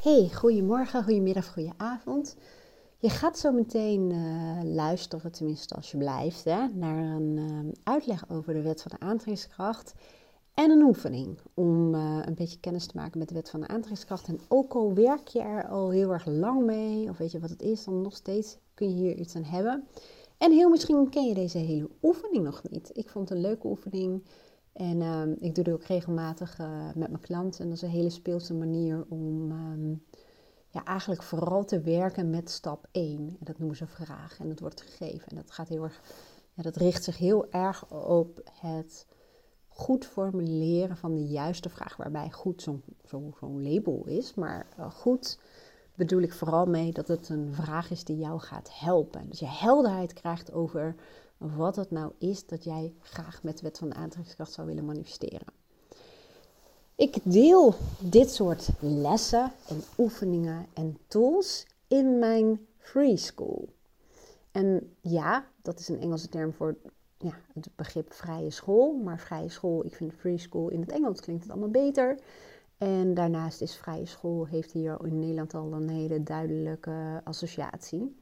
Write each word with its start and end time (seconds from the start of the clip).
Hey, 0.00 0.30
goedemorgen, 0.34 1.04
goedemiddag, 1.04 1.52
goedenavond. 1.52 2.36
Je 2.98 3.08
gaat 3.08 3.38
zo 3.38 3.52
meteen 3.52 4.10
uh, 4.10 4.60
luisteren, 4.62 5.32
tenminste 5.32 5.74
als 5.74 5.90
je 5.90 5.96
blijft, 5.96 6.44
hè, 6.44 6.68
naar 6.68 6.98
een 6.98 7.36
uh, 7.36 7.72
uitleg 7.82 8.30
over 8.30 8.54
de 8.54 8.62
wet 8.62 8.82
van 8.82 8.90
de 8.98 9.06
aantrekkingskracht 9.06 9.94
en 10.54 10.70
een 10.70 10.82
oefening 10.82 11.38
om 11.54 11.94
uh, 11.94 12.18
een 12.24 12.34
beetje 12.34 12.60
kennis 12.60 12.86
te 12.86 12.96
maken 12.96 13.18
met 13.18 13.28
de 13.28 13.34
wet 13.34 13.50
van 13.50 13.60
de 13.60 13.66
aantrekkingskracht. 13.66 14.28
En 14.28 14.40
ook 14.48 14.74
al 14.74 14.94
werk 14.94 15.28
je 15.28 15.40
er 15.40 15.68
al 15.68 15.90
heel 15.90 16.12
erg 16.12 16.26
lang 16.26 16.64
mee, 16.64 17.08
of 17.08 17.18
weet 17.18 17.32
je 17.32 17.40
wat 17.40 17.50
het 17.50 17.62
is, 17.62 17.84
dan 17.84 18.02
nog 18.02 18.16
steeds 18.16 18.58
kun 18.74 18.88
je 18.88 18.94
hier 18.94 19.14
iets 19.14 19.36
aan 19.36 19.44
hebben. 19.44 19.88
En 20.38 20.52
heel 20.52 20.68
misschien 20.68 21.10
ken 21.10 21.26
je 21.26 21.34
deze 21.34 21.58
hele 21.58 21.90
oefening 22.02 22.44
nog 22.44 22.62
niet. 22.70 22.90
Ik 22.92 23.08
vond 23.08 23.28
het 23.28 23.38
een 23.38 23.44
leuke 23.44 23.66
oefening. 23.66 24.22
En 24.80 25.02
um, 25.02 25.36
ik 25.40 25.54
doe 25.54 25.64
die 25.64 25.72
ook 25.72 25.84
regelmatig 25.84 26.58
uh, 26.58 26.84
met 26.94 27.08
mijn 27.10 27.20
klanten. 27.20 27.60
En 27.60 27.68
dat 27.68 27.76
is 27.76 27.82
een 27.82 27.88
hele 27.88 28.10
speelse 28.10 28.54
manier 28.54 29.04
om 29.08 29.50
um, 29.50 30.04
ja, 30.68 30.84
eigenlijk 30.84 31.22
vooral 31.22 31.64
te 31.64 31.80
werken 31.80 32.30
met 32.30 32.50
stap 32.50 32.86
1. 32.90 33.16
En 33.16 33.36
dat 33.38 33.58
noemen 33.58 33.76
ze 33.76 33.86
vraag. 33.86 34.38
En 34.38 34.48
dat 34.48 34.60
wordt 34.60 34.80
gegeven. 34.80 35.28
En 35.28 35.36
dat 35.36 35.50
gaat 35.50 35.68
heel 35.68 35.82
erg. 35.82 36.00
Dat 36.54 36.76
richt 36.76 37.04
zich 37.04 37.18
heel 37.18 37.50
erg 37.50 37.90
op 37.90 38.50
het 38.52 39.06
goed 39.68 40.06
formuleren 40.06 40.96
van 40.96 41.14
de 41.14 41.26
juiste 41.26 41.68
vraag. 41.68 41.96
Waarbij 41.96 42.30
goed 42.30 42.62
zo'n 42.62 42.82
zo, 43.04 43.32
label 43.40 44.06
is. 44.06 44.34
Maar 44.34 44.66
uh, 44.78 44.90
goed 44.90 45.38
bedoel 45.94 46.20
ik 46.20 46.32
vooral 46.32 46.66
mee 46.66 46.92
dat 46.92 47.08
het 47.08 47.28
een 47.28 47.54
vraag 47.54 47.90
is 47.90 48.04
die 48.04 48.18
jou 48.18 48.40
gaat 48.40 48.70
helpen. 48.72 49.28
Dus 49.28 49.38
je 49.38 49.48
helderheid 49.48 50.12
krijgt 50.12 50.52
over 50.52 50.94
wat 51.40 51.76
het 51.76 51.90
nou 51.90 52.12
is 52.18 52.46
dat 52.46 52.64
jij 52.64 52.94
graag 53.00 53.42
met 53.42 53.56
de 53.56 53.62
wet 53.62 53.78
van 53.78 53.88
de 53.88 53.94
aantrekkingskracht 53.94 54.52
zou 54.52 54.66
willen 54.66 54.84
manifesteren. 54.84 55.46
Ik 56.94 57.16
deel 57.22 57.74
dit 57.98 58.30
soort 58.30 58.68
lessen 58.80 59.52
en 59.68 59.82
oefeningen 59.98 60.66
en 60.74 60.98
tools 61.06 61.66
in 61.88 62.18
mijn 62.18 62.66
free 62.76 63.16
school. 63.16 63.68
En 64.52 64.96
ja, 65.00 65.46
dat 65.62 65.78
is 65.78 65.88
een 65.88 66.00
Engelse 66.00 66.28
term 66.28 66.52
voor 66.52 66.76
ja, 67.18 67.34
het 67.54 67.68
begrip 67.76 68.12
vrije 68.12 68.50
school. 68.50 68.92
Maar 68.92 69.18
vrije 69.18 69.48
school, 69.48 69.84
ik 69.84 69.94
vind 69.94 70.12
free 70.12 70.38
school 70.38 70.68
in 70.68 70.80
het 70.80 70.90
Engels 70.90 71.20
klinkt 71.20 71.42
het 71.42 71.52
allemaal 71.52 71.70
beter. 71.70 72.18
En 72.78 73.14
daarnaast 73.14 73.60
is 73.60 73.76
vrije 73.76 74.06
school, 74.06 74.46
heeft 74.46 74.72
hier 74.72 74.98
in 75.04 75.18
Nederland 75.18 75.54
al 75.54 75.72
een 75.72 75.88
hele 75.88 76.22
duidelijke 76.22 77.20
associatie. 77.24 78.16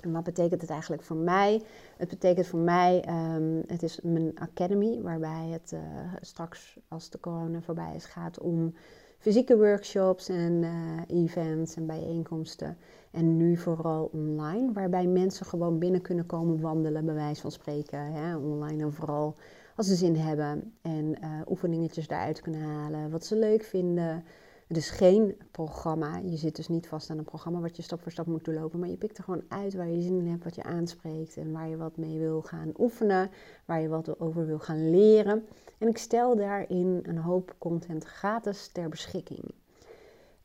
En 0.00 0.12
wat 0.12 0.24
betekent 0.24 0.60
het 0.60 0.70
eigenlijk 0.70 1.02
voor 1.02 1.16
mij? 1.16 1.62
Het 1.96 2.08
betekent 2.08 2.46
voor 2.46 2.58
mij, 2.58 3.04
um, 3.08 3.62
het 3.66 3.82
is 3.82 4.00
mijn 4.02 4.32
academy, 4.34 5.00
waarbij 5.02 5.48
het 5.50 5.72
uh, 5.72 5.80
straks, 6.20 6.78
als 6.88 7.10
de 7.10 7.20
corona 7.20 7.60
voorbij 7.60 7.94
is, 7.94 8.04
gaat 8.04 8.38
om 8.38 8.74
fysieke 9.18 9.56
workshops 9.56 10.28
en 10.28 10.62
uh, 10.62 11.22
events 11.22 11.76
en 11.76 11.86
bijeenkomsten. 11.86 12.76
En 13.10 13.36
nu 13.36 13.56
vooral 13.56 14.10
online, 14.12 14.72
waarbij 14.72 15.06
mensen 15.06 15.46
gewoon 15.46 15.78
binnen 15.78 16.00
kunnen 16.00 16.26
komen 16.26 16.60
wandelen, 16.60 17.04
bij 17.04 17.14
wijze 17.14 17.40
van 17.40 17.50
spreken. 17.50 18.12
Hè, 18.12 18.36
online 18.36 18.82
en 18.82 18.92
vooral 18.92 19.34
als 19.76 19.86
ze 19.86 19.94
zin 19.94 20.16
hebben. 20.16 20.72
En 20.82 21.16
uh, 21.24 21.40
oefeningetjes 21.48 22.08
daaruit 22.08 22.40
kunnen 22.40 22.62
halen, 22.62 23.10
wat 23.10 23.24
ze 23.24 23.36
leuk 23.36 23.62
vinden. 23.62 24.24
Het 24.70 24.78
is 24.78 24.90
geen 24.90 25.36
programma. 25.50 26.16
Je 26.16 26.36
zit 26.36 26.56
dus 26.56 26.68
niet 26.68 26.88
vast 26.88 27.10
aan 27.10 27.18
een 27.18 27.24
programma 27.24 27.60
wat 27.60 27.76
je 27.76 27.82
stap 27.82 28.00
voor 28.00 28.12
stap 28.12 28.26
moet 28.26 28.44
doorlopen. 28.44 28.78
Maar 28.78 28.88
je 28.88 28.96
pikt 28.96 29.18
er 29.18 29.24
gewoon 29.24 29.42
uit 29.48 29.74
waar 29.74 29.88
je 29.88 30.02
zin 30.02 30.18
in 30.18 30.26
hebt, 30.26 30.44
wat 30.44 30.54
je 30.54 30.62
aanspreekt. 30.62 31.36
En 31.36 31.52
waar 31.52 31.68
je 31.68 31.76
wat 31.76 31.96
mee 31.96 32.18
wil 32.18 32.42
gaan 32.42 32.72
oefenen. 32.78 33.30
Waar 33.64 33.80
je 33.80 33.88
wat 33.88 34.20
over 34.20 34.46
wil 34.46 34.58
gaan 34.58 34.90
leren. 34.90 35.46
En 35.78 35.88
ik 35.88 35.98
stel 35.98 36.36
daarin 36.36 37.00
een 37.02 37.18
hoop 37.18 37.54
content 37.58 38.04
gratis 38.04 38.68
ter 38.68 38.88
beschikking. 38.88 39.44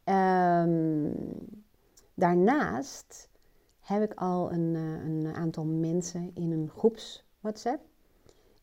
Um, 0.05 1.13
daarnaast 2.13 3.29
heb 3.79 4.11
ik 4.11 4.13
al 4.13 4.51
een, 4.51 4.75
eh, 4.75 5.05
een 5.05 5.35
aantal 5.35 5.65
mensen 5.65 6.31
in 6.33 6.51
een 6.51 6.69
groeps 6.69 7.25
WhatsApp. 7.39 7.83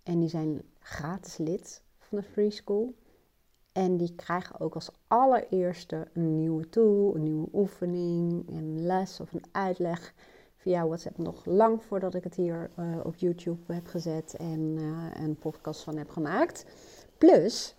En 0.02 0.18
die 0.18 0.28
zijn 0.28 0.62
gratis 0.78 1.36
lid 1.36 1.82
van 1.98 2.18
de 2.18 2.24
Free 2.24 2.50
School. 2.50 2.94
En 3.72 3.96
die 3.96 4.14
krijgen 4.14 4.60
ook 4.60 4.74
als 4.74 4.90
allereerste 5.06 6.08
een 6.12 6.36
nieuwe 6.36 6.68
tool, 6.68 7.14
een 7.14 7.22
nieuwe 7.22 7.48
oefening, 7.52 8.48
een 8.48 8.86
les 8.86 9.20
of 9.20 9.32
een 9.32 9.44
uitleg 9.52 10.14
via 10.56 10.86
WhatsApp 10.86 11.18
nog 11.18 11.44
lang 11.44 11.82
voordat 11.82 12.14
ik 12.14 12.24
het 12.24 12.34
hier 12.34 12.70
uh, 12.78 12.96
op 13.02 13.16
YouTube 13.16 13.72
heb 13.72 13.86
gezet 13.86 14.34
en 14.38 14.78
een 15.22 15.36
podcast 15.36 15.82
van 15.82 15.96
heb 15.96 16.10
gemaakt. 16.10 16.64
Plus, 17.18 17.76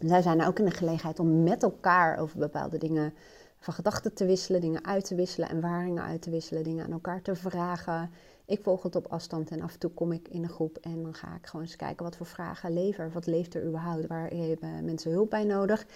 zij 0.00 0.22
zijn 0.22 0.44
ook 0.44 0.58
in 0.58 0.64
de 0.64 0.70
gelegenheid 0.70 1.18
om 1.18 1.42
met 1.42 1.62
elkaar 1.62 2.18
over 2.18 2.38
bepaalde 2.38 2.78
dingen 2.78 3.14
van 3.58 3.74
gedachten 3.74 4.14
te 4.14 4.26
wisselen, 4.26 4.60
dingen 4.60 4.84
uit 4.84 5.04
te 5.04 5.14
wisselen, 5.14 5.48
ervaringen 5.48 6.02
uit 6.02 6.22
te 6.22 6.30
wisselen, 6.30 6.62
dingen 6.62 6.84
aan 6.84 6.92
elkaar 6.92 7.22
te 7.22 7.34
vragen. 7.34 8.10
Ik 8.44 8.62
volg 8.62 8.82
het 8.82 8.96
op 8.96 9.06
afstand 9.06 9.50
en 9.50 9.60
af 9.60 9.72
en 9.72 9.78
toe 9.78 9.90
kom 9.90 10.12
ik 10.12 10.28
in 10.28 10.42
een 10.42 10.48
groep 10.48 10.76
en 10.76 11.02
dan 11.02 11.14
ga 11.14 11.34
ik 11.34 11.46
gewoon 11.46 11.64
eens 11.66 11.76
kijken 11.76 12.04
wat 12.04 12.16
voor 12.16 12.26
vragen 12.26 12.72
leven 12.72 13.12
Wat 13.12 13.26
leeft 13.26 13.54
er 13.54 13.66
überhaupt? 13.66 14.06
Waar 14.06 14.30
hebben 14.30 14.84
mensen 14.84 15.10
hulp 15.10 15.30
bij 15.30 15.44
nodig? 15.44 15.86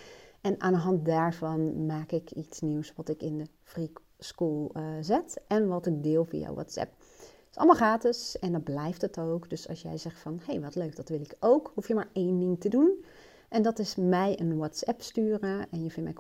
En 0.41 0.61
aan 0.61 0.73
de 0.73 0.79
hand 0.79 1.05
daarvan 1.05 1.87
maak 1.87 2.13
ik 2.13 2.31
iets 2.31 2.61
nieuws 2.61 2.93
wat 2.97 3.09
ik 3.09 3.23
in 3.23 3.39
de 3.39 3.47
Free 3.63 3.93
School 4.19 4.71
uh, 4.77 4.83
zet 5.01 5.41
en 5.47 5.69
wat 5.69 5.87
ik 5.87 6.03
deel 6.03 6.25
via 6.25 6.53
WhatsApp. 6.53 6.91
Het 6.99 7.51
is 7.51 7.57
allemaal 7.57 7.77
gratis 7.77 8.39
en 8.39 8.53
dat 8.53 8.65
blijft 8.65 9.03
het 9.03 9.19
ook. 9.19 9.51
Dus 9.51 9.69
als 9.69 9.83
jij 9.83 9.99
zegt 9.99 10.19
van, 10.19 10.41
hé 10.45 10.53
hey, 10.53 10.61
wat 10.61 10.75
leuk, 10.75 10.97
dat 10.97 11.09
wil 11.09 11.21
ik 11.21 11.37
ook, 11.41 11.73
hoef 11.75 11.89
je 11.89 11.95
maar 11.95 12.09
één 12.13 12.39
ding 12.39 12.61
te 12.61 12.69
doen. 12.69 13.05
En 13.49 13.63
dat 13.63 13.79
is 13.79 13.97
mij 13.97 14.41
een 14.41 14.57
WhatsApp 14.57 15.03
sturen 15.03 15.67
en 15.71 15.83
je 15.83 15.91
vindt 15.91 16.03
mijn 16.03 16.15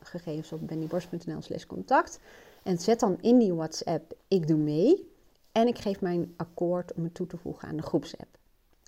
contactgegevens 0.00 0.52
op 0.52 0.68
bennyborst.nl 0.68 1.42
slash 1.42 1.66
contact. 1.66 2.20
En 2.62 2.78
zet 2.78 3.00
dan 3.00 3.18
in 3.20 3.38
die 3.38 3.54
WhatsApp, 3.54 4.14
ik 4.28 4.48
doe 4.48 4.58
mee. 4.58 5.08
En 5.52 5.66
ik 5.66 5.78
geef 5.78 6.00
mijn 6.00 6.34
akkoord 6.36 6.94
om 6.94 7.04
het 7.04 7.14
toe 7.14 7.26
te 7.26 7.36
voegen 7.36 7.68
aan 7.68 7.76
de 7.76 7.82
groepsapp. 7.82 8.38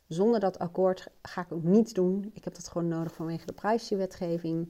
Zonder 0.09 0.41
dat 0.41 0.59
akkoord 0.59 1.07
ga 1.23 1.41
ik 1.41 1.53
ook 1.53 1.63
niets 1.63 1.93
doen. 1.93 2.31
Ik 2.35 2.45
heb 2.45 2.55
dat 2.55 2.69
gewoon 2.69 2.89
nodig 2.89 3.15
vanwege 3.15 3.47
de 3.47 3.53
privacywetgeving. 3.53 4.69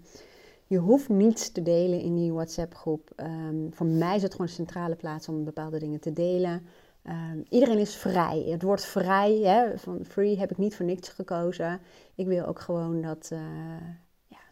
Je 0.66 0.78
hoeft 0.78 1.08
niets 1.08 1.52
te 1.52 1.62
delen 1.62 2.00
in 2.00 2.16
die 2.16 2.32
WhatsApp-groep. 2.32 3.10
Um, 3.16 3.68
voor 3.74 3.86
mij 3.86 4.16
is 4.16 4.22
het 4.22 4.32
gewoon 4.32 4.46
een 4.46 4.52
centrale 4.52 4.96
plaats 4.96 5.28
om 5.28 5.44
bepaalde 5.44 5.78
dingen 5.78 6.00
te 6.00 6.12
delen. 6.12 6.66
Um, 7.06 7.44
iedereen 7.48 7.78
is 7.78 7.94
vrij. 7.94 8.42
Het 8.48 8.62
woord 8.62 8.84
vrij, 8.84 9.38
hè, 9.38 9.78
van 9.78 10.04
free 10.04 10.38
heb 10.38 10.50
ik 10.50 10.58
niet 10.58 10.76
voor 10.76 10.86
niks 10.86 11.08
gekozen. 11.08 11.80
Ik 12.14 12.26
wil 12.26 12.44
ook 12.44 12.60
gewoon 12.60 13.02
dat, 13.02 13.30
ja, 13.30 13.78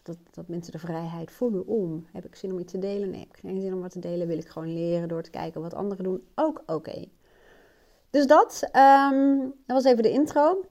dat, 0.03 0.17
dat 0.31 0.47
mensen 0.47 0.71
de 0.71 0.79
vrijheid 0.79 1.31
voelen 1.31 1.67
om. 1.67 2.05
Heb 2.11 2.25
ik 2.25 2.35
zin 2.35 2.51
om 2.51 2.59
iets 2.59 2.71
te 2.71 2.79
delen? 2.79 3.09
Nee, 3.09 3.19
heb 3.19 3.29
ik 3.29 3.39
geen 3.39 3.61
zin 3.61 3.73
om 3.73 3.81
wat 3.81 3.91
te 3.91 3.99
delen. 3.99 4.27
Wil 4.27 4.37
ik 4.37 4.47
gewoon 4.47 4.73
leren 4.73 5.07
door 5.07 5.23
te 5.23 5.29
kijken 5.29 5.61
wat 5.61 5.73
anderen 5.73 6.03
doen? 6.03 6.23
Ook 6.35 6.63
oké. 6.65 7.05
Dus 8.09 8.27
dat, 8.27 8.69
um, 9.11 9.39
dat 9.41 9.83
was 9.83 9.83
even 9.83 10.03
de 10.03 10.11
intro. 10.11 10.65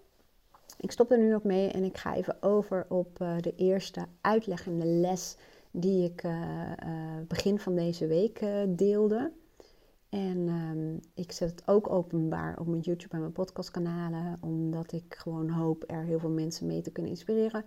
Ik 0.78 0.91
stop 0.91 1.10
er 1.10 1.18
nu 1.18 1.34
ook 1.34 1.44
mee 1.44 1.68
en 1.68 1.84
ik 1.84 1.96
ga 1.96 2.14
even 2.14 2.42
over 2.42 2.86
op 2.88 3.18
uh, 3.22 3.38
de 3.41 3.54
eerste 3.56 4.06
uitleggende 4.20 4.84
les 4.84 5.36
die 5.70 6.04
ik 6.04 6.22
uh, 6.24 6.32
uh, 6.32 7.20
begin 7.28 7.58
van 7.58 7.74
deze 7.74 8.06
week 8.06 8.44
deelde. 8.68 9.32
En 10.08 10.48
um, 10.48 11.00
ik 11.14 11.32
zet 11.32 11.50
het 11.50 11.62
ook 11.66 11.91
openbaar 11.91 12.58
op 12.58 12.66
mijn 12.66 12.82
YouTube 12.82 13.14
en 13.14 13.20
mijn 13.20 13.32
podcastkanalen, 13.32 14.36
omdat 14.41 14.92
ik 14.92 15.14
gewoon 15.18 15.48
hoop 15.48 15.84
er 15.86 16.02
heel 16.02 16.18
veel 16.18 16.30
mensen 16.30 16.66
mee 16.66 16.80
te 16.80 16.91
kunnen 16.91 17.12
inspireren. 17.12 17.64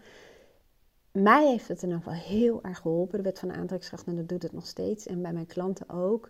Mij 1.14 1.48
heeft 1.48 1.68
het 1.68 1.82
in 1.82 1.88
ieder 1.88 2.04
geval 2.04 2.20
heel 2.20 2.64
erg 2.64 2.78
geholpen, 2.78 3.18
de 3.18 3.24
wet 3.24 3.40
van 3.40 3.48
de 3.48 3.54
aantrekkingskracht, 3.54 4.08
en 4.08 4.16
dat 4.16 4.30
doet 4.30 4.44
het 4.44 4.52
nog 4.52 4.68
steeds. 4.68 5.06
En 5.06 5.22
bij 5.22 5.34
mijn 5.34 5.46
klanten 5.46 5.90
ook. 5.90 6.30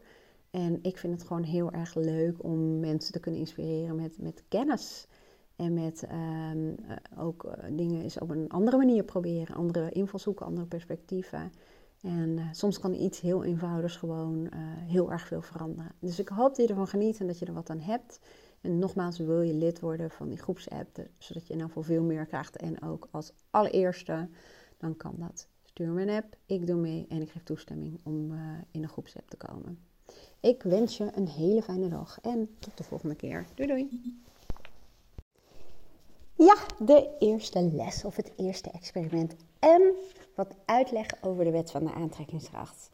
En 0.52 0.80
ik 0.82 0.98
vind 0.98 1.14
het 1.14 1.28
gewoon 1.28 1.44
heel 1.44 1.72
erg 1.72 1.96
leuk 1.96 2.44
om 2.44 2.80
mensen 2.80 3.14
te 3.14 3.20
kunnen 3.20 3.40
inspireren 3.40 3.96
met, 3.96 4.18
met 4.18 4.44
kennis. 4.48 5.08
En 5.56 5.74
met 5.74 6.08
um, 6.52 6.76
ook 7.18 7.44
uh, 7.44 7.78
dingen 7.78 8.02
eens 8.02 8.20
op 8.20 8.30
een 8.30 8.50
andere 8.50 8.78
manier 8.78 9.04
proberen. 9.04 9.56
Andere 9.56 9.90
invalshoeken, 9.92 10.46
andere 10.46 10.68
perspectieven. 10.68 11.52
En 12.02 12.30
uh, 12.38 12.48
soms 12.52 12.80
kan 12.80 12.94
iets 12.94 13.22
heel 13.22 13.44
eenvoudigs 13.44 13.96
gewoon 13.96 14.50
heel 14.88 15.12
erg 15.12 15.28
veel 15.28 15.42
veranderen. 15.42 15.92
Dus 16.00 16.20
ik 16.20 16.28
hoop 16.28 16.56
dat 16.56 16.66
je 16.66 16.68
ervan 16.68 16.88
geniet 16.88 17.20
en 17.20 17.28
dat 17.28 17.40
je 17.40 17.46
er 17.46 17.54
wat 17.54 17.70
aan 17.70 17.80
hebt. 17.80 18.20
En 18.62 18.80
nogmaals, 18.80 19.18
wil 19.18 19.42
je 19.42 19.54
lid 19.54 19.80
worden 19.80 20.10
van 20.10 20.30
die 20.30 20.38
groepsapp, 20.38 21.08
zodat 21.18 21.48
je 21.48 21.54
ieder 21.54 21.68
geval 21.68 21.84
veel 21.84 22.04
meer 22.04 22.26
krijgt. 22.26 22.56
En 22.56 22.84
ook 22.84 23.08
als 23.12 23.34
allereerste, 23.50 24.30
dan 24.84 24.98
kan 24.98 25.16
dat. 25.18 25.48
Stuur 25.64 25.92
me 25.92 26.02
een 26.02 26.10
app, 26.10 26.36
ik 26.46 26.68
doe 26.68 26.76
mee 26.76 27.06
en 27.10 27.22
ik 27.22 27.30
geef 27.30 27.44
toestemming 27.44 28.00
om 28.04 28.34
in 28.72 28.82
de 28.82 28.88
groepsapp 28.88 29.30
te 29.30 29.38
komen. 29.38 29.80
Ik 30.40 30.64
wens 30.64 30.98
je 30.98 31.12
een 31.16 31.28
hele 31.28 31.62
fijne 31.62 31.88
dag 31.88 32.20
en 32.22 32.50
tot 32.60 32.78
de 32.78 32.84
volgende 32.84 33.16
keer. 33.16 33.46
Doei 33.56 33.68
doei! 33.68 34.22
Ja, 36.38 36.56
de 36.86 37.16
eerste 37.20 37.62
les 37.62 38.06
of 38.06 38.16
het 38.16 38.32
eerste 38.38 38.72
experiment 38.72 39.36
en 39.60 39.94
wat 40.36 40.56
uitleg 40.66 41.08
over 41.22 41.44
de 41.44 41.52
wet 41.52 41.72
van 41.72 41.84
de 41.84 41.94
aantrekkingskracht. 41.94 42.90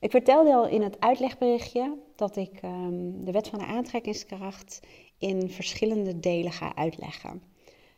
Ik 0.00 0.10
vertelde 0.10 0.54
al 0.54 0.66
in 0.66 0.82
het 0.82 1.00
uitlegberichtje 1.00 1.96
dat 2.14 2.36
ik 2.36 2.62
um, 2.62 3.24
de 3.24 3.32
wet 3.32 3.48
van 3.48 3.58
de 3.58 3.66
aantrekkingskracht 3.66 4.80
in 5.18 5.50
verschillende 5.50 6.20
delen 6.20 6.52
ga 6.52 6.74
uitleggen. 6.74 7.42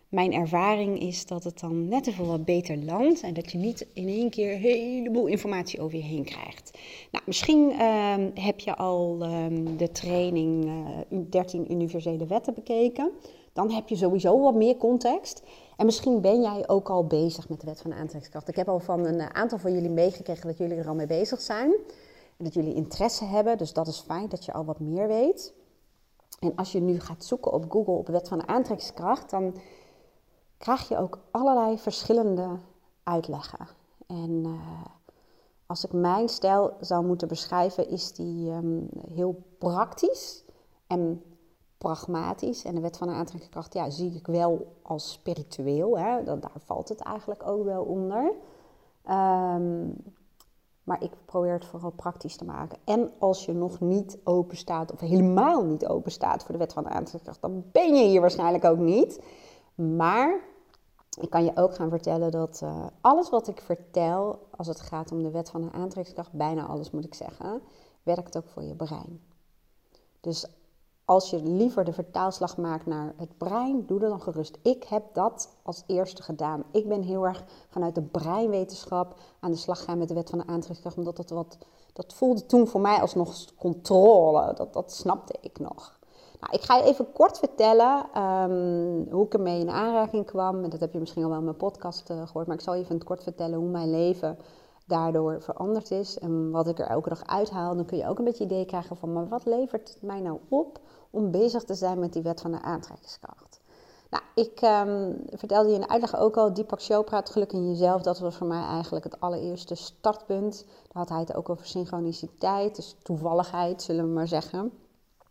Mijn 0.09 0.33
ervaring 0.33 1.01
is 1.01 1.27
dat 1.27 1.45
het 1.45 1.61
dan 1.61 1.89
net 1.89 2.07
even 2.07 2.27
wat 2.27 2.45
beter 2.45 2.77
landt 2.77 3.21
en 3.21 3.35
dat 3.35 3.53
je 3.53 3.59
niet 3.59 3.87
in 3.93 4.09
één 4.09 4.31
keer 4.31 4.53
een 4.53 4.61
heleboel 4.61 5.27
informatie 5.27 5.81
over 5.81 5.97
je 5.97 6.05
heen 6.05 6.25
krijgt. 6.25 6.79
Nou, 7.11 7.25
misschien 7.27 7.71
ehm, 7.71 8.31
heb 8.35 8.61
je 8.61 8.77
al 8.77 9.19
ehm, 9.21 9.77
de 9.77 9.91
training 9.93 10.65
uh, 11.11 11.19
13 11.31 11.73
universele 11.73 12.27
wetten 12.27 12.55
bekeken. 12.55 13.11
Dan 13.53 13.71
heb 13.71 13.89
je 13.89 13.97
sowieso 13.97 14.41
wat 14.41 14.55
meer 14.55 14.77
context. 14.77 15.43
En 15.77 15.87
misschien 15.87 16.21
ben 16.21 16.41
jij 16.41 16.69
ook 16.69 16.91
al 16.91 17.07
bezig 17.07 17.49
met 17.49 17.61
de 17.61 17.67
wet 17.67 17.81
van 17.81 17.91
de 17.91 17.97
aantrekkingskracht. 17.97 18.49
Ik 18.49 18.57
heb 18.57 18.69
al 18.69 18.81
van 18.81 19.07
een 19.07 19.35
aantal 19.35 19.59
van 19.59 19.73
jullie 19.73 19.91
meegekregen 19.91 20.47
dat 20.47 20.59
jullie 20.59 20.77
er 20.77 20.89
al 20.89 20.95
mee 20.95 21.07
bezig 21.07 21.41
zijn. 21.41 21.73
En 22.37 22.45
dat 22.45 22.55
jullie 22.55 22.75
interesse 22.75 23.25
hebben. 23.25 23.59
Dus 23.59 23.73
dat 23.73 23.87
is 23.87 24.01
fijn 24.01 24.29
dat 24.29 24.45
je 24.45 24.53
al 24.53 24.65
wat 24.65 24.81
meer 24.81 25.09
weet. 25.09 25.55
En 26.39 26.53
als 26.55 26.73
je 26.73 26.81
nu 26.81 27.01
gaat 27.01 27.25
zoeken 27.25 27.53
op 27.53 27.71
Google 27.71 27.93
op 27.93 28.07
de 28.07 28.13
wet 28.13 28.29
van 28.29 28.39
de 28.39 28.47
aantrekkingskracht, 28.47 29.31
dan 29.31 29.55
krijg 30.59 30.89
je 30.89 30.99
ook 30.99 31.19
allerlei 31.31 31.79
verschillende 31.79 32.49
uitleggen. 33.03 33.67
En 34.07 34.31
uh, 34.47 34.85
als 35.67 35.85
ik 35.85 35.93
mijn 35.93 36.29
stijl 36.29 36.77
zou 36.81 37.05
moeten 37.05 37.29
beschrijven, 37.29 37.89
is 37.89 38.13
die 38.13 38.51
um, 38.51 38.89
heel 39.11 39.43
praktisch 39.59 40.45
en 40.87 41.23
pragmatisch. 41.79 42.65
En 42.65 42.75
de 42.75 42.81
wet 42.81 42.97
van 42.97 43.09
de 43.09 43.15
aantrekkingskracht 43.15 43.75
ja, 43.75 43.91
zie 43.91 44.15
ik 44.15 44.27
wel 44.27 44.77
als 44.83 45.13
spiritueel. 45.13 45.99
Hè? 45.99 46.25
Daar 46.25 46.53
valt 46.65 46.89
het 46.89 47.01
eigenlijk 47.01 47.49
ook 47.49 47.65
wel 47.65 47.83
onder. 47.83 48.33
Um, 49.11 49.97
maar 50.89 51.03
ik 51.03 51.11
probeer 51.25 51.53
het 51.53 51.65
vooral 51.65 51.91
praktisch 51.91 52.37
te 52.37 52.45
maken. 52.45 52.79
En 52.85 53.11
als 53.19 53.45
je 53.45 53.53
nog 53.53 53.81
niet 53.81 54.19
open 54.25 54.57
staat, 54.57 54.93
of 54.93 55.01
helemaal 55.01 55.65
niet 55.65 55.87
open 55.87 56.13
staat 56.13 56.43
voor 56.43 56.53
de 56.53 56.59
wet 56.59 56.73
van 56.73 56.83
de 56.83 56.89
aantrekkingskracht, 56.89 57.41
dan 57.41 57.65
ben 57.73 57.95
je 57.95 58.05
hier 58.05 58.21
waarschijnlijk 58.21 58.65
ook 58.65 58.79
niet. 58.79 59.21
Maar 59.79 60.41
ik 61.21 61.31
kan 61.31 61.45
je 61.45 61.57
ook 61.57 61.75
gaan 61.75 61.91
vertellen 61.91 62.31
dat 62.31 62.61
uh, 62.65 62.87
alles 63.01 63.31
wat 63.31 63.49
ik 63.49 63.61
vertel, 63.61 64.49
als 64.57 64.67
het 64.67 64.81
gaat 64.81 65.13
om 65.13 65.23
de 65.23 65.31
wet 65.31 65.51
van 65.51 65.61
de 65.61 65.73
aantrekkingskracht, 65.73 66.33
bijna 66.33 66.67
alles 66.67 66.91
moet 66.91 67.05
ik 67.05 67.15
zeggen, 67.15 67.63
werkt 68.03 68.37
ook 68.37 68.49
voor 68.49 68.63
je 68.63 68.75
brein. 68.75 69.21
Dus 70.21 70.47
als 71.05 71.31
je 71.31 71.43
liever 71.43 71.85
de 71.85 71.93
vertaalslag 71.93 72.57
maakt 72.57 72.87
naar 72.87 73.15
het 73.17 73.39
brein, 73.39 73.87
doe 73.87 73.99
dat 73.99 74.11
dan 74.11 74.23
gerust. 74.23 74.59
Ik 74.63 74.85
heb 74.85 75.15
dat 75.15 75.57
als 75.63 75.85
eerste 75.87 76.23
gedaan. 76.23 76.65
Ik 76.73 76.89
ben 76.89 77.03
heel 77.03 77.27
erg 77.27 77.45
vanuit 77.69 77.95
de 77.95 78.03
breinwetenschap 78.03 79.19
aan 79.41 79.51
de 79.51 79.57
slag 79.57 79.85
gaan 79.85 79.99
met 79.99 80.09
de 80.09 80.15
wet 80.15 80.31
van 80.31 80.39
de 80.39 80.47
aantrekkingskracht, 80.47 80.97
omdat 80.97 81.17
dat 81.17 81.31
wat, 81.31 81.59
dat 81.93 82.15
voelde 82.15 82.47
toen 82.47 82.67
voor 82.67 82.81
mij 82.81 83.01
alsnog 83.01 83.55
controle. 83.55 84.55
Dat, 84.55 84.73
dat 84.73 84.93
snapte 84.93 85.35
ik 85.41 85.59
nog. 85.59 85.98
Nou, 86.41 86.53
ik 86.53 86.63
ga 86.63 86.77
je 86.77 86.83
even 86.83 87.13
kort 87.13 87.39
vertellen 87.39 88.23
um, 88.23 89.07
hoe 89.11 89.25
ik 89.25 89.35
ermee 89.35 89.61
in 89.61 89.71
aanraking 89.71 90.27
kwam. 90.27 90.65
En 90.65 90.71
dat 90.71 90.81
heb 90.81 90.93
je 90.93 90.99
misschien 90.99 91.23
al 91.23 91.29
wel 91.29 91.39
in 91.39 91.45
mijn 91.45 91.57
podcast 91.57 92.11
uh, 92.11 92.27
gehoord, 92.27 92.47
maar 92.47 92.57
ik 92.57 92.63
zal 92.63 92.75
je 92.75 92.83
even 92.83 93.05
kort 93.05 93.23
vertellen 93.23 93.59
hoe 93.59 93.69
mijn 93.69 93.91
leven 93.91 94.39
daardoor 94.87 95.43
veranderd 95.43 95.91
is 95.91 96.19
en 96.19 96.51
wat 96.51 96.69
ik 96.69 96.79
er 96.79 96.87
elke 96.87 97.09
dag 97.09 97.27
uithaal. 97.27 97.77
Dan 97.77 97.85
kun 97.85 97.99
je 97.99 98.09
ook 98.09 98.19
een 98.19 98.25
beetje 98.25 98.45
idee 98.45 98.65
krijgen 98.65 98.97
van, 98.97 99.13
maar 99.13 99.29
wat 99.29 99.45
levert 99.45 99.89
het 99.89 100.03
mij 100.03 100.21
nou 100.21 100.39
op 100.49 100.79
om 101.11 101.31
bezig 101.31 101.65
te 101.65 101.75
zijn 101.75 101.99
met 101.99 102.13
die 102.13 102.23
wet 102.23 102.41
van 102.41 102.51
de 102.51 102.63
aantrekkingskracht. 102.63 103.61
Nou, 104.11 104.23
ik 104.35 104.63
um, 104.63 105.23
vertelde 105.31 105.69
je 105.69 105.75
in 105.75 105.81
de 105.81 105.89
uitleg 105.89 106.17
ook 106.17 106.37
al, 106.37 106.55
Deepak 106.55 106.83
Chopra, 106.83 107.19
het 107.19 107.31
geluk 107.31 107.53
in 107.53 107.69
jezelf, 107.69 108.03
dat 108.03 108.19
was 108.19 108.37
voor 108.37 108.47
mij 108.47 108.63
eigenlijk 108.63 109.05
het 109.05 109.21
allereerste 109.21 109.75
startpunt. 109.75 110.65
Daar 110.67 111.03
had 111.03 111.09
hij 111.09 111.21
het 111.21 111.35
ook 111.35 111.49
over 111.49 111.67
synchroniciteit, 111.67 112.77
dus 112.77 112.97
toevalligheid, 113.03 113.83
zullen 113.83 114.05
we 114.05 114.11
maar 114.11 114.29
zeggen. 114.29 114.73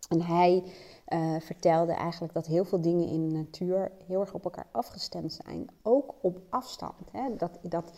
En 0.08 0.22
hij 0.22 0.72
uh, 1.08 1.40
vertelde 1.40 1.92
eigenlijk 1.92 2.34
dat 2.34 2.46
heel 2.46 2.64
veel 2.64 2.80
dingen 2.80 3.08
in 3.08 3.28
de 3.28 3.34
natuur 3.34 3.92
heel 4.06 4.20
erg 4.20 4.34
op 4.34 4.44
elkaar 4.44 4.66
afgestemd 4.72 5.40
zijn. 5.44 5.66
Ook 5.82 6.14
op 6.20 6.40
afstand. 6.50 7.12
Hè? 7.12 7.36
Dat, 7.36 7.58
dat 7.62 7.92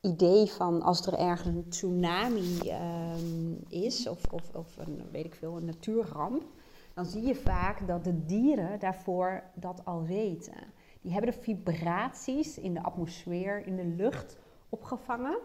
idee 0.00 0.50
van 0.50 0.82
als 0.82 1.06
er 1.06 1.14
ergens 1.14 1.56
een 1.56 1.68
tsunami 1.68 2.58
um, 2.60 3.58
is, 3.68 4.08
of, 4.08 4.32
of, 4.32 4.54
of 4.54 4.76
een, 4.76 5.02
weet 5.10 5.24
ik 5.24 5.34
veel, 5.34 5.56
een 5.56 5.64
natuurramp, 5.64 6.44
dan 6.94 7.06
zie 7.06 7.22
je 7.22 7.34
vaak 7.34 7.86
dat 7.86 8.04
de 8.04 8.24
dieren 8.24 8.78
daarvoor 8.78 9.42
dat 9.54 9.84
al 9.84 10.02
weten. 10.02 10.74
Die 11.00 11.12
hebben 11.12 11.30
de 11.32 11.40
vibraties 11.40 12.58
in 12.58 12.74
de 12.74 12.82
atmosfeer, 12.82 13.66
in 13.66 13.76
de 13.76 13.84
lucht 13.84 14.38
opgevangen. 14.68 15.38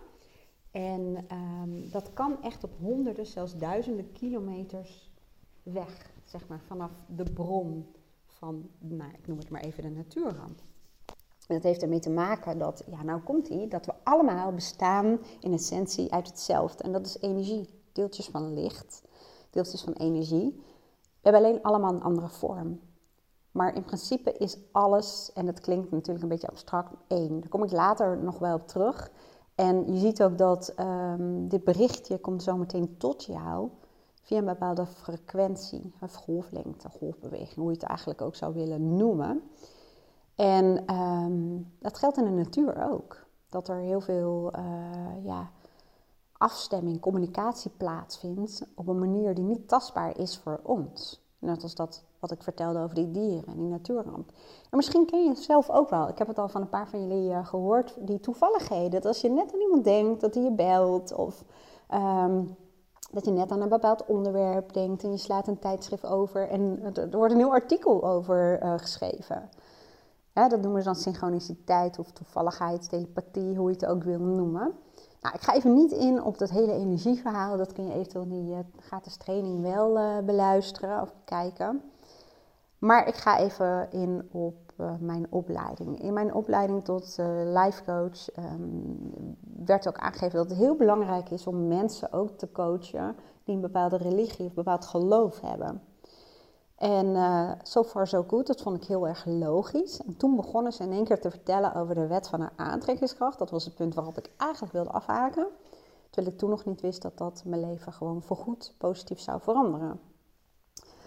En 0.72 1.26
um, 1.32 1.90
dat 1.92 2.14
kan 2.14 2.44
echt 2.44 2.64
op 2.64 2.72
honderden, 2.80 3.26
zelfs 3.26 3.58
duizenden 3.58 4.12
kilometers 4.12 5.12
weg, 5.64 6.11
zeg 6.32 6.48
maar, 6.48 6.62
vanaf 6.68 6.92
de 7.08 7.24
bron 7.34 7.86
van, 8.26 8.70
nou, 8.80 9.12
ik 9.12 9.28
noem 9.28 9.38
het 9.38 9.50
maar 9.50 9.62
even 9.62 9.84
de 9.84 9.90
natuurramp. 9.90 10.62
En 11.48 11.56
dat 11.56 11.64
heeft 11.64 11.82
ermee 11.82 12.00
te 12.00 12.10
maken 12.10 12.58
dat, 12.58 12.84
ja, 12.88 13.04
nou 13.04 13.22
komt 13.22 13.48
ie, 13.48 13.68
dat 13.68 13.86
we 13.86 13.94
allemaal 14.04 14.54
bestaan 14.54 15.20
in 15.40 15.54
essentie 15.54 16.14
uit 16.14 16.28
hetzelfde. 16.28 16.84
En 16.84 16.92
dat 16.92 17.06
is 17.06 17.18
energie, 17.20 17.70
deeltjes 17.92 18.28
van 18.28 18.54
licht, 18.54 19.04
deeltjes 19.50 19.82
van 19.82 19.94
energie. 19.94 20.52
We 21.22 21.30
hebben 21.30 21.42
alleen 21.42 21.62
allemaal 21.62 21.94
een 21.94 22.04
andere 22.04 22.30
vorm. 22.30 22.80
Maar 23.52 23.76
in 23.76 23.84
principe 23.84 24.34
is 24.38 24.58
alles, 24.72 25.32
en 25.34 25.48
het 25.48 25.60
klinkt 25.60 25.92
natuurlijk 25.92 26.24
een 26.24 26.30
beetje 26.30 26.48
abstract, 26.48 26.94
één. 27.08 27.40
Daar 27.40 27.50
kom 27.50 27.64
ik 27.64 27.72
later 27.72 28.18
nog 28.18 28.40
wel 28.40 28.56
op 28.56 28.68
terug. 28.68 29.12
En 29.56 29.94
je 29.94 30.00
ziet 30.00 30.24
ook 30.24 30.38
dat 30.38 30.74
um, 30.80 31.48
dit 31.48 31.64
berichtje 31.64 32.20
komt 32.20 32.44
zometeen 32.44 32.98
tot 32.98 33.24
jou 33.24 33.70
via 34.22 34.38
een 34.38 34.46
bepaalde 34.46 34.86
frequentie, 34.86 35.94
of 36.02 36.14
golflengte, 36.14 36.90
golfbeweging, 36.90 37.56
hoe 37.56 37.72
je 37.72 37.78
het 37.80 37.84
eigenlijk 37.84 38.22
ook 38.22 38.36
zou 38.36 38.54
willen 38.54 38.96
noemen. 38.96 39.42
En 40.36 40.96
um, 40.96 41.72
dat 41.80 41.98
geldt 41.98 42.18
in 42.18 42.24
de 42.24 42.30
natuur 42.30 42.92
ook. 42.92 43.26
Dat 43.50 43.68
er 43.68 43.76
heel 43.76 44.02
veel 44.02 44.52
uh, 44.56 45.26
ja, 45.26 45.50
afstemming, 46.38 47.00
communicatie 47.00 47.72
plaatsvindt 47.78 48.68
op 48.76 48.88
een 48.88 49.00
manier 49.00 49.34
die 49.36 49.44
niet 49.44 49.68
tastbaar 49.68 50.18
is 50.18 50.38
voor 50.38 50.60
ons. 50.64 51.22
Net 51.40 51.64
als 51.64 51.76
dat 51.76 52.04
wat 52.20 52.32
ik 52.32 52.44
vertelde 52.44 52.80
over 52.80 52.96
die 52.96 53.12
dieren 53.12 53.48
en 53.48 53.60
die 53.60 53.70
natuurramp. 53.70 54.32
En 54.70 54.78
misschien 54.78 55.06
ken 55.06 55.24
je 55.24 55.30
het 55.30 55.40
zelf 55.40 55.70
ook 55.70 55.90
wel. 55.90 56.08
Ik 56.08 56.18
heb 56.18 56.28
het 56.28 56.40
al 56.40 56.50
van 56.50 56.62
een 56.62 56.70
paar 56.70 56.88
van 56.88 57.08
jullie 57.08 57.30
uh, 57.30 57.46
gehoord, 57.46 57.96
die 58.00 58.20
toevalligheden. 58.20 58.92
Dat 58.92 59.06
als 59.06 59.22
je 59.22 59.30
net 59.30 59.54
aan 59.54 59.60
iemand 59.60 59.84
denkt, 59.84 60.22
dat 60.22 60.34
hij 60.34 60.44
je 60.44 60.52
belt 60.52 61.14
of 61.14 61.44
um, 61.94 62.56
dat 63.12 63.26
je 63.26 63.32
net 63.32 63.52
aan 63.52 63.62
een 63.62 63.70
bepaald 63.70 64.06
onderwerp 64.06 64.74
denkt 64.74 65.04
en 65.04 65.12
je 65.12 65.18
slaat 65.18 65.48
een 65.48 65.60
tijdschrift 65.60 66.06
over 66.06 66.50
en 66.50 66.80
er 66.94 67.18
wordt 67.18 67.34
een 67.34 67.40
heel 67.40 67.52
artikel 67.52 68.04
over 68.04 68.64
uh, 68.64 68.74
geschreven. 68.78 69.50
Dat 70.34 70.62
noemen 70.62 70.82
ze 70.82 70.88
dan 70.88 70.96
synchroniciteit 70.96 72.00
of 72.00 72.12
toevalligheid, 72.12 72.90
telepathie, 72.90 73.56
hoe 73.56 73.70
je 73.70 73.76
het 73.76 73.86
ook 73.86 74.04
wil 74.04 74.20
noemen. 74.20 74.74
Nou, 75.22 75.36
ik 75.36 75.42
ga 75.42 75.54
even 75.54 75.74
niet 75.74 75.92
in 75.92 76.24
op 76.24 76.38
dat 76.38 76.50
hele 76.50 76.74
energieverhaal. 76.74 77.58
Dat 77.58 77.74
kun 77.74 77.86
je 77.86 77.94
eventueel 77.94 78.24
in 78.24 78.30
die 78.30 78.54
uh, 78.54 78.60
gratis 78.80 79.18
training 79.18 79.62
wel 79.62 79.98
uh, 79.98 80.18
beluisteren 80.26 81.02
of 81.02 81.14
kijken. 81.26 81.82
Maar 82.78 83.08
ik 83.08 83.16
ga 83.16 83.40
even 83.40 83.92
in 83.92 84.30
op 84.32 84.71
uh, 84.82 84.94
mijn 85.00 85.28
opleiding. 85.30 86.02
In 86.02 86.14
mijn 86.14 86.34
opleiding 86.34 86.84
tot 86.84 87.18
life 87.46 87.84
coach 87.84 88.38
um, 88.38 89.14
werd 89.66 89.88
ook 89.88 89.98
aangegeven 89.98 90.38
dat 90.38 90.50
het 90.50 90.58
heel 90.58 90.76
belangrijk 90.76 91.30
is 91.30 91.48
om 91.48 91.68
mensen 91.68 92.14
ook 92.14 92.30
te 92.30 92.52
coachen 92.52 93.16
die 93.44 93.56
een 93.56 93.62
bepaalde 93.62 93.98
religie 93.98 94.46
of 94.46 94.54
bepaald 94.54 94.86
geloof 94.86 95.42
hebben. 95.42 95.82
En 96.82 97.06
uh, 97.06 97.52
so 97.62 97.84
far 97.84 98.08
so 98.08 98.24
good, 98.28 98.48
dat 98.48 98.62
vond 98.62 98.78
ik 98.78 98.84
heel 98.88 99.08
erg 99.08 99.26
logisch. 99.26 100.02
En 100.02 100.18
toen 100.18 100.36
begonnen 100.36 100.74
ze 100.74 100.84
in 100.84 100.92
één 100.92 101.04
keer 101.04 101.22
te 101.22 101.30
vertellen 101.30 101.74
over 101.74 101.96
de 101.96 102.08
wet 102.08 102.28
van 102.28 102.40
de 102.40 102.50
aantrekkingskracht. 102.56 103.40
Dat 103.40 103.50
was 103.50 103.66
het 103.66 103.76
punt 103.76 103.94
waarop 103.94 104.18
ik 104.18 104.30
eigenlijk 104.38 104.74
wilde 104.74 104.90
afhaken. 104.90 105.48
Terwijl 106.10 106.34
ik 106.34 106.40
toen 106.40 106.50
nog 106.50 106.66
niet 106.66 106.82
wist 106.82 107.02
dat 107.02 107.18
dat 107.18 107.44
mijn 107.46 107.62
leven 107.62 107.94
gewoon 107.94 108.22
voorgoed 108.22 108.76
positief 108.78 109.20
zou 109.20 109.42
veranderen. 109.42 110.00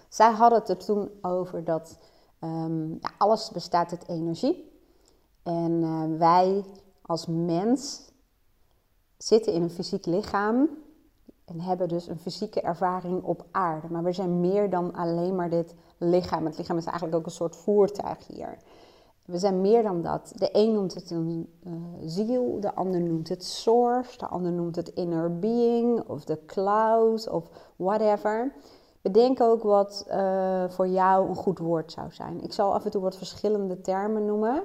Zij 0.09 0.31
hadden 0.31 0.59
het 0.59 0.69
er 0.69 0.77
toen 0.77 1.11
over 1.23 1.65
dat 1.65 1.99
um, 2.45 2.99
ja, 3.01 3.11
alles 3.19 3.51
bestaat 3.51 3.91
uit 3.91 4.09
energie. 4.09 4.73
En 5.43 5.73
uh, 5.73 6.19
wij 6.19 6.65
als 7.03 7.27
mens 7.27 8.13
zitten 9.17 9.53
in 9.53 9.63
een 9.63 9.71
fysiek 9.71 10.07
lichaam 10.07 10.69
en 11.45 11.61
hebben 11.61 11.89
dus 11.89 12.07
een 12.07 12.19
fysieke 12.19 12.61
ervaring 12.61 13.23
op 13.23 13.45
aarde. 13.51 13.89
Maar 13.91 14.03
we 14.03 14.13
zijn 14.13 14.41
meer 14.41 14.71
dan 14.71 14.93
alleen 14.93 15.35
maar 15.35 15.51
dit 15.51 15.75
lichaam. 15.99 16.45
Het 16.45 16.59
lichaam 16.59 16.77
is 16.77 16.85
eigenlijk 16.85 17.17
ook 17.17 17.27
een 17.27 17.33
soort 17.33 17.57
voertuig 17.57 18.27
hier. 18.27 18.59
We 19.25 19.39
zijn 19.39 19.61
meer 19.61 19.83
dan 19.83 20.03
dat. 20.03 20.33
De 20.35 20.49
een 20.53 20.73
noemt 20.73 20.95
het 20.95 21.11
een 21.11 21.53
uh, 21.67 21.73
ziel, 22.05 22.61
de 22.61 22.75
ander 22.75 23.01
noemt 23.01 23.29
het 23.29 23.45
source, 23.45 24.19
de 24.19 24.27
ander 24.27 24.53
noemt 24.53 24.77
het 24.77 24.89
inner 24.89 25.39
being 25.39 26.09
of 26.09 26.25
de 26.25 26.45
cloud 26.47 27.29
of 27.29 27.49
whatever. 27.77 28.53
Bedenk 29.05 29.41
ook 29.41 29.63
wat 29.63 30.07
uh, 30.09 30.65
voor 30.69 30.89
jou 30.89 31.29
een 31.29 31.35
goed 31.35 31.59
woord 31.59 31.93
zou 31.93 32.13
zijn. 32.13 32.41
Ik 32.43 32.53
zal 32.53 32.75
af 32.75 32.85
en 32.85 32.91
toe 32.91 33.03
wat 33.03 33.17
verschillende 33.17 33.81
termen 33.81 34.25
noemen. 34.25 34.63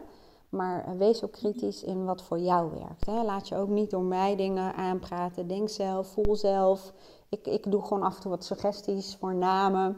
Maar 0.50 0.98
wees 0.98 1.24
ook 1.24 1.31
kritisch 1.31 1.84
in 1.84 2.05
wat 2.05 2.22
voor 2.22 2.39
jou 2.39 2.72
werkt. 2.72 3.05
Hè. 3.05 3.24
Laat 3.24 3.48
je 3.48 3.55
ook 3.55 3.69
niet 3.69 3.89
door 3.89 4.03
mij 4.03 4.36
dingen 4.36 4.75
aanpraten. 4.75 5.48
Denk 5.48 5.69
zelf, 5.69 6.08
voel 6.08 6.36
zelf. 6.36 6.93
Ik, 7.29 7.48
ik 7.48 7.72
doe 7.72 7.81
gewoon 7.81 8.03
af 8.03 8.15
en 8.15 8.22
toe 8.22 8.31
wat 8.31 8.43
suggesties 8.43 9.15
voor 9.15 9.36
namen. 9.36 9.98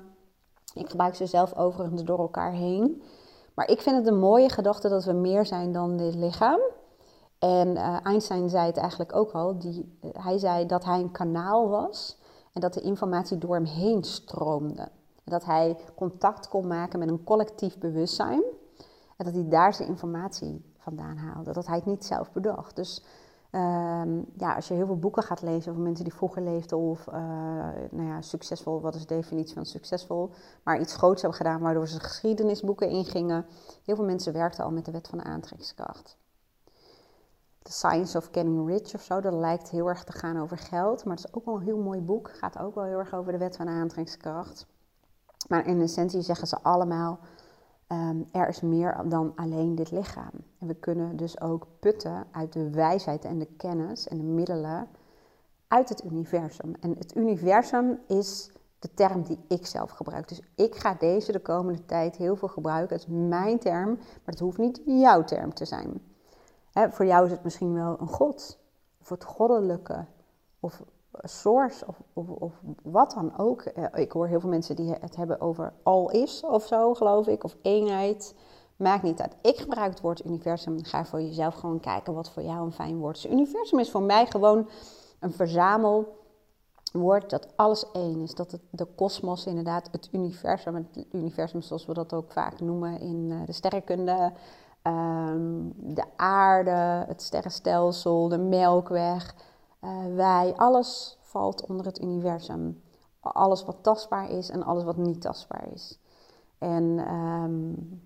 Ik 0.74 0.89
gebruik 0.89 1.15
ze 1.15 1.25
zelf 1.25 1.55
overigens 1.55 2.03
door 2.03 2.19
elkaar 2.19 2.51
heen. 2.51 3.01
Maar 3.53 3.69
ik 3.69 3.81
vind 3.81 3.95
het 3.98 4.07
een 4.07 4.19
mooie 4.19 4.50
gedachte 4.50 4.89
dat 4.89 5.03
we 5.03 5.13
meer 5.13 5.45
zijn 5.45 5.71
dan 5.71 5.98
dit 5.98 6.15
lichaam. 6.15 6.60
En 7.39 7.67
uh, 7.67 7.98
Einstein 8.03 8.50
zei 8.50 8.65
het 8.65 8.77
eigenlijk 8.77 9.15
ook 9.15 9.31
al. 9.31 9.60
Die, 9.60 9.98
hij 10.12 10.38
zei 10.38 10.65
dat 10.65 10.86
hij 10.86 11.00
een 11.00 11.12
kanaal 11.12 11.69
was 11.69 12.19
en 12.53 12.62
dat 12.62 12.74
de 12.74 12.81
informatie 12.81 13.38
door 13.38 13.55
hem 13.55 13.65
heen 13.65 14.03
stroomde. 14.03 14.91
Dat 15.24 15.46
hij 15.46 15.77
contact 15.96 16.48
kon 16.48 16.67
maken 16.67 17.00
met 17.00 17.10
een 17.10 17.24
collectief 17.24 17.77
bewustzijn. 17.77 18.43
En 19.17 19.25
dat 19.25 19.34
hij 19.34 19.48
daar 19.50 19.74
zijn 19.74 19.89
informatie 19.89 20.65
vandaan 20.77 21.17
haalde. 21.17 21.53
Dat 21.53 21.67
hij 21.67 21.75
het 21.75 21.86
niet 21.86 22.05
zelf 22.05 22.31
bedacht. 22.31 22.75
Dus 22.75 23.03
ehm, 23.51 24.22
ja, 24.38 24.55
als 24.55 24.67
je 24.67 24.74
heel 24.74 24.86
veel 24.86 25.00
boeken 25.00 25.24
gaat 25.24 25.41
lezen 25.41 25.72
over 25.72 25.84
mensen 25.84 26.03
die 26.03 26.13
vroeger 26.13 26.41
leefden 26.41 26.77
of 26.77 27.08
uh, 27.08 27.13
nou 27.91 28.08
ja, 28.08 28.22
succesvol, 28.22 28.81
wat 28.81 28.96
is 28.96 29.05
de 29.05 29.15
definitie 29.15 29.53
van 29.53 29.65
succesvol, 29.65 30.29
maar 30.63 30.79
iets 30.79 30.96
groots 30.96 31.22
hebben 31.22 31.39
gedaan 31.39 31.62
waardoor 31.62 31.88
ze 31.88 32.00
geschiedenisboeken 32.00 32.89
ingingen. 32.89 33.46
Heel 33.86 33.96
veel 33.96 34.05
mensen 34.05 34.34
werkten 34.34 34.63
al 34.63 34.72
met 34.72 34.86
de 34.86 34.91
wet 34.91 35.08
van 35.08 35.17
de 35.17 35.24
aantrekkingskracht. 35.24 36.17
The 37.61 37.71
Science 37.71 38.17
of 38.17 38.29
Getting 38.31 38.67
Rich 38.67 38.95
of 38.95 39.01
zo, 39.01 39.21
dat 39.21 39.33
lijkt 39.33 39.69
heel 39.69 39.87
erg 39.87 40.03
te 40.03 40.11
gaan 40.11 40.37
over 40.37 40.57
geld, 40.57 41.05
maar 41.05 41.15
het 41.15 41.25
is 41.25 41.33
ook 41.33 41.45
wel 41.45 41.55
een 41.55 41.61
heel 41.61 41.77
mooi 41.77 42.01
boek. 42.01 42.31
Gaat 42.31 42.59
ook 42.59 42.75
wel 42.75 42.83
heel 42.83 42.99
erg 42.99 43.13
over 43.13 43.31
de 43.31 43.37
wet 43.37 43.55
van 43.55 43.67
aantrekkingskracht. 43.67 44.67
Maar 45.47 45.67
in 45.67 45.81
essentie 45.81 46.21
zeggen 46.21 46.47
ze 46.47 46.57
allemaal: 46.61 47.19
Ehm, 47.91 48.21
er 48.31 48.47
is 48.47 48.61
meer 48.61 49.01
dan 49.05 49.33
alleen 49.35 49.75
dit 49.75 49.91
lichaam. 49.91 50.31
En 50.59 50.67
we 50.67 50.73
kunnen 50.73 51.15
dus 51.15 51.41
ook 51.41 51.67
putten 51.79 52.27
uit 52.31 52.53
de 52.53 52.69
wijsheid 52.69 53.25
en 53.25 53.39
de 53.39 53.47
kennis 53.57 54.07
en 54.07 54.17
de 54.17 54.23
middelen 54.23 54.87
uit 55.67 55.89
het 55.89 56.03
universum. 56.03 56.75
En 56.79 56.95
het 56.97 57.15
universum 57.15 57.99
is 58.07 58.51
de 58.79 58.93
term 58.93 59.23
die 59.23 59.39
ik 59.47 59.65
zelf 59.65 59.91
gebruik. 59.91 60.27
Dus 60.27 60.41
ik 60.55 60.75
ga 60.75 60.93
deze 60.93 61.31
de 61.31 61.39
komende 61.39 61.85
tijd 61.85 62.15
heel 62.15 62.35
veel 62.35 62.47
gebruiken. 62.47 62.95
Het 62.95 63.07
is 63.07 63.13
mijn 63.13 63.59
term, 63.59 63.89
maar 63.95 64.21
het 64.25 64.39
hoeft 64.39 64.57
niet 64.57 64.81
jouw 64.85 65.23
term 65.23 65.53
te 65.53 65.65
zijn. 65.65 66.01
Voor 66.71 67.05
jou 67.05 67.25
is 67.25 67.31
het 67.31 67.43
misschien 67.43 67.73
wel 67.73 67.97
een 67.99 68.07
god, 68.07 68.59
of 69.01 69.09
het 69.09 69.23
goddelijke, 69.23 70.05
of 70.59 70.81
source 71.23 71.87
of, 71.87 72.01
of, 72.13 72.29
of, 72.29 72.53
wat 72.83 73.11
dan 73.11 73.37
ook. 73.37 73.61
Eh, 73.61 73.85
ik 73.93 74.11
hoor 74.11 74.27
heel 74.27 74.39
veel 74.39 74.49
mensen 74.49 74.75
die 74.75 74.93
het 74.99 75.15
hebben 75.15 75.41
over 75.41 75.73
al 75.83 76.11
is 76.11 76.43
of 76.45 76.65
zo, 76.65 76.93
geloof 76.93 77.27
ik, 77.27 77.43
of 77.43 77.57
eenheid. 77.61 78.35
Maakt 78.75 79.03
niet 79.03 79.21
uit. 79.21 79.35
Ik 79.41 79.57
gebruik 79.57 79.89
het 79.89 80.01
woord 80.01 80.25
universum. 80.25 80.83
Ga 80.83 81.05
voor 81.05 81.21
jezelf 81.21 81.55
gewoon 81.55 81.79
kijken 81.79 82.13
wat 82.13 82.29
voor 82.29 82.43
jou 82.43 82.65
een 82.65 82.71
fijn 82.71 82.97
woord 82.97 83.17
is. 83.17 83.25
Universum 83.25 83.79
is 83.79 83.91
voor 83.91 84.01
mij 84.01 84.25
gewoon 84.25 84.69
een 85.19 85.31
verzamelwoord 85.31 87.29
dat 87.29 87.47
alles 87.55 87.91
één 87.91 88.21
is. 88.21 88.35
Dat 88.35 88.59
de 88.69 88.85
kosmos 88.85 89.45
inderdaad, 89.45 89.89
het 89.91 90.09
universum, 90.11 90.75
het 90.75 91.05
universum 91.11 91.61
zoals 91.61 91.85
we 91.85 91.93
dat 91.93 92.13
ook 92.13 92.31
vaak 92.31 92.59
noemen 92.59 92.99
in 92.99 93.27
eh, 93.31 93.45
de 93.45 93.53
sterrenkunde. 93.53 94.31
Ehm, 94.81 95.69
de 95.75 96.05
aarde, 96.15 97.05
het 97.07 97.21
sterrenstelsel, 97.21 98.27
de 98.27 98.38
melkweg 98.38 99.35
uh, 99.83 100.15
wij, 100.15 100.53
alles 100.55 101.17
valt 101.19 101.65
onder 101.65 101.85
het 101.85 102.01
universum. 102.01 102.81
Alles 103.19 103.65
wat 103.65 103.83
tastbaar 103.83 104.29
is 104.29 104.50
en 104.50 104.63
alles 104.63 104.83
wat 104.83 104.97
niet 104.97 105.21
tastbaar 105.21 105.67
is. 105.71 106.00
En 106.57 107.13
um, 107.13 108.01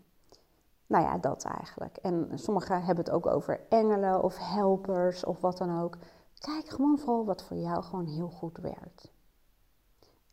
nou 0.88 1.04
ja, 1.04 1.18
dat 1.18 1.44
eigenlijk. 1.44 1.98
En 1.98 2.30
sommigen 2.34 2.84
hebben 2.84 3.06
het 3.06 3.14
ook 3.14 3.26
over 3.26 3.60
engelen 3.70 4.24
of 4.24 4.38
helpers 4.38 5.24
of 5.24 5.42
wat 5.42 5.58
dan 5.58 5.82
ook. 5.82 5.98
Kijk 6.40 6.70
gewoon 6.70 7.00
vooral 7.00 7.26
wat 7.26 7.44
voor 7.44 7.58
jou 7.58 7.84
gewoon 7.84 8.06
heel 8.06 8.30
goed 8.30 8.58
werkt. 8.58 9.12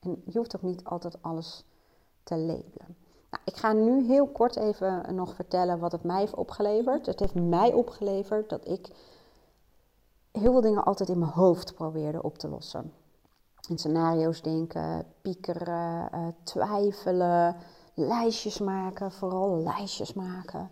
En 0.01 0.23
je 0.27 0.39
hoeft 0.39 0.57
ook 0.57 0.63
niet 0.63 0.85
altijd 0.85 1.23
alles 1.23 1.65
te 2.23 2.37
labelen. 2.37 2.97
Nou, 3.33 3.45
ik 3.45 3.57
ga 3.57 3.73
nu 3.73 4.07
heel 4.07 4.27
kort 4.27 4.57
even 4.57 5.15
nog 5.15 5.35
vertellen 5.35 5.79
wat 5.79 5.93
het 5.93 6.03
mij 6.03 6.19
heeft 6.19 6.35
opgeleverd. 6.35 7.07
Het 7.07 7.21
heeft 7.21 7.35
mij 7.35 7.73
opgeleverd 7.73 8.49
dat 8.49 8.69
ik 8.69 8.89
heel 10.33 10.53
veel 10.53 10.61
dingen 10.61 10.85
altijd 10.85 11.09
in 11.09 11.19
mijn 11.19 11.31
hoofd 11.31 11.75
probeerde 11.75 12.23
op 12.23 12.39
te 12.39 12.49
lossen. 12.49 12.93
In 13.69 13.79
scenario's 13.79 14.43
denken, 14.43 15.07
piekeren, 15.23 16.09
uh, 16.15 16.27
twijfelen, 16.43 17.57
lijstjes 17.95 18.59
maken, 18.59 19.13
vooral 19.13 19.57
lijstjes 19.57 20.13
maken. 20.13 20.71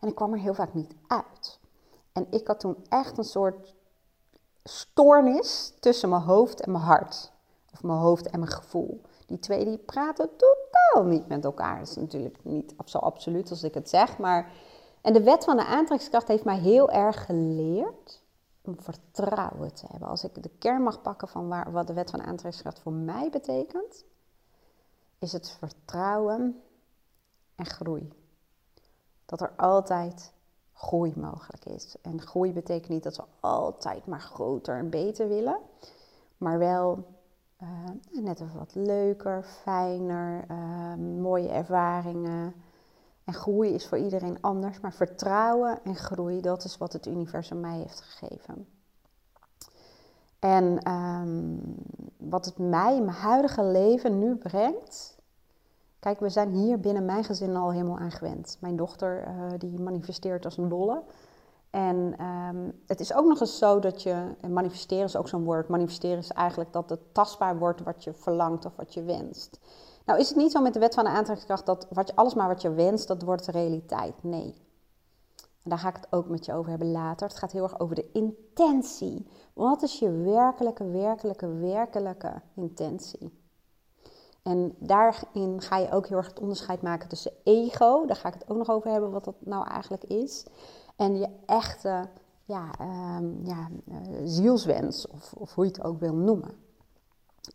En 0.00 0.08
ik 0.08 0.14
kwam 0.14 0.32
er 0.32 0.38
heel 0.38 0.54
vaak 0.54 0.74
niet 0.74 0.94
uit. 1.06 1.58
En 2.12 2.26
ik 2.30 2.46
had 2.46 2.60
toen 2.60 2.76
echt 2.88 3.18
een 3.18 3.24
soort 3.24 3.74
stoornis 4.64 5.74
tussen 5.80 6.08
mijn 6.08 6.22
hoofd 6.22 6.60
en 6.60 6.72
mijn 6.72 6.84
hart. 6.84 7.32
Of 7.72 7.82
mijn 7.82 7.98
hoofd 7.98 8.30
en 8.30 8.38
mijn 8.38 8.52
gevoel. 8.52 9.00
Die 9.32 9.40
twee 9.40 9.64
die 9.64 9.78
praten 9.78 10.30
totaal 10.36 11.04
niet 11.04 11.28
met 11.28 11.44
elkaar. 11.44 11.78
Dat 11.78 11.88
is 11.88 11.96
natuurlijk 11.96 12.44
niet 12.44 12.74
zo 12.84 12.98
absoluut 12.98 13.50
als 13.50 13.62
ik 13.62 13.74
het 13.74 13.88
zeg. 13.88 14.18
Maar... 14.18 14.52
En 15.00 15.12
de 15.12 15.22
wet 15.22 15.44
van 15.44 15.56
de 15.56 15.64
aantrekkingskracht 15.64 16.28
heeft 16.28 16.44
mij 16.44 16.58
heel 16.58 16.90
erg 16.90 17.24
geleerd 17.24 18.22
om 18.62 18.80
vertrouwen 18.80 19.74
te 19.74 19.86
hebben. 19.90 20.08
Als 20.08 20.24
ik 20.24 20.42
de 20.42 20.50
kern 20.58 20.82
mag 20.82 21.02
pakken 21.02 21.28
van 21.28 21.48
waar, 21.48 21.72
wat 21.72 21.86
de 21.86 21.92
wet 21.92 22.10
van 22.10 22.20
aantrekkingskracht 22.20 22.80
voor 22.80 22.92
mij 22.92 23.30
betekent, 23.30 24.04
is 25.18 25.32
het 25.32 25.50
vertrouwen 25.50 26.62
en 27.54 27.66
groei. 27.66 28.12
Dat 29.26 29.40
er 29.40 29.52
altijd 29.56 30.32
groei 30.72 31.12
mogelijk 31.16 31.64
is. 31.64 31.96
En 32.02 32.20
groei 32.20 32.52
betekent 32.52 32.88
niet 32.88 33.02
dat 33.02 33.16
we 33.16 33.24
altijd 33.40 34.06
maar 34.06 34.20
groter 34.20 34.76
en 34.76 34.90
beter 34.90 35.28
willen, 35.28 35.58
maar 36.36 36.58
wel 36.58 37.04
uh, 37.62 38.22
net 38.24 38.42
wat 38.54 38.74
leuker, 38.74 39.42
fijner, 39.42 40.44
uh, 40.50 40.94
mooie 41.20 41.48
ervaringen 41.48 42.54
en 43.24 43.34
groei 43.34 43.74
is 43.74 43.86
voor 43.86 43.98
iedereen 43.98 44.40
anders, 44.40 44.80
maar 44.80 44.92
vertrouwen 44.92 45.78
en 45.84 45.96
groei, 45.96 46.40
dat 46.40 46.64
is 46.64 46.78
wat 46.78 46.92
het 46.92 47.06
universum 47.06 47.60
mij 47.60 47.78
heeft 47.78 48.00
gegeven. 48.00 48.66
En 50.38 50.92
um, 50.92 51.74
wat 52.16 52.44
het 52.44 52.58
mij 52.58 53.00
mijn 53.00 53.16
huidige 53.16 53.64
leven 53.64 54.18
nu 54.18 54.36
brengt. 54.36 55.16
Kijk, 55.98 56.20
we 56.20 56.28
zijn 56.28 56.50
hier 56.50 56.80
binnen 56.80 57.04
mijn 57.04 57.24
gezin 57.24 57.56
al 57.56 57.72
helemaal 57.72 57.98
aan 57.98 58.10
gewend. 58.10 58.56
Mijn 58.60 58.76
dochter 58.76 59.26
uh, 59.26 59.50
die 59.58 59.80
manifesteert 59.80 60.44
als 60.44 60.56
een 60.56 60.68
dolle. 60.68 61.02
En 61.72 62.24
um, 62.24 62.82
het 62.86 63.00
is 63.00 63.14
ook 63.14 63.26
nog 63.26 63.40
eens 63.40 63.58
zo 63.58 63.78
dat 63.78 64.02
je, 64.02 64.34
en 64.40 64.52
manifesteren 64.52 65.04
is 65.04 65.16
ook 65.16 65.28
zo'n 65.28 65.44
woord, 65.44 65.68
manifesteren 65.68 66.18
is 66.18 66.30
eigenlijk 66.30 66.72
dat 66.72 66.90
het 66.90 67.14
tastbaar 67.14 67.58
wordt 67.58 67.82
wat 67.82 68.04
je 68.04 68.12
verlangt 68.12 68.64
of 68.64 68.76
wat 68.76 68.94
je 68.94 69.02
wenst. 69.02 69.58
Nou 70.04 70.20
is 70.20 70.28
het 70.28 70.36
niet 70.36 70.52
zo 70.52 70.60
met 70.60 70.72
de 70.72 70.78
wet 70.78 70.94
van 70.94 71.04
de 71.04 71.10
aantrekkingskracht 71.10 71.66
dat 71.66 71.86
wat 71.90 72.08
je, 72.08 72.16
alles 72.16 72.34
maar 72.34 72.48
wat 72.48 72.62
je 72.62 72.72
wenst, 72.72 73.08
dat 73.08 73.22
wordt 73.22 73.46
realiteit. 73.46 74.22
Nee. 74.22 74.54
En 75.62 75.70
daar 75.70 75.78
ga 75.78 75.88
ik 75.88 75.96
het 75.96 76.06
ook 76.10 76.28
met 76.28 76.44
je 76.44 76.54
over 76.54 76.70
hebben 76.70 76.90
later. 76.90 77.28
Het 77.28 77.38
gaat 77.38 77.52
heel 77.52 77.62
erg 77.62 77.80
over 77.80 77.94
de 77.94 78.10
intentie. 78.12 79.26
Wat 79.52 79.82
is 79.82 79.98
je 79.98 80.10
werkelijke, 80.10 80.84
werkelijke, 80.84 81.48
werkelijke 81.48 82.42
intentie? 82.54 83.40
En 84.42 84.74
daarin 84.78 85.60
ga 85.60 85.76
je 85.76 85.90
ook 85.90 86.06
heel 86.06 86.16
erg 86.16 86.26
het 86.26 86.40
onderscheid 86.40 86.82
maken 86.82 87.08
tussen 87.08 87.32
ego, 87.44 88.06
daar 88.06 88.16
ga 88.16 88.28
ik 88.28 88.34
het 88.34 88.50
ook 88.50 88.56
nog 88.56 88.70
over 88.70 88.90
hebben 88.90 89.10
wat 89.10 89.24
dat 89.24 89.34
nou 89.38 89.66
eigenlijk 89.66 90.04
is, 90.04 90.44
en 90.96 91.18
je 91.18 91.28
echte 91.46 92.08
ja, 92.44 92.70
um, 93.18 93.40
ja, 93.44 93.68
uh, 93.84 93.96
zielswens, 94.24 95.08
of, 95.08 95.32
of 95.32 95.54
hoe 95.54 95.64
je 95.64 95.70
het 95.70 95.84
ook 95.84 96.00
wil 96.00 96.14
noemen. 96.14 96.54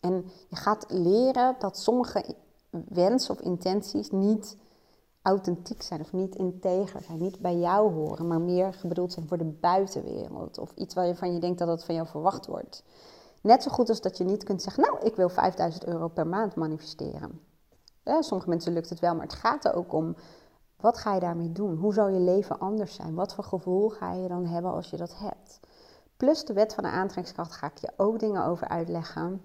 En 0.02 0.26
je 0.50 0.56
gaat 0.56 0.86
leren 0.88 1.56
dat 1.60 1.78
sommige 1.78 2.36
wensen 2.70 3.34
of 3.34 3.42
intenties 3.42 4.12
niet 4.12 4.58
authentiek 5.22 5.82
zijn 5.82 6.02
of 6.02 6.14
niet 6.14 6.36
integer 6.36 7.02
zijn, 7.02 7.18
niet 7.18 7.40
bij 7.40 7.58
jou 7.58 7.94
horen, 7.94 8.28
maar 8.28 8.42
meer 8.42 8.80
bedoeld 8.84 9.14
zijn 9.14 9.28
voor 9.28 9.38
de 9.38 9.58
buitenwereld 9.62 10.58
of 10.58 10.72
iets 10.76 10.94
waarvan 10.94 11.34
je 11.34 11.40
denkt 11.40 11.60
dat 11.60 11.68
het 11.68 11.84
van 11.84 11.96
jou 11.96 12.08
verwacht 12.08 12.46
wordt. 12.46 12.84
Net 13.42 13.64
zo 13.64 13.72
goed 13.72 13.90
als 13.90 14.02
dat 14.02 14.18
je 14.18 14.24
niet 14.24 14.44
kunt 14.44 14.62
zeggen, 14.62 14.84
nou, 14.84 15.06
ik 15.06 15.16
wil 15.16 15.30
5000 15.30 15.86
euro 15.86 16.08
per 16.08 16.28
maand 16.28 16.56
manifesteren. 16.56 17.42
Ja, 18.04 18.22
sommige 18.22 18.50
mensen 18.50 18.74
lukt 18.74 18.90
het 18.90 19.00
wel, 19.00 19.14
maar 19.16 19.26
het 19.26 19.34
gaat 19.34 19.66
er 19.66 19.74
ook 19.74 19.94
om, 19.94 20.16
wat 20.82 20.98
ga 20.98 21.14
je 21.14 21.20
daarmee 21.20 21.52
doen? 21.52 21.76
Hoe 21.76 21.94
zou 21.94 22.12
je 22.12 22.20
leven 22.20 22.60
anders 22.60 22.96
zijn? 22.96 23.16
Wat 23.16 23.34
voor 23.34 23.44
gevoel 23.44 23.90
ga 23.90 24.14
je 24.14 24.28
dan 24.28 24.46
hebben 24.46 24.72
als 24.72 24.90
je 24.90 24.98
dat 24.98 25.18
hebt? 25.18 25.60
Plus 26.18 26.46
de 26.46 26.54
wet 26.54 26.74
van 26.74 26.84
de 26.84 26.90
aantrekkingskracht 26.90 27.52
ga 27.52 27.68
ik 27.68 27.78
je 27.78 27.92
ook 27.98 28.20
dingen 28.20 28.46
over 28.46 28.68
uitleggen 28.68 29.42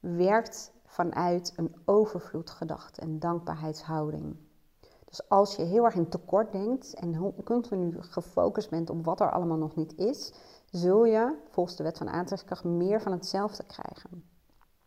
werkt 0.00 0.72
vanuit 0.86 1.52
een 1.56 1.74
overvloedgedachte 1.84 3.00
en 3.00 3.18
dankbaarheidshouding. 3.18 4.36
Dus 5.04 5.28
als 5.28 5.56
je 5.56 5.62
heel 5.62 5.84
erg 5.84 5.94
in 5.94 6.08
tekort 6.08 6.52
denkt 6.52 6.94
en 6.94 7.34
continu 7.44 7.96
gefocust 8.02 8.70
bent 8.70 8.90
op 8.90 9.04
wat 9.04 9.20
er 9.20 9.30
allemaal 9.30 9.56
nog 9.56 9.74
niet 9.74 9.96
is, 9.96 10.32
zul 10.70 11.04
je 11.04 11.34
volgens 11.50 11.76
de 11.76 11.82
wet 11.82 11.98
van 11.98 12.06
aantrekkingskracht 12.06 12.64
meer 12.64 13.00
van 13.00 13.12
hetzelfde 13.12 13.64
krijgen. 13.64 14.24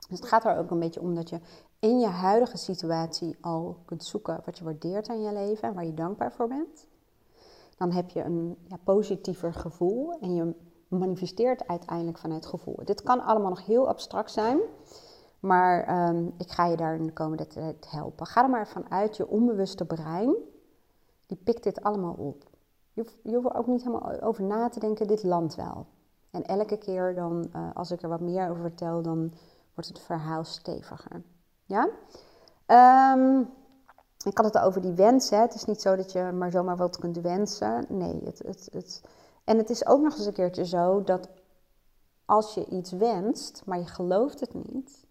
Dus 0.09 0.19
het 0.19 0.27
gaat 0.27 0.45
er 0.45 0.57
ook 0.57 0.71
een 0.71 0.79
beetje 0.79 1.01
om 1.01 1.15
dat 1.15 1.29
je 1.29 1.39
in 1.79 1.99
je 1.99 2.07
huidige 2.07 2.57
situatie 2.57 3.37
al 3.41 3.77
kunt 3.85 4.03
zoeken 4.03 4.41
wat 4.45 4.57
je 4.57 4.63
waardeert 4.63 5.09
aan 5.09 5.21
je 5.21 5.33
leven 5.33 5.67
en 5.67 5.73
waar 5.73 5.85
je 5.85 5.93
dankbaar 5.93 6.33
voor 6.33 6.47
bent. 6.47 6.87
Dan 7.77 7.91
heb 7.91 8.09
je 8.09 8.23
een 8.23 8.57
ja, 8.67 8.77
positiever 8.83 9.53
gevoel 9.53 10.19
en 10.19 10.35
je 10.35 10.55
manifesteert 10.87 11.67
uiteindelijk 11.67 12.17
vanuit 12.17 12.45
gevoel. 12.45 12.79
Dit 12.83 13.03
kan 13.03 13.21
allemaal 13.21 13.49
nog 13.49 13.65
heel 13.65 13.87
abstract 13.87 14.31
zijn. 14.31 14.59
Maar 15.39 15.83
ehm, 15.83 16.27
ik 16.37 16.51
ga 16.51 16.65
je 16.65 16.77
daar 16.77 16.95
in 16.95 17.05
de 17.05 17.13
komende 17.13 17.47
tijd 17.47 17.91
helpen. 17.91 18.25
Ga 18.25 18.43
er 18.43 18.49
maar 18.49 18.67
vanuit 18.67 19.17
je 19.17 19.27
onbewuste 19.27 19.85
brein 19.85 20.35
die 21.25 21.37
pikt 21.37 21.63
dit 21.63 21.81
allemaal 21.81 22.13
op. 22.13 22.43
Je 22.93 23.01
hoeft, 23.01 23.45
er 23.45 23.55
ook 23.55 23.67
niet 23.67 23.83
helemaal 23.83 24.21
over 24.21 24.43
na 24.43 24.69
te 24.69 24.79
denken, 24.79 25.07
dit 25.07 25.23
landt 25.23 25.55
wel. 25.55 25.85
En 26.31 26.43
elke 26.43 26.77
keer 26.77 27.15
dan, 27.15 27.49
uh, 27.55 27.69
als 27.73 27.91
ik 27.91 28.01
er 28.01 28.09
wat 28.09 28.19
meer 28.19 28.49
over 28.49 28.61
vertel, 28.61 29.01
dan 29.01 29.33
wordt 29.73 29.89
het 29.89 29.99
verhaal 29.99 30.43
steviger. 30.43 31.23
Ja? 31.67 31.89
Um, 33.15 33.49
ik 34.25 34.37
had 34.37 34.53
het 34.53 34.57
over 34.57 34.81
die 34.81 34.91
wensen. 34.91 35.41
Het 35.41 35.53
is 35.53 35.65
niet 35.65 35.81
zo 35.81 35.95
dat 35.95 36.11
je 36.11 36.31
maar 36.31 36.51
zomaar 36.51 36.77
wat 36.77 36.97
kunt 36.97 37.17
wensen. 37.17 37.85
Nee, 37.89 38.21
het, 38.23 38.39
het, 38.45 38.69
het... 38.71 39.01
en 39.43 39.57
het 39.57 39.69
is 39.69 39.85
ook 39.85 40.01
nog 40.01 40.17
eens 40.17 40.25
een 40.25 40.33
keertje 40.33 40.65
zo 40.65 41.03
dat 41.03 41.29
als 42.25 42.53
je 42.53 42.65
iets 42.65 42.91
wenst, 42.91 43.61
maar 43.65 43.77
je 43.77 43.85
gelooft 43.85 44.39
het 44.39 44.53
niet, 44.53 45.05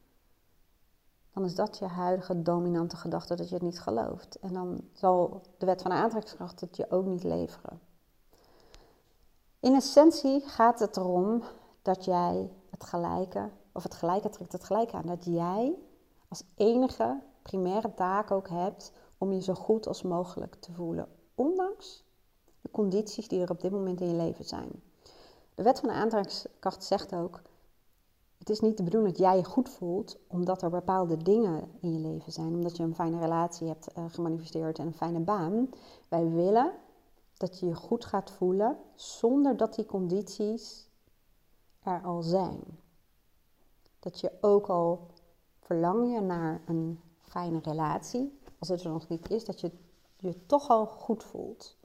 dan 1.33 1.45
is 1.45 1.55
dat 1.55 1.79
je 1.79 1.87
huidige 1.87 2.43
dominante 2.43 2.97
gedachte 2.97 3.35
dat 3.35 3.49
je 3.49 3.55
het 3.55 3.65
niet 3.65 3.81
gelooft. 3.81 4.39
En 4.39 4.53
dan 4.53 4.81
zal 4.93 5.43
de 5.59 5.67
wet 5.67 5.83
van 5.83 5.93
aantrekkingskracht 5.93 6.61
het 6.61 6.77
je 6.77 6.91
ook 6.91 7.05
niet 7.05 7.23
leveren. 7.23 7.81
In 9.61 9.75
essentie 9.75 10.41
gaat 10.41 10.79
het 10.79 10.97
erom 10.97 11.43
dat 11.83 12.05
jij 12.05 12.51
het 12.71 12.85
gelijke, 12.85 13.51
of 13.73 13.83
het 13.83 13.95
gelijke 13.95 14.29
trekt 14.29 14.53
het 14.53 14.65
gelijke 14.65 14.97
aan, 14.97 15.07
dat 15.07 15.25
jij 15.25 15.75
als 16.37 16.47
enige 16.55 17.21
primaire 17.43 17.95
taak 17.95 18.31
ook 18.31 18.49
hebt 18.49 18.93
om 19.19 19.33
je 19.33 19.43
zo 19.43 19.55
goed 19.55 19.87
als 19.87 20.03
mogelijk 20.03 20.55
te 20.55 20.73
voelen, 20.73 21.09
ondanks 21.35 22.05
de 22.61 22.71
condities 22.71 23.29
die 23.29 23.41
er 23.41 23.51
op 23.51 23.61
dit 23.61 23.71
moment 23.71 24.01
in 24.01 24.09
je 24.09 24.15
leven 24.15 24.45
zijn. 24.45 24.83
De 25.55 25.63
wet 25.63 25.81
van 25.81 25.89
de 25.89 25.95
aantrekkingskracht 25.95 26.85
zegt 26.85 27.15
ook: 27.15 27.43
het 28.39 28.51
is 28.51 28.61
niet 28.61 28.77
de 28.77 28.83
bedoeling 28.83 29.13
dat 29.13 29.27
jij 29.27 29.37
je 29.37 29.45
goed 29.45 29.69
voelt 29.69 30.19
omdat 30.29 30.63
er 30.63 30.71
bepaalde 30.71 31.17
dingen 31.17 31.71
in 31.81 31.93
je 31.93 31.99
leven 31.99 32.33
zijn, 32.33 32.55
omdat 32.55 32.77
je 32.77 32.83
een 32.83 32.95
fijne 32.95 33.19
relatie 33.19 33.69
hebt 33.69 33.89
uh, 33.99 34.05
gemanifesteerd 34.09 34.79
en 34.79 34.87
een 34.87 34.95
fijne 34.95 35.21
baan. 35.21 35.71
Wij 36.09 36.31
willen 36.31 36.73
dat 37.37 37.59
je 37.59 37.67
je 37.67 37.75
goed 37.75 38.05
gaat 38.05 38.31
voelen 38.31 38.79
zonder 38.95 39.57
dat 39.57 39.75
die 39.75 39.87
condities 39.87 40.89
er 41.83 42.03
al 42.03 42.23
zijn. 42.23 42.61
Dat 43.99 44.21
je 44.21 44.33
ook 44.41 44.67
al 44.67 45.07
verlang 45.67 46.13
je 46.13 46.21
naar 46.21 46.61
een 46.67 47.01
fijne 47.21 47.61
relatie, 47.63 48.41
als 48.59 48.69
het 48.69 48.83
er 48.83 48.91
nog 48.91 49.09
niet 49.09 49.31
is, 49.31 49.45
dat 49.45 49.61
je 49.61 49.73
je 50.17 50.47
toch 50.47 50.69
al 50.69 50.87
goed 50.87 51.25
voelt. 51.25 51.77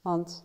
Want 0.00 0.44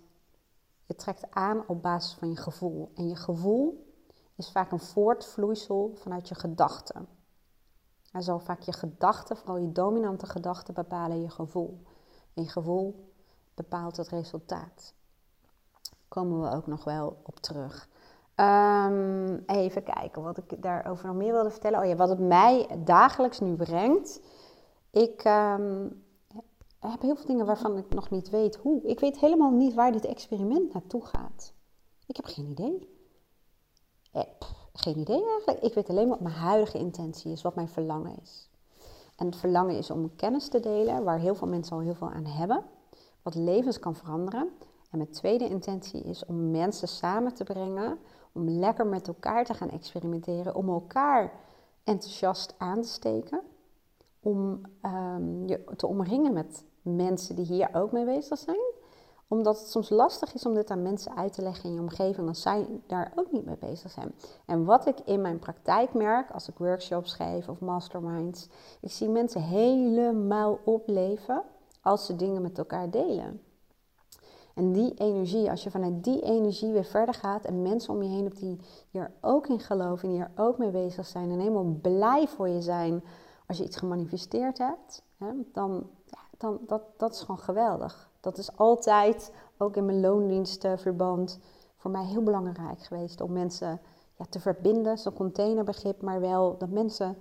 je 0.86 0.96
trekt 0.96 1.32
aan 1.32 1.68
op 1.68 1.82
basis 1.82 2.14
van 2.14 2.30
je 2.30 2.36
gevoel. 2.36 2.92
En 2.96 3.08
je 3.08 3.16
gevoel 3.16 3.94
is 4.36 4.52
vaak 4.52 4.72
een 4.72 4.80
voortvloeisel 4.80 5.92
vanuit 5.96 6.28
je 6.28 6.36
gedachten. 6.36 7.08
En 8.12 8.24
zal 8.24 8.40
vaak 8.40 8.62
je 8.62 8.74
gedachten, 8.74 9.38
vooral 9.38 9.58
je 9.58 9.72
dominante 9.72 10.26
gedachten, 10.26 10.74
bepalen 10.74 11.22
je 11.22 11.30
gevoel. 11.30 11.82
En 12.34 12.44
je 12.44 12.50
gevoel 12.50 13.14
bepaalt 13.54 13.98
het 13.98 14.08
resultaat. 14.08 14.94
Daar 15.82 16.08
komen 16.08 16.42
we 16.42 16.56
ook 16.56 16.68
nog 16.68 16.84
wel 16.84 17.20
op 17.24 17.40
terug. 17.40 17.90
Um, 18.36 19.44
even 19.46 19.84
kijken 19.84 20.24
wat 20.24 20.38
ik 20.38 20.62
daarover 20.62 21.08
nog 21.08 21.16
meer 21.16 21.34
wilde 21.34 21.50
vertellen. 21.50 21.80
Oh 21.80 21.86
ja, 21.86 21.96
wat 21.96 22.10
het 22.10 22.20
mij 22.20 22.68
dagelijks 22.84 23.40
nu 23.40 23.56
brengt. 23.56 24.22
Ik 24.92 25.24
um, 25.26 26.04
heb 26.80 27.02
heel 27.02 27.16
veel 27.16 27.26
dingen 27.26 27.46
waarvan 27.46 27.78
ik 27.78 27.94
nog 27.94 28.10
niet 28.10 28.30
weet 28.30 28.56
hoe. 28.56 28.82
Ik 28.84 29.00
weet 29.00 29.20
helemaal 29.20 29.52
niet 29.52 29.74
waar 29.74 29.92
dit 29.92 30.06
experiment 30.06 30.74
naartoe 30.74 31.06
gaat. 31.06 31.54
Ik 32.06 32.16
heb 32.16 32.26
geen 32.26 32.50
idee. 32.50 32.90
Eh, 34.12 34.24
geen 34.74 34.98
idee 34.98 35.30
eigenlijk. 35.30 35.62
Ik 35.62 35.74
weet 35.74 35.90
alleen 35.90 36.10
wat 36.10 36.20
mijn 36.20 36.36
huidige 36.36 36.78
intentie 36.78 37.32
is, 37.32 37.42
wat 37.42 37.56
mijn 37.56 37.70
verlangen 37.70 38.20
is. 38.22 38.50
En 39.16 39.26
het 39.26 39.36
verlangen 39.36 39.78
is 39.78 39.92
om 39.92 40.16
kennis 40.16 40.48
te 40.48 40.60
delen 40.60 41.04
waar 41.04 41.20
heel 41.20 41.36
veel 41.36 41.48
mensen 41.48 41.76
al 41.76 41.82
heel 41.82 41.96
veel 41.96 42.12
aan 42.12 42.26
hebben. 42.26 42.64
Wat 43.22 43.36
levens 43.36 43.80
kan 43.80 43.96
veranderen. 43.96 44.50
En 44.90 44.98
mijn 44.98 45.12
tweede 45.12 45.50
intentie 45.50 46.04
is 46.04 46.26
om 46.26 46.52
mensen 46.52 46.88
samen 46.88 47.34
te 47.34 47.44
brengen. 47.44 47.98
Om 48.34 48.50
lekker 48.50 48.88
met 48.88 49.08
elkaar 49.08 49.46
te 49.46 49.54
gaan 49.54 49.70
experimenteren. 49.70 50.56
Om 50.56 50.70
elkaar 50.70 51.32
enthousiast 51.84 52.56
aan 52.58 52.82
te 52.82 52.88
steken. 52.88 53.42
Om 54.20 54.62
um, 54.86 55.48
je 55.48 55.64
te 55.76 55.88
omringen 55.88 56.34
met 56.34 56.64
mensen 56.82 57.36
die 57.36 57.46
hier 57.46 57.70
ook 57.74 57.92
mee 57.92 58.06
bezig 58.06 58.38
zijn 58.38 58.82
omdat 59.34 59.60
het 59.60 59.70
soms 59.70 59.90
lastig 59.90 60.34
is 60.34 60.46
om 60.46 60.54
dit 60.54 60.70
aan 60.70 60.82
mensen 60.82 61.16
uit 61.16 61.34
te 61.34 61.42
leggen 61.42 61.70
in 61.70 61.76
je 61.76 61.82
omgeving 61.82 62.28
als 62.28 62.42
zij 62.42 62.68
daar 62.88 63.12
ook 63.16 63.32
niet 63.32 63.46
mee 63.46 63.58
bezig 63.58 63.92
zijn. 63.92 64.16
En 64.46 64.66
wat 64.66 64.88
ik 64.88 65.00
in 65.00 65.22
mijn 65.22 65.40
praktijk 65.40 65.94
merk, 65.94 66.32
als 66.32 66.50
ik 66.50 66.58
workshops 66.58 67.14
geef 67.14 67.50
of 67.50 67.60
masterminds, 67.60 68.50
ik 68.82 68.92
zie 68.92 69.10
mensen 69.10 69.42
helemaal 69.42 70.60
opleven 70.66 71.44
als 71.82 72.06
ze 72.06 72.16
dingen 72.16 72.42
met 72.42 72.58
elkaar 72.58 72.90
delen. 72.90 73.42
En 74.54 74.72
die 74.72 74.94
energie, 74.94 75.50
als 75.50 75.64
je 75.64 75.72
vanuit 75.72 76.04
die 76.04 76.22
energie 76.22 76.72
weer 76.72 76.84
verder 76.84 77.14
gaat 77.14 77.46
en 77.46 77.62
mensen 77.62 77.94
om 77.94 78.04
je 78.04 78.10
heen 78.10 78.24
hebt 78.24 78.40
die 78.40 78.60
hier 78.90 79.12
ook 79.22 79.48
in 79.48 79.60
geloven 79.60 80.10
en 80.10 80.14
hier 80.14 80.32
ook 80.36 80.58
mee 80.58 80.72
bezig 80.72 81.06
zijn 81.06 81.32
en 81.32 81.40
helemaal 81.40 81.78
blij 81.82 82.28
voor 82.28 82.50
je 82.50 82.62
zijn 82.62 83.04
als 83.48 83.58
je 83.58 83.64
iets 83.64 83.78
gemanifesteerd 83.78 84.58
hebt, 84.58 85.04
hè, 85.18 85.28
dan, 85.54 85.90
ja, 86.06 86.20
dan 86.38 86.60
dat, 86.68 86.82
dat 86.98 87.14
is 87.14 87.20
gewoon 87.20 87.40
geweldig. 87.40 88.10
Dat 88.20 88.38
is 88.38 88.58
altijd, 88.58 89.34
ook 89.58 89.76
in 89.76 89.86
mijn 89.86 90.00
loondienstenverband, 90.00 91.40
voor 91.78 91.92
mij 91.92 92.06
heel 92.06 92.24
belangrijk 92.24 92.80
geweest 92.80 93.22
om 93.22 93.32
mensen 93.32 93.80
ja, 94.18 94.26
te 94.30 94.40
verbinden, 94.40 94.98
zo'n 94.98 95.14
containerbegrip, 95.14 96.02
maar 96.02 96.20
wel 96.20 96.58
dat 96.58 96.70
mensen 96.70 97.18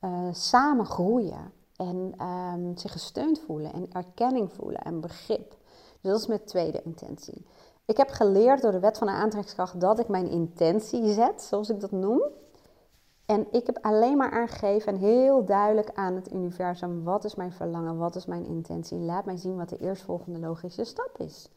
uh, 0.00 0.28
samen 0.32 0.86
groeien 0.86 1.52
en 1.76 2.14
um, 2.26 2.76
zich 2.76 2.92
gesteund 2.92 3.40
voelen 3.40 3.72
en 3.72 3.92
erkenning 3.92 4.52
voelen 4.52 4.80
en 4.80 5.00
begrip. 5.00 5.56
Dus 6.00 6.12
dat 6.12 6.20
is 6.20 6.26
mijn 6.26 6.44
tweede 6.44 6.82
intentie. 6.82 7.46
Ik 7.84 7.96
heb 7.96 8.08
geleerd 8.08 8.62
door 8.62 8.72
de 8.72 8.80
wet 8.80 8.98
van 8.98 9.06
de 9.06 9.12
aantrekkingskracht 9.12 9.80
dat 9.80 9.98
ik 9.98 10.08
mijn 10.08 10.28
intentie 10.28 11.12
zet, 11.12 11.42
zoals 11.42 11.68
ik 11.68 11.80
dat 11.80 11.90
noem. 11.90 12.22
En 13.26 13.46
ik 13.50 13.66
heb 13.66 13.78
alleen 13.80 14.16
maar 14.16 14.30
aangegeven 14.30 14.92
en 14.92 14.98
heel 14.98 15.44
duidelijk 15.44 15.90
aan 15.94 16.14
het 16.14 16.32
universum: 16.32 17.04
wat 17.04 17.24
is 17.24 17.34
mijn 17.34 17.52
verlangen, 17.52 17.96
wat 17.96 18.16
is 18.16 18.26
mijn 18.26 18.46
intentie? 18.46 18.98
Laat 18.98 19.24
mij 19.24 19.36
zien 19.36 19.56
wat 19.56 19.68
de 19.68 19.76
eerstvolgende 19.76 20.38
logische 20.38 20.84
stap 20.84 21.18
is. 21.18 21.50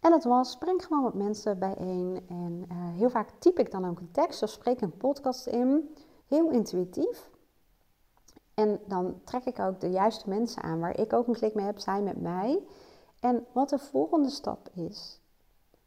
En 0.00 0.10
dat 0.10 0.24
was: 0.24 0.58
breng 0.58 0.84
gewoon 0.84 1.02
wat 1.02 1.14
mensen 1.14 1.58
bijeen. 1.58 2.24
En 2.28 2.64
uh, 2.72 2.76
heel 2.98 3.10
vaak 3.10 3.28
typ 3.38 3.58
ik 3.58 3.70
dan 3.70 3.88
ook 3.88 3.98
een 3.98 4.10
tekst 4.12 4.42
of 4.42 4.50
spreek 4.50 4.80
een 4.80 4.96
podcast 4.96 5.46
in. 5.46 5.94
Heel 6.26 6.50
intuïtief. 6.50 7.30
En 8.54 8.80
dan 8.86 9.20
trek 9.24 9.44
ik 9.44 9.58
ook 9.58 9.80
de 9.80 9.90
juiste 9.90 10.28
mensen 10.28 10.62
aan 10.62 10.80
waar 10.80 10.98
ik 10.98 11.12
ook 11.12 11.26
een 11.26 11.34
klik 11.34 11.54
mee 11.54 11.64
heb, 11.64 11.78
zij 11.78 12.02
met 12.02 12.20
mij. 12.20 12.62
En 13.22 13.46
wat 13.52 13.68
de 13.68 13.78
volgende 13.78 14.30
stap 14.30 14.68
is, 14.74 15.20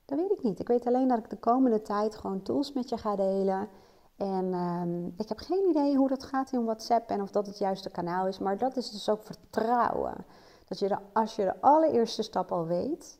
dat 0.06 0.19
weet 0.19 0.32
ik 0.32 0.43
niet. 0.43 0.60
Ik 0.60 0.67
weet 0.67 0.88
alleen 0.88 1.08
dat 1.08 1.17
ik 1.17 1.30
de 1.30 1.39
komende 1.39 1.82
tijd 1.82 2.15
gewoon 2.15 2.41
tools 2.41 2.74
met 2.74 2.89
je 2.89 2.98
ga 2.98 3.15
delen 3.15 3.69
en 4.15 4.54
um, 4.54 5.13
ik 5.17 5.30
heb 5.30 5.38
geen 5.38 5.69
idee 5.69 5.95
hoe 5.95 6.08
dat 6.08 6.24
gaat 6.24 6.52
in 6.52 6.63
WhatsApp 6.63 7.10
en 7.10 7.21
of 7.21 7.32
dat 7.32 7.45
het 7.45 7.58
juiste 7.58 7.89
kanaal 7.89 8.28
is. 8.28 8.39
Maar 8.39 8.58
dat 8.58 8.78
is 8.78 8.91
dus 8.91 9.10
ook 9.10 9.24
vertrouwen. 9.24 10.26
Dat 10.67 10.80
je 10.80 10.98
als 11.13 11.36
je 11.36 11.43
de 11.43 11.62
allereerste 11.62 12.24
stap 12.24 12.52
al 12.52 12.65
weet, 12.65 13.19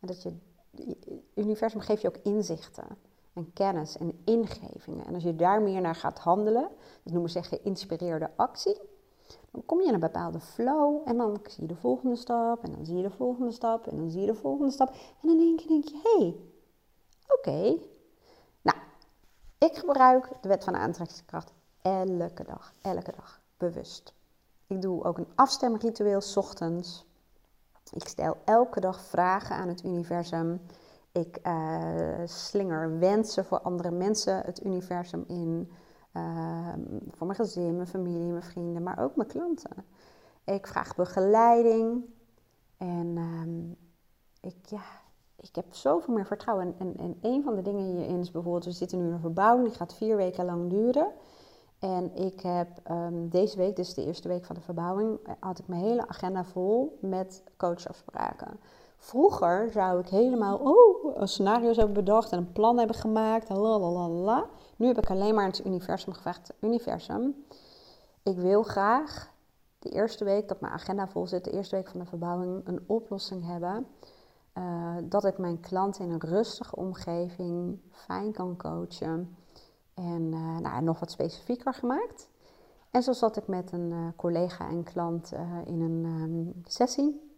en 0.00 0.06
dat 0.06 0.22
je, 0.22 0.36
het 0.70 1.08
universum 1.34 1.80
geeft 1.80 2.02
je 2.02 2.08
ook 2.08 2.22
inzichten 2.22 2.86
en 3.32 3.52
kennis 3.52 3.96
en 3.96 4.22
ingevingen. 4.24 5.06
En 5.06 5.14
als 5.14 5.22
je 5.22 5.36
daar 5.36 5.62
meer 5.62 5.80
naar 5.80 5.94
gaat 5.94 6.18
handelen, 6.18 6.68
dat 7.02 7.12
noemen 7.12 7.30
ze 7.30 7.42
geïnspireerde 7.42 8.30
actie, 8.36 8.80
dan 9.54 9.64
kom 9.66 9.80
je 9.80 9.86
in 9.86 9.94
een 9.94 10.00
bepaalde 10.00 10.40
flow 10.40 11.02
en 11.04 11.16
dan 11.16 11.38
zie 11.48 11.62
je 11.62 11.68
de 11.68 11.80
volgende 11.80 12.16
stap 12.16 12.64
en 12.64 12.72
dan 12.72 12.84
zie 12.84 12.96
je 12.96 13.02
de 13.02 13.10
volgende 13.10 13.52
stap 13.52 13.86
en 13.86 13.96
dan 13.96 14.10
zie 14.10 14.20
je 14.20 14.26
de 14.26 14.34
volgende 14.34 14.72
stap. 14.72 14.88
En 15.22 15.28
dan 15.28 15.38
denk 15.38 15.60
je, 15.60 15.68
denk 15.68 15.88
je 15.88 16.00
hé, 16.02 16.24
hey, 16.24 16.36
oké, 17.28 17.78
ik 19.64 19.76
gebruik 19.76 20.28
de 20.40 20.48
wet 20.48 20.64
van 20.64 20.74
aantrekkingskracht 20.74 21.52
elke 21.82 22.44
dag, 22.44 22.74
elke 22.80 23.12
dag, 23.16 23.40
bewust. 23.56 24.14
Ik 24.66 24.82
doe 24.82 25.04
ook 25.04 25.18
een 25.18 25.32
afstemritueel 25.34 26.22
ochtends. 26.34 27.06
Ik 27.92 28.08
stel 28.08 28.36
elke 28.44 28.80
dag 28.80 29.00
vragen 29.00 29.56
aan 29.56 29.68
het 29.68 29.84
universum. 29.84 30.60
Ik 31.12 31.38
uh, 31.46 32.18
slinger 32.24 32.98
wensen 32.98 33.44
voor 33.44 33.60
andere 33.60 33.90
mensen 33.90 34.40
het 34.44 34.64
universum 34.64 35.24
in. 35.26 35.72
Uh, 36.16 36.68
voor 37.10 37.26
mijn 37.26 37.38
gezin, 37.38 37.76
mijn 37.76 37.88
familie, 37.88 38.30
mijn 38.30 38.42
vrienden, 38.42 38.82
maar 38.82 38.98
ook 38.98 39.16
mijn 39.16 39.28
klanten. 39.28 39.84
Ik 40.44 40.66
vraag 40.66 40.94
begeleiding. 40.94 42.04
En 42.76 43.06
uh, 43.16 44.50
ik, 44.50 44.56
ja, 44.66 44.82
ik 45.40 45.54
heb 45.54 45.74
zoveel 45.74 46.14
meer 46.14 46.26
vertrouwen. 46.26 46.74
En, 46.78 46.96
en, 46.96 47.18
een 47.20 47.42
van 47.42 47.54
de 47.54 47.62
dingen 47.62 47.84
hierin 47.84 48.20
is 48.20 48.30
bijvoorbeeld, 48.30 48.64
we 48.64 48.70
zitten 48.70 48.98
nu 48.98 49.06
in 49.06 49.12
een 49.12 49.20
verbouwing, 49.20 49.68
die 49.68 49.76
gaat 49.76 49.94
vier 49.94 50.16
weken 50.16 50.44
lang 50.44 50.70
duren. 50.70 51.12
En 51.78 52.16
ik 52.16 52.40
heb 52.40 52.68
um, 52.90 53.28
deze 53.28 53.56
week, 53.56 53.76
dus 53.76 53.94
de 53.94 54.04
eerste 54.04 54.28
week 54.28 54.44
van 54.44 54.54
de 54.54 54.60
verbouwing, 54.60 55.18
had 55.40 55.58
ik 55.58 55.66
mijn 55.68 55.82
hele 55.82 56.08
agenda 56.08 56.44
vol 56.44 56.98
met 57.00 57.42
coachafspraken. 57.56 58.60
Vroeger 58.96 59.70
zou 59.70 60.00
ik 60.00 60.08
helemaal 60.08 60.58
oh, 60.58 61.22
scenario's 61.22 61.76
hebben 61.76 61.94
bedacht 61.94 62.32
en 62.32 62.38
een 62.38 62.52
plan 62.52 62.78
hebben 62.78 62.96
gemaakt. 62.96 63.48
Lalalala. 63.48 64.46
Nu 64.76 64.86
heb 64.86 64.98
ik 64.98 65.10
alleen 65.10 65.34
maar 65.34 65.46
het 65.46 65.66
universum 65.66 66.12
gevraagd. 66.12 66.52
Universum, 66.60 67.44
ik 68.22 68.36
wil 68.36 68.62
graag 68.62 69.32
de 69.78 69.88
eerste 69.88 70.24
week 70.24 70.48
dat 70.48 70.60
mijn 70.60 70.72
agenda 70.72 71.08
vol 71.08 71.26
zit, 71.26 71.44
de 71.44 71.50
eerste 71.50 71.76
week 71.76 71.88
van 71.88 72.00
de 72.00 72.06
verbouwing, 72.06 72.66
een 72.66 72.84
oplossing 72.86 73.46
hebben. 73.46 73.86
Uh, 74.58 74.96
dat 75.04 75.24
ik 75.24 75.38
mijn 75.38 75.60
klant 75.60 75.98
in 75.98 76.10
een 76.10 76.20
rustige 76.20 76.76
omgeving 76.76 77.80
fijn 77.90 78.32
kan 78.32 78.56
coachen. 78.56 79.36
En 79.94 80.22
uh, 80.32 80.58
nou, 80.58 80.82
nog 80.82 81.00
wat 81.00 81.10
specifieker 81.10 81.74
gemaakt. 81.74 82.28
En 82.90 83.02
zo 83.02 83.12
zat 83.12 83.36
ik 83.36 83.46
met 83.46 83.72
een 83.72 83.90
uh, 83.90 84.08
collega 84.16 84.68
en 84.68 84.82
klant 84.82 85.32
in 85.64 85.80
een 85.80 86.04
um, 86.04 86.62
sessie. 86.64 87.32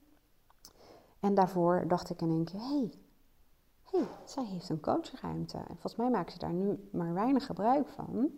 En 1.20 1.35
daarvoor 1.35 1.85
dacht 1.88 2.11
ik 2.11 2.20
in 2.20 2.31
één 2.31 2.44
keer: 2.44 2.61
hé, 2.61 2.66
hey, 2.66 2.92
zij 4.24 4.44
heeft 4.44 4.68
een 4.68 4.80
coachruimte. 4.80 5.56
En 5.56 5.66
volgens 5.66 5.96
mij 5.96 6.11
maakt 6.11 6.32
ze 6.32 6.38
daar 6.38 6.52
nu 6.52 6.88
maar 6.92 7.14
weinig 7.14 7.46
gebruik 7.46 7.88
van. 7.88 8.30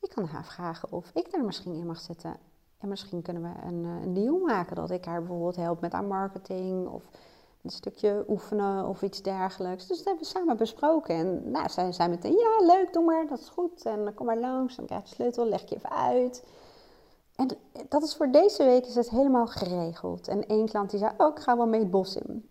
Ik 0.00 0.10
kan 0.10 0.24
haar 0.24 0.44
vragen 0.44 0.92
of 0.92 1.10
ik 1.14 1.32
daar 1.32 1.44
misschien 1.44 1.74
in 1.74 1.86
mag 1.86 2.00
zitten. 2.00 2.36
En 2.78 2.88
misschien 2.88 3.22
kunnen 3.22 3.42
we 3.42 3.66
een, 3.66 3.84
een 3.84 4.14
deal 4.14 4.38
maken 4.38 4.76
dat 4.76 4.90
ik 4.90 5.04
haar 5.04 5.20
bijvoorbeeld 5.20 5.56
help 5.56 5.80
met 5.80 5.92
haar 5.92 6.04
marketing 6.04 6.88
of 6.88 7.04
een 7.62 7.70
stukje 7.70 8.24
oefenen 8.28 8.86
of 8.86 9.02
iets 9.02 9.22
dergelijks. 9.22 9.86
Dus 9.86 9.96
dat 9.96 10.06
hebben 10.06 10.22
we 10.22 10.28
samen 10.28 10.56
besproken. 10.56 11.14
En 11.14 11.50
nou, 11.50 11.68
zij 11.68 11.92
zei 11.92 12.08
meteen, 12.08 12.32
ja 12.32 12.66
leuk, 12.66 12.92
doe 12.92 13.04
maar, 13.04 13.26
dat 13.26 13.38
is 13.38 13.48
goed. 13.48 13.84
En 13.84 14.14
kom 14.14 14.26
maar 14.26 14.38
langs, 14.38 14.76
dan 14.76 14.86
krijg 14.86 15.08
je 15.08 15.14
sleutel, 15.14 15.46
leg 15.46 15.68
je 15.68 15.76
even 15.76 15.90
uit. 15.90 16.44
En 17.36 17.48
dat 17.88 18.02
is 18.02 18.14
voor 18.14 18.30
deze 18.30 18.64
week 18.64 18.86
is 18.86 18.94
het 18.94 19.10
helemaal 19.10 19.46
geregeld. 19.46 20.28
En 20.28 20.46
één 20.46 20.66
klant 20.66 20.90
die 20.90 20.98
zei, 20.98 21.12
oh, 21.16 21.28
ik 21.28 21.38
ga 21.38 21.56
wel 21.56 21.66
mee 21.66 21.80
het 21.80 21.90
bos 21.90 22.16
in. 22.16 22.48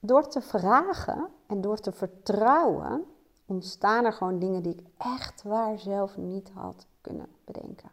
Door 0.00 0.28
te 0.28 0.40
vragen 0.40 1.28
en 1.46 1.60
door 1.60 1.78
te 1.78 1.92
vertrouwen 1.92 3.04
ontstaan 3.46 4.04
er 4.04 4.12
gewoon 4.12 4.38
dingen 4.38 4.62
die 4.62 4.74
ik 4.74 4.86
echt 4.96 5.42
waar 5.42 5.78
zelf 5.78 6.16
niet 6.16 6.50
had 6.50 6.86
kunnen 7.00 7.26
bedenken. 7.44 7.90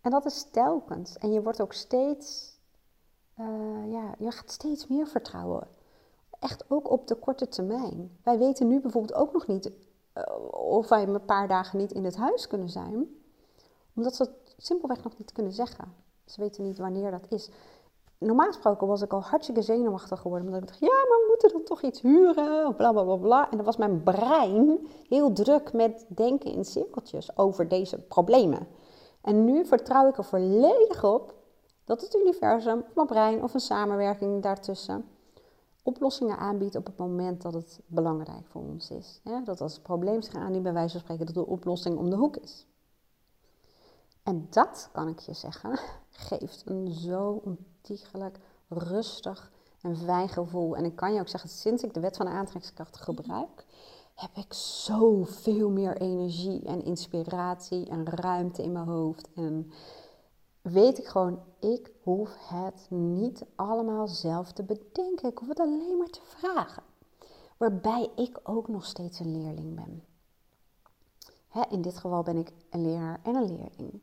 En 0.00 0.10
dat 0.10 0.24
is 0.24 0.46
telkens. 0.50 1.18
En 1.18 1.32
je 1.32 1.42
wordt 1.42 1.60
ook 1.60 1.72
steeds, 1.72 2.58
uh, 3.38 3.92
ja, 3.92 4.14
je 4.18 4.30
gaat 4.30 4.50
steeds 4.50 4.86
meer 4.86 5.06
vertrouwen. 5.06 5.68
Echt 6.38 6.70
ook 6.70 6.90
op 6.90 7.06
de 7.06 7.14
korte 7.14 7.48
termijn. 7.48 8.18
Wij 8.22 8.38
weten 8.38 8.68
nu 8.68 8.80
bijvoorbeeld 8.80 9.18
ook 9.18 9.32
nog 9.32 9.46
niet 9.46 9.70
uh, 10.14 10.22
of 10.52 10.88
wij 10.88 11.02
een 11.02 11.24
paar 11.24 11.48
dagen 11.48 11.78
niet 11.78 11.92
in 11.92 12.04
het 12.04 12.16
huis 12.16 12.46
kunnen 12.46 12.70
zijn. 12.70 13.06
Omdat 13.94 14.14
ze 14.14 14.22
het 14.22 14.54
simpelweg 14.56 15.02
nog 15.02 15.18
niet 15.18 15.32
kunnen 15.32 15.52
zeggen. 15.52 15.94
Ze 16.24 16.40
weten 16.40 16.64
niet 16.64 16.78
wanneer 16.78 17.10
dat 17.10 17.26
is. 17.28 17.50
Normaal 18.18 18.46
gesproken 18.46 18.86
was 18.86 19.02
ik 19.02 19.12
al 19.12 19.22
hartstikke 19.22 19.62
zenuwachtig 19.62 20.20
geworden. 20.20 20.46
Omdat 20.46 20.62
ik 20.62 20.68
dacht, 20.68 20.80
ja, 20.80 20.86
maar 21.08 21.18
we 21.18 21.26
moeten 21.28 21.52
dan 21.52 21.62
toch 21.62 21.82
iets 21.82 22.00
huren. 22.00 22.76
Bla, 22.76 22.92
bla, 22.92 23.02
bla, 23.02 23.16
bla. 23.16 23.50
En 23.50 23.56
dan 23.56 23.66
was 23.66 23.76
mijn 23.76 24.02
brein 24.02 24.86
heel 25.08 25.32
druk 25.32 25.72
met 25.72 26.06
denken 26.08 26.52
in 26.52 26.64
cirkeltjes 26.64 27.36
over 27.36 27.68
deze 27.68 27.98
problemen. 27.98 28.68
En 29.20 29.44
nu 29.44 29.64
vertrouw 29.64 30.08
ik 30.08 30.18
er 30.18 30.24
volledig 30.24 31.04
op 31.04 31.34
dat 31.84 32.00
het 32.00 32.14
universum, 32.14 32.84
mijn 32.94 33.06
brein 33.06 33.42
of 33.42 33.54
een 33.54 33.60
samenwerking 33.60 34.42
daartussen 34.42 35.04
oplossingen 35.82 36.38
aanbiedt 36.38 36.76
op 36.76 36.86
het 36.86 36.96
moment 36.96 37.42
dat 37.42 37.54
het 37.54 37.80
belangrijk 37.86 38.46
voor 38.46 38.62
ons 38.62 38.90
is. 38.90 39.20
dat 39.44 39.60
als 39.60 39.72
het 39.72 39.82
probleem 39.82 40.22
zich 40.22 40.60
bij 40.62 40.72
wijze 40.72 40.90
van 40.90 41.00
spreken, 41.00 41.26
dat 41.26 41.34
de 41.34 41.46
oplossing 41.46 41.98
om 41.98 42.10
de 42.10 42.16
hoek 42.16 42.36
is. 42.36 42.66
En 44.22 44.46
dat, 44.50 44.88
kan 44.92 45.08
ik 45.08 45.18
je 45.18 45.32
zeggen, 45.32 45.78
geeft 46.28 46.62
een 46.66 46.92
zo 46.92 47.42
ontiegelijk 47.88 48.38
rustig 48.68 49.50
en 49.80 49.96
fijn 49.96 50.28
gevoel. 50.28 50.76
En 50.76 50.84
ik 50.84 50.96
kan 50.96 51.14
je 51.14 51.20
ook 51.20 51.28
zeggen, 51.28 51.50
sinds 51.50 51.82
ik 51.82 51.94
de 51.94 52.00
wet 52.00 52.16
van 52.16 52.26
de 52.26 52.32
aantrekkingskracht 52.32 52.96
gebruik, 52.96 53.66
heb 54.14 54.30
ik 54.34 54.52
zoveel 54.52 55.70
meer 55.70 55.96
energie 55.96 56.64
en 56.64 56.84
inspiratie 56.84 57.88
en 57.88 58.06
ruimte 58.06 58.62
in 58.62 58.72
mijn 58.72 58.86
hoofd. 58.86 59.28
En 59.34 59.70
weet 60.60 60.98
ik 60.98 61.06
gewoon, 61.06 61.40
ik 61.60 61.92
hoef 62.02 62.36
het 62.48 62.86
niet 62.88 63.44
allemaal 63.56 64.08
zelf 64.08 64.52
te 64.52 64.62
bedenken. 64.62 65.30
Ik 65.30 65.38
hoef 65.38 65.48
het 65.48 65.60
alleen 65.60 65.96
maar 65.96 66.10
te 66.10 66.20
vragen. 66.24 66.82
Waarbij 67.56 68.10
ik 68.16 68.40
ook 68.42 68.68
nog 68.68 68.84
steeds 68.84 69.18
een 69.18 69.42
leerling 69.42 69.74
ben. 69.74 70.04
Hè, 71.48 71.62
in 71.70 71.82
dit 71.82 71.96
geval 71.96 72.22
ben 72.22 72.36
ik 72.36 72.52
een 72.70 72.82
leraar 72.82 73.20
en 73.22 73.34
een 73.34 73.56
leerling. 73.56 74.00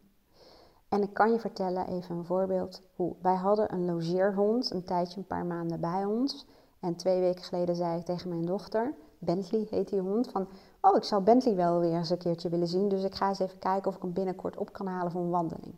En 0.94 1.02
ik 1.02 1.14
kan 1.14 1.32
je 1.32 1.40
vertellen, 1.40 1.88
even 1.88 2.16
een 2.16 2.26
voorbeeld, 2.26 2.82
hoe 2.96 3.16
wij 3.22 3.36
hadden 3.36 3.74
een 3.74 3.86
logeerhond 3.86 4.72
een 4.72 4.84
tijdje, 4.84 5.20
een 5.20 5.28
paar 5.28 5.46
maanden 5.46 5.80
bij 5.80 6.06
ons. 6.06 6.46
En 6.80 6.96
twee 6.96 7.20
weken 7.20 7.44
geleden 7.44 7.76
zei 7.76 8.00
ik 8.00 8.06
tegen 8.06 8.30
mijn 8.30 8.46
dochter, 8.46 8.94
Bentley 9.20 9.68
heet 9.70 9.90
die 9.90 10.00
hond, 10.00 10.30
van 10.30 10.48
oh, 10.82 10.96
ik 10.96 11.04
zou 11.04 11.24
Bentley 11.24 11.56
wel 11.56 11.80
weer 11.80 11.94
eens 11.94 12.10
een 12.10 12.18
keertje 12.18 12.50
willen 12.50 12.68
zien. 12.68 12.90
Dus 12.90 13.04
ik 13.04 13.16
ga 13.16 13.28
eens 13.28 13.40
even 13.40 13.60
kijken 13.60 13.90
of 13.90 13.96
ik 13.96 14.02
hem 14.02 14.14
binnenkort 14.14 14.58
op 14.58 14.74
kan 14.74 14.88
halen 14.88 15.12
voor 15.12 15.22
een 15.22 15.30
wandeling. 15.30 15.76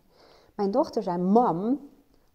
Mijn 0.56 0.71
dochter 0.71 1.04
zei, 1.04 1.17
mam, 1.17 1.80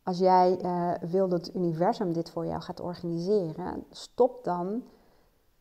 als 0.03 0.19
jij 0.19 0.59
uh, 0.63 1.11
wil 1.11 1.29
dat 1.29 1.47
het 1.47 1.55
universum 1.55 2.13
dit 2.13 2.31
voor 2.31 2.47
jou 2.47 2.61
gaat 2.61 2.81
organiseren, 2.81 3.85
stop 3.91 4.45
dan 4.45 4.83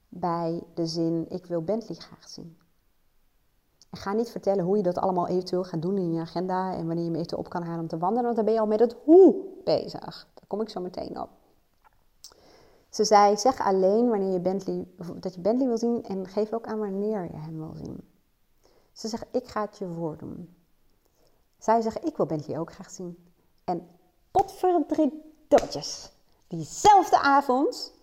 bij 0.10 0.63
de 0.73 0.86
zin, 0.86 1.25
ik 1.29 1.45
wil 1.45 1.62
Bentley 1.62 1.97
graag 1.97 2.29
zien. 2.29 2.59
En 3.89 3.97
ga 3.97 4.13
niet 4.13 4.30
vertellen 4.30 4.65
hoe 4.65 4.78
je 4.78 4.84
dat 4.84 4.97
allemaal 4.97 5.28
eventueel 5.28 5.63
gaat 5.63 5.82
doen 5.82 5.97
in 5.97 6.13
je 6.13 6.21
agenda 6.21 6.73
en 6.73 6.86
wanneer 6.86 7.04
je 7.04 7.10
hem 7.10 7.15
eventueel 7.15 7.41
op 7.41 7.49
kan 7.49 7.63
halen 7.63 7.80
om 7.80 7.88
te 7.88 7.97
wandelen, 7.97 8.23
want 8.23 8.36
dan 8.36 8.45
ben 8.45 8.54
je 8.54 8.60
al 8.60 8.67
met 8.67 8.80
het 8.80 8.95
hoe 9.04 9.36
bezig. 9.63 10.28
Daar 10.34 10.47
kom 10.47 10.62
ik 10.62 10.69
zo 10.69 10.82
meteen 10.82 11.21
op. 11.21 11.30
Ze 12.89 13.04
zei, 13.04 13.38
zeg 13.38 13.60
alleen 13.60 14.10
wanneer 14.10 14.32
je 14.32 14.39
Bentley, 14.39 14.88
dat 15.15 15.36
je 15.36 15.41
Bentley 15.41 15.67
wil 15.67 15.78
zien 15.78 16.04
en 16.04 16.28
geef 16.28 16.54
ook 16.54 16.65
aan 16.65 16.80
wanneer 16.80 17.23
je 17.23 17.38
hem 17.38 17.58
wil 17.58 17.73
zien. 17.75 18.02
Ze 18.91 19.08
zegt, 19.08 19.25
ik 19.32 19.47
ga 19.47 19.62
het 19.62 19.78
je 19.78 19.88
voordoen. 19.97 20.56
Zij 21.58 21.82
zegt, 21.82 22.06
ik 22.06 22.17
wil 22.17 22.25
Bentley 22.25 22.60
ook 22.60 22.73
graag 22.73 22.89
zien. 22.89 23.32
En 23.63 23.88
potverdrietotjes. 24.32 26.12
Diezelfde 26.47 27.19
avond 27.19 27.93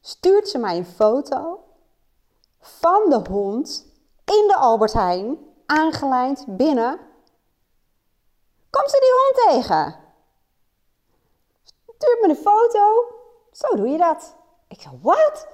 stuurt 0.00 0.48
ze 0.48 0.58
mij 0.58 0.76
een 0.76 0.84
foto 0.84 1.64
van 2.58 3.10
de 3.10 3.30
hond 3.30 3.86
in 4.38 4.48
de 4.48 4.56
Albert 4.56 4.92
Heijn, 4.92 5.38
aangelijnd 5.66 6.44
binnen. 6.48 7.00
Komt 8.70 8.90
ze 8.90 8.98
die 9.00 9.44
hond 9.44 9.64
tegen? 9.64 9.96
Stuurt 11.96 12.20
me 12.20 12.28
een 12.28 12.36
foto 12.36 13.12
zo 13.52 13.76
doe 13.76 13.88
je 13.88 13.98
dat. 13.98 14.36
Ik 14.68 14.80
zei, 14.80 14.98
wat? 15.02 15.48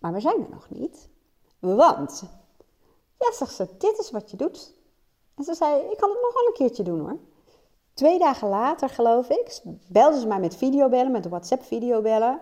Maar 0.00 0.12
we 0.12 0.20
zijn 0.20 0.42
er 0.42 0.50
nog 0.50 0.70
niet. 0.70 1.08
Want, 1.58 2.22
ja, 3.18 3.32
zegt 3.32 3.54
ze, 3.54 3.68
dit 3.78 3.98
is 3.98 4.10
wat 4.10 4.30
je 4.30 4.36
doet. 4.36 4.74
En 5.34 5.44
ze 5.44 5.54
zei, 5.54 5.90
ik 5.90 5.96
kan 5.96 6.10
het 6.10 6.20
nog 6.22 6.34
wel 6.34 6.46
een 6.46 6.52
keertje 6.52 6.82
doen 6.82 7.00
hoor. 7.00 7.18
Twee 7.94 8.18
dagen 8.18 8.48
later, 8.48 8.88
geloof 8.88 9.28
ik, 9.28 9.60
belde 9.88 10.20
ze 10.20 10.26
mij 10.26 10.40
met 10.40 10.56
videobellen, 10.56 11.12
met 11.12 11.28
WhatsApp 11.28 11.62
videobellen. 11.62 12.40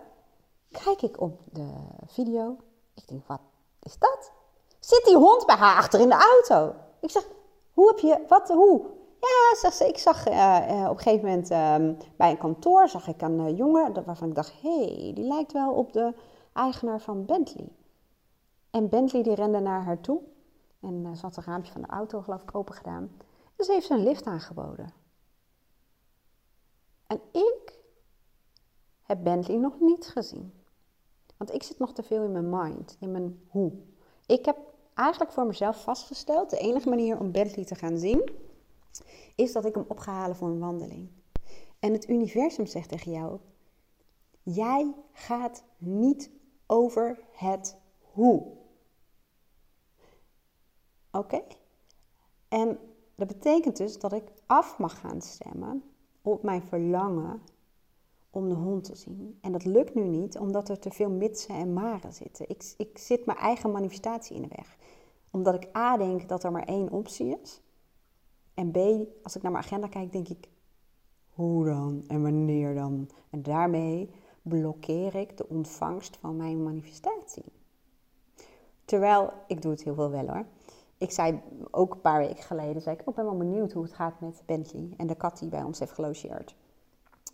Kijk 0.71 1.03
ik 1.03 1.21
op 1.21 1.41
de 1.45 1.73
video. 2.07 2.57
Ik 2.95 3.09
denk, 3.09 3.27
wat 3.27 3.41
is 3.83 3.99
dat? 3.99 4.33
Zit 4.91 5.05
die 5.05 5.17
hond 5.17 5.47
bij 5.47 5.57
haar 5.57 5.77
achter 5.77 6.01
in 6.01 6.09
de 6.09 6.15
auto? 6.15 6.75
Ik 7.01 7.11
zeg, 7.11 7.29
hoe 7.73 7.89
heb 7.89 7.99
je, 7.99 8.25
wat, 8.29 8.49
hoe? 8.49 8.87
Ja, 9.21 9.57
zegt 9.59 9.77
ze, 9.77 9.89
ik 9.89 9.99
zag 9.99 10.29
uh, 10.29 10.87
op 10.89 10.97
een 10.97 11.03
gegeven 11.03 11.29
moment 11.29 11.51
uh, 11.51 12.05
bij 12.17 12.31
een 12.31 12.39
kantoor 12.39 12.89
zag 12.89 13.09
ik 13.09 13.23
een 13.23 13.39
uh, 13.39 13.57
jongen 13.57 14.05
waarvan 14.05 14.29
ik 14.29 14.35
dacht, 14.35 14.53
hé, 14.63 14.85
hey, 14.85 15.13
die 15.15 15.25
lijkt 15.25 15.53
wel 15.53 15.73
op 15.73 15.93
de 15.93 16.15
eigenaar 16.53 17.01
van 17.01 17.25
Bentley. 17.25 17.69
En 18.71 18.89
Bentley 18.89 19.23
die 19.23 19.35
rende 19.35 19.61
naar 19.61 19.85
haar 19.85 20.01
toe 20.01 20.21
en 20.81 21.17
ze 21.17 21.23
had 21.23 21.37
het 21.37 21.45
raampje 21.45 21.73
van 21.73 21.81
de 21.81 21.89
auto 21.89 22.21
geloof 22.21 22.43
ik 22.43 22.55
open 22.55 22.75
gedaan. 22.75 23.11
Ze 23.59 23.73
heeft 23.73 23.87
ze 23.87 23.95
een 23.95 24.03
lift 24.03 24.25
aangeboden. 24.25 24.93
En 27.07 27.21
ik 27.33 27.79
heb 29.03 29.23
Bentley 29.23 29.57
nog 29.57 29.81
niet 29.81 30.07
gezien. 30.07 30.65
Want 31.37 31.55
ik 31.55 31.63
zit 31.63 31.79
nog 31.79 31.93
te 31.93 32.03
veel 32.03 32.25
in 32.25 32.33
mijn 32.33 32.51
mind, 32.51 32.97
in 33.01 33.11
mijn 33.11 33.41
hoe. 33.49 33.73
Ik 34.27 34.45
heb 34.45 34.70
eigenlijk 35.01 35.33
voor 35.33 35.47
mezelf 35.47 35.83
vastgesteld, 35.83 36.51
de 36.51 36.59
enige 36.59 36.89
manier 36.89 37.19
om 37.19 37.33
Bentley 37.33 37.65
te 37.65 37.75
gaan 37.75 37.99
zien 37.99 38.31
is 39.35 39.53
dat 39.53 39.65
ik 39.65 39.75
hem 39.75 39.85
op 39.89 39.99
ga 39.99 40.13
halen 40.13 40.37
voor 40.37 40.49
een 40.49 40.59
wandeling. 40.59 41.11
En 41.79 41.93
het 41.93 42.09
universum 42.09 42.67
zegt 42.67 42.89
tegen 42.89 43.13
jou: 43.13 43.39
jij 44.43 44.95
gaat 45.13 45.65
niet 45.79 46.31
over 46.67 47.19
het 47.33 47.77
hoe. 48.01 48.59
Oké? 51.11 51.43
En 52.49 52.79
dat 53.15 53.29
betekent 53.29 53.77
dus 53.77 53.99
dat 53.99 54.13
ik 54.13 54.33
af 54.47 54.79
mag 54.79 55.01
gaan 55.01 55.21
stemmen 55.21 55.83
op 56.23 56.43
mijn 56.43 56.63
verlangen 56.63 57.43
om 58.31 58.49
de 58.49 58.55
hond 58.55 58.85
te 58.85 58.95
zien. 58.95 59.39
En 59.41 59.53
dat 59.53 59.65
lukt 59.65 59.95
nu 59.95 60.09
niet, 60.09 60.39
omdat 60.39 60.69
er 60.69 60.79
te 60.79 60.91
veel 60.91 61.11
mitsen 61.11 61.55
en 61.55 61.73
maren 61.73 62.13
zitten. 62.13 62.49
Ik, 62.49 62.75
ik 62.77 62.99
zit 62.99 63.27
mijn 63.27 63.39
eigen 63.39 63.71
manifestatie 63.71 64.37
in 64.37 64.43
de 64.43 64.55
weg. 64.57 64.77
Omdat 65.31 65.55
ik 65.55 65.77
A 65.77 65.97
denk 65.97 66.29
dat 66.29 66.45
er 66.45 66.53
maar 66.53 66.65
één 66.65 66.91
optie 66.91 67.39
is. 67.43 67.63
En 68.55 68.71
B, 68.71 68.77
als 69.23 69.37
ik 69.37 69.43
naar 69.43 69.53
mijn 69.53 69.65
agenda 69.65 69.89
kijk, 69.89 70.13
denk 70.13 70.29
ik, 70.29 70.49
hoe 71.29 71.65
dan 71.65 72.05
en 72.07 72.23
wanneer 72.23 72.75
dan? 72.75 73.09
En 73.31 73.43
daarmee 73.43 74.11
blokkeer 74.43 75.15
ik 75.15 75.37
de 75.37 75.49
ontvangst 75.49 76.17
van 76.17 76.37
mijn 76.37 76.63
manifestatie. 76.63 77.53
Terwijl, 78.85 79.33
ik 79.47 79.63
doe 79.63 79.71
het 79.71 79.83
heel 79.83 79.95
veel 79.95 80.11
wel 80.11 80.29
hoor. 80.29 80.45
ik 80.99 81.11
zei 81.11 81.43
ook 81.71 81.95
een 81.95 82.01
paar 82.01 82.19
weken 82.19 82.43
geleden, 82.43 82.83
zei 82.83 82.95
ik, 82.97 83.01
oh, 83.01 83.09
ik 83.09 83.15
ben 83.15 83.25
wel 83.25 83.37
benieuwd 83.37 83.73
hoe 83.73 83.83
het 83.83 83.93
gaat 83.93 84.21
met 84.21 84.43
Bentley 84.47 84.95
en 84.97 85.07
de 85.07 85.15
kat 85.15 85.39
die 85.39 85.49
bij 85.49 85.63
ons 85.63 85.79
heeft 85.79 85.93
gelogeerd. 85.93 86.55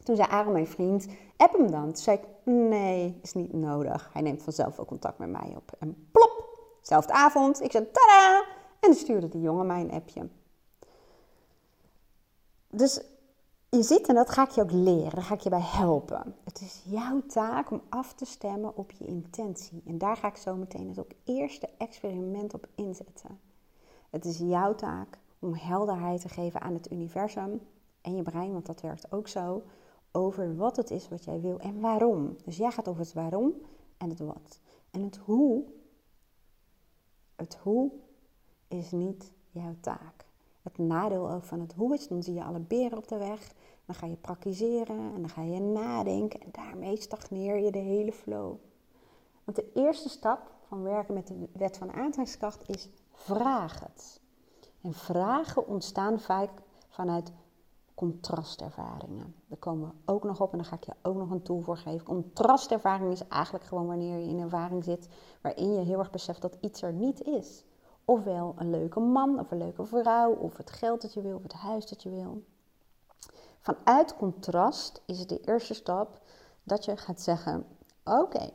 Toen 0.06 0.16
zei 0.16 0.28
Aaron, 0.28 0.52
mijn 0.52 0.66
vriend, 0.66 1.06
app 1.36 1.52
hem 1.52 1.70
dan. 1.70 1.84
Toen 1.84 1.96
zei 1.96 2.16
ik, 2.16 2.24
nee, 2.52 3.18
is 3.22 3.32
niet 3.32 3.52
nodig. 3.52 4.10
Hij 4.12 4.22
neemt 4.22 4.42
vanzelf 4.42 4.78
ook 4.78 4.86
contact 4.86 5.18
met 5.18 5.30
mij 5.30 5.52
op. 5.56 5.72
En 5.78 6.08
plop, 6.12 6.48
zelfde 6.82 7.12
avond, 7.12 7.62
ik 7.62 7.70
zei, 7.70 7.90
tada! 7.92 8.44
En 8.80 8.90
dan 8.90 8.94
stuurde 8.94 9.28
die 9.28 9.40
jongen 9.40 9.66
mij 9.66 9.80
een 9.80 9.92
appje. 9.92 10.28
Dus 12.70 13.00
je 13.68 13.82
ziet, 13.82 14.06
en 14.06 14.14
dat 14.14 14.30
ga 14.30 14.42
ik 14.42 14.50
je 14.50 14.62
ook 14.62 14.70
leren, 14.70 15.14
daar 15.14 15.22
ga 15.22 15.34
ik 15.34 15.40
je 15.40 15.50
bij 15.50 15.62
helpen. 15.62 16.34
Het 16.44 16.60
is 16.60 16.82
jouw 16.84 17.20
taak 17.26 17.70
om 17.70 17.82
af 17.88 18.14
te 18.14 18.24
stemmen 18.24 18.76
op 18.76 18.90
je 18.90 19.06
intentie. 19.06 19.82
En 19.86 19.98
daar 19.98 20.16
ga 20.16 20.28
ik 20.28 20.36
zo 20.36 20.56
meteen 20.56 20.88
het 20.88 20.98
ook 20.98 21.12
eerste 21.24 21.68
experiment 21.78 22.54
op 22.54 22.66
inzetten. 22.74 23.40
Het 24.10 24.24
is 24.24 24.38
jouw 24.38 24.74
taak 24.74 25.18
om 25.38 25.54
helderheid 25.54 26.20
te 26.20 26.28
geven 26.28 26.60
aan 26.60 26.74
het 26.74 26.90
universum 26.90 27.60
en 28.00 28.16
je 28.16 28.22
brein, 28.22 28.52
want 28.52 28.66
dat 28.66 28.80
werkt 28.80 29.12
ook 29.12 29.28
zo, 29.28 29.62
over 30.16 30.56
wat 30.56 30.76
het 30.76 30.90
is 30.90 31.08
wat 31.08 31.24
jij 31.24 31.40
wil 31.40 31.58
en 31.58 31.80
waarom. 31.80 32.36
Dus 32.44 32.56
jij 32.56 32.70
gaat 32.70 32.88
over 32.88 33.00
het 33.00 33.12
waarom 33.12 33.52
en 33.96 34.10
het 34.10 34.18
wat. 34.18 34.60
En 34.90 35.02
het 35.02 35.16
hoe, 35.16 35.64
het 37.34 37.56
hoe 37.62 37.90
is 38.68 38.90
niet 38.90 39.32
jouw 39.50 39.74
taak. 39.80 40.24
Het 40.62 40.78
nadeel 40.78 41.30
ook 41.30 41.44
van 41.44 41.60
het 41.60 41.72
hoe 41.72 41.94
is, 41.94 42.08
dan 42.08 42.22
zie 42.22 42.34
je 42.34 42.44
alle 42.44 42.60
beren 42.60 42.98
op 42.98 43.08
de 43.08 43.18
weg. 43.18 43.54
Dan 43.84 43.94
ga 43.94 44.06
je 44.06 44.16
praktiseren 44.16 44.98
en 45.14 45.20
dan 45.20 45.28
ga 45.28 45.42
je 45.42 45.60
nadenken 45.60 46.40
en 46.40 46.48
daarmee 46.52 46.96
stagneer 47.00 47.58
je 47.58 47.70
de 47.70 47.78
hele 47.78 48.12
flow. 48.12 48.54
Want 49.44 49.56
de 49.56 49.72
eerste 49.74 50.08
stap 50.08 50.54
van 50.68 50.82
werken 50.82 51.14
met 51.14 51.26
de 51.26 51.48
wet 51.52 51.76
van 51.76 51.92
aantrekkingskracht 51.92 52.68
is 52.68 52.88
vraag 53.12 53.80
het. 53.80 54.20
En 54.80 54.92
vragen 54.92 55.66
ontstaan 55.66 56.20
vaak 56.20 56.50
vanuit 56.88 57.32
contrastervaringen. 57.96 59.34
Daar 59.46 59.58
komen 59.58 59.88
we 59.88 60.12
ook 60.12 60.24
nog 60.24 60.40
op 60.40 60.52
en 60.52 60.58
daar 60.58 60.66
ga 60.66 60.76
ik 60.76 60.84
je 60.84 60.92
ook 61.02 61.16
nog 61.16 61.30
een 61.30 61.42
tool 61.42 61.60
voor 61.60 61.76
geven. 61.76 62.06
Contrastervaring 62.06 63.12
is 63.12 63.28
eigenlijk 63.28 63.64
gewoon 63.64 63.86
wanneer 63.86 64.18
je 64.18 64.28
in 64.28 64.36
een 64.36 64.42
ervaring 64.42 64.84
zit 64.84 65.08
waarin 65.40 65.72
je 65.72 65.80
heel 65.80 65.98
erg 65.98 66.10
beseft 66.10 66.42
dat 66.42 66.56
iets 66.60 66.82
er 66.82 66.92
niet 66.92 67.22
is. 67.22 67.64
Ofwel 68.04 68.54
een 68.56 68.70
leuke 68.70 69.00
man 69.00 69.38
of 69.38 69.50
een 69.50 69.58
leuke 69.58 69.84
vrouw, 69.84 70.32
of 70.32 70.56
het 70.56 70.70
geld 70.70 71.02
dat 71.02 71.14
je 71.14 71.22
wil, 71.22 71.36
of 71.36 71.42
het 71.42 71.52
huis 71.52 71.86
dat 71.86 72.02
je 72.02 72.10
wil. 72.10 72.42
Vanuit 73.60 74.16
contrast 74.16 75.02
is 75.06 75.18
het 75.18 75.28
de 75.28 75.40
eerste 75.40 75.74
stap 75.74 76.20
dat 76.62 76.84
je 76.84 76.96
gaat 76.96 77.20
zeggen: 77.20 77.66
Oké, 78.04 78.50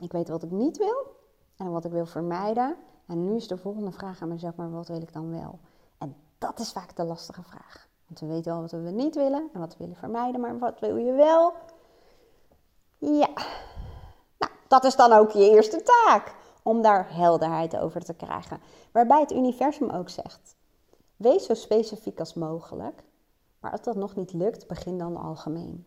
ik 0.00 0.12
weet 0.12 0.28
wat 0.28 0.42
ik 0.42 0.50
niet 0.50 0.76
wil 0.76 1.16
en 1.56 1.70
wat 1.70 1.84
ik 1.84 1.92
wil 1.92 2.06
vermijden. 2.06 2.76
En 3.06 3.24
nu 3.24 3.36
is 3.36 3.48
de 3.48 3.56
volgende 3.56 3.92
vraag 3.92 4.22
aan 4.22 4.28
mezelf: 4.28 4.56
maar 4.56 4.70
wat 4.70 4.88
wil 4.88 5.02
ik 5.02 5.12
dan 5.12 5.30
wel? 5.30 5.58
En 5.98 6.16
dat 6.38 6.58
is 6.58 6.72
vaak 6.72 6.96
de 6.96 7.04
lastige 7.04 7.42
vraag. 7.42 7.88
Want 8.06 8.20
we 8.20 8.26
weten 8.26 8.52
wel 8.52 8.60
wat 8.60 8.70
we 8.70 8.78
niet 8.78 9.14
willen 9.14 9.48
en 9.52 9.60
wat 9.60 9.72
we 9.72 9.78
willen 9.78 9.96
vermijden, 9.96 10.40
maar 10.40 10.58
wat 10.58 10.80
wil 10.80 10.96
je 10.96 11.12
wel? 11.12 11.52
Ja, 12.98 13.30
nou, 14.38 14.52
dat 14.68 14.84
is 14.84 14.96
dan 14.96 15.12
ook 15.12 15.30
je 15.30 15.50
eerste 15.50 15.82
taak 15.82 16.34
om 16.62 16.82
daar 16.82 17.14
helderheid 17.14 17.76
over 17.76 18.04
te 18.04 18.14
krijgen. 18.14 18.60
Waarbij 18.92 19.20
het 19.20 19.32
universum 19.32 19.90
ook 19.90 20.08
zegt: 20.08 20.56
wees 21.16 21.46
zo 21.46 21.54
specifiek 21.54 22.18
als 22.18 22.34
mogelijk, 22.34 23.02
maar 23.60 23.70
als 23.70 23.82
dat 23.82 23.96
nog 23.96 24.16
niet 24.16 24.32
lukt, 24.32 24.66
begin 24.66 24.98
dan 24.98 25.16
algemeen. 25.16 25.86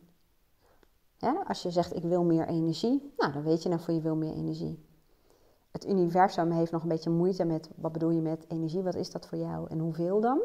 Als 1.48 1.62
je 1.62 1.72
zegt 1.72 1.96
ik 1.96 2.04
wil 2.04 2.24
meer 2.24 2.48
energie, 2.48 3.14
nou 3.18 3.34
dan 3.34 3.44
weet 3.44 3.64
je 3.64 3.70
dan 3.70 3.80
voor 3.80 3.94
je 3.94 4.02
wil 4.02 4.16
meer 4.16 4.34
energie. 4.34 4.86
Het 5.72 5.88
universum 5.88 6.52
heeft 6.52 6.72
nog 6.72 6.82
een 6.82 6.90
beetje 6.90 7.10
moeite 7.10 7.46
met 7.46 7.70
wat 7.76 7.92
bedoel 7.92 8.10
je 8.10 8.22
met 8.22 8.46
energie, 8.48 8.84
wat 8.84 8.96
is 8.96 9.12
dat 9.12 9.28
voor 9.28 9.38
jou 9.38 9.70
en 9.70 9.80
hoeveel 9.80 10.22
dan? 10.22 10.40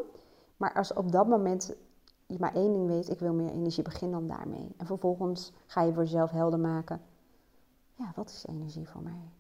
Maar 0.57 0.73
als 0.75 0.93
op 0.93 1.13
dat 1.13 1.27
moment 1.27 1.75
je 2.27 2.39
maar 2.39 2.55
één 2.55 2.73
ding 2.73 2.87
weet, 2.87 3.09
ik 3.09 3.19
wil 3.19 3.35
meer 3.35 3.51
energie, 3.51 3.83
begin 3.83 4.11
dan 4.11 4.27
daarmee. 4.27 4.75
En 4.77 4.87
vervolgens 4.87 5.53
ga 5.67 5.83
je 5.83 5.93
voor 5.93 6.03
jezelf 6.03 6.31
helder 6.31 6.59
maken, 6.59 7.01
ja, 7.95 8.13
wat 8.15 8.29
is 8.29 8.47
energie 8.47 8.89
voor 8.89 9.03
mij? 9.03 9.31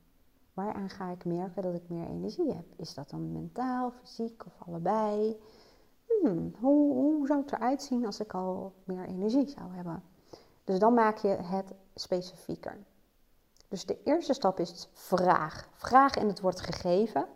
Waaraan 0.55 0.91
ga 0.91 1.11
ik 1.11 1.25
merken 1.25 1.63
dat 1.63 1.75
ik 1.75 1.89
meer 1.89 2.07
energie 2.09 2.53
heb? 2.53 2.65
Is 2.77 2.95
dat 2.95 3.11
dan 3.11 3.33
mentaal, 3.33 3.91
fysiek 3.91 4.47
of 4.47 4.67
allebei? 4.67 5.41
Hmm, 6.07 6.55
hoe, 6.61 6.95
hoe 6.95 7.27
zou 7.27 7.41
het 7.41 7.53
eruit 7.53 7.83
zien 7.83 8.07
als 8.07 8.21
ik 8.21 8.35
al 8.35 8.73
meer 8.85 9.05
energie 9.07 9.49
zou 9.49 9.75
hebben? 9.75 10.03
Dus 10.65 10.79
dan 10.79 10.95
maak 10.95 11.17
je 11.17 11.29
het 11.29 11.73
specifieker. 11.95 12.79
Dus 13.69 13.87
de 13.87 14.03
eerste 14.05 14.33
stap 14.33 14.61
is 14.61 14.89
vraag. 14.93 15.69
Vraag 15.73 16.17
en 16.17 16.29
het 16.29 16.41
wordt 16.41 16.61
gegeven. 16.61 17.27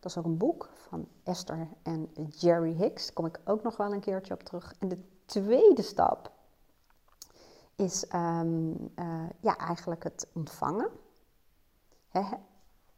Dat 0.00 0.10
is 0.10 0.18
ook 0.18 0.24
een 0.24 0.36
boek 0.36 0.68
van 0.74 1.08
Esther 1.22 1.68
en 1.82 2.10
Jerry 2.30 2.74
Hicks. 2.74 3.04
Daar 3.04 3.14
kom 3.14 3.26
ik 3.26 3.40
ook 3.44 3.62
nog 3.62 3.76
wel 3.76 3.92
een 3.92 4.00
keertje 4.00 4.34
op 4.34 4.42
terug. 4.42 4.74
En 4.78 4.88
de 4.88 5.04
tweede 5.24 5.82
stap 5.82 6.32
is 7.74 8.04
um, 8.14 8.70
uh, 8.96 9.24
ja, 9.40 9.56
eigenlijk 9.56 10.02
het 10.02 10.28
ontvangen 10.32 10.90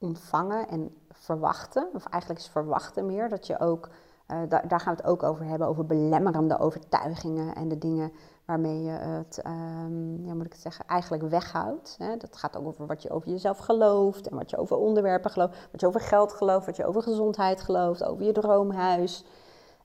ontvangen 0.00 0.68
en 0.68 0.96
verwachten. 1.08 1.88
Of 1.94 2.06
eigenlijk 2.06 2.42
is 2.42 2.48
verwachten 2.48 3.06
meer 3.06 3.28
dat 3.28 3.46
je 3.46 3.58
ook, 3.58 3.88
uh, 4.28 4.42
daar, 4.48 4.68
daar, 4.68 4.80
gaan 4.80 4.94
we 4.94 5.00
het 5.00 5.10
ook 5.10 5.22
over 5.22 5.44
hebben, 5.44 5.68
over 5.68 5.86
belemmerende 5.86 6.58
overtuigingen 6.58 7.54
en 7.54 7.68
de 7.68 7.78
dingen 7.78 8.12
waarmee 8.50 8.82
je 8.82 8.90
het, 8.90 9.42
um, 9.46 10.26
ja, 10.26 10.34
moet 10.34 10.46
ik 10.46 10.52
het 10.52 10.60
zeggen, 10.60 10.84
eigenlijk 10.86 11.22
weghoudt. 11.22 11.96
Hè? 11.98 12.16
Dat 12.16 12.36
gaat 12.36 12.56
ook 12.56 12.66
over 12.66 12.86
wat 12.86 13.02
je 13.02 13.10
over 13.10 13.28
jezelf 13.28 13.58
gelooft 13.58 14.28
en 14.28 14.36
wat 14.36 14.50
je 14.50 14.56
over 14.56 14.76
onderwerpen 14.76 15.30
gelooft, 15.30 15.68
wat 15.70 15.80
je 15.80 15.86
over 15.86 16.00
geld 16.00 16.32
gelooft, 16.32 16.66
wat 16.66 16.76
je 16.76 16.86
over 16.86 17.02
gezondheid 17.02 17.62
gelooft, 17.62 18.04
over 18.04 18.24
je 18.24 18.32
droomhuis. 18.32 19.24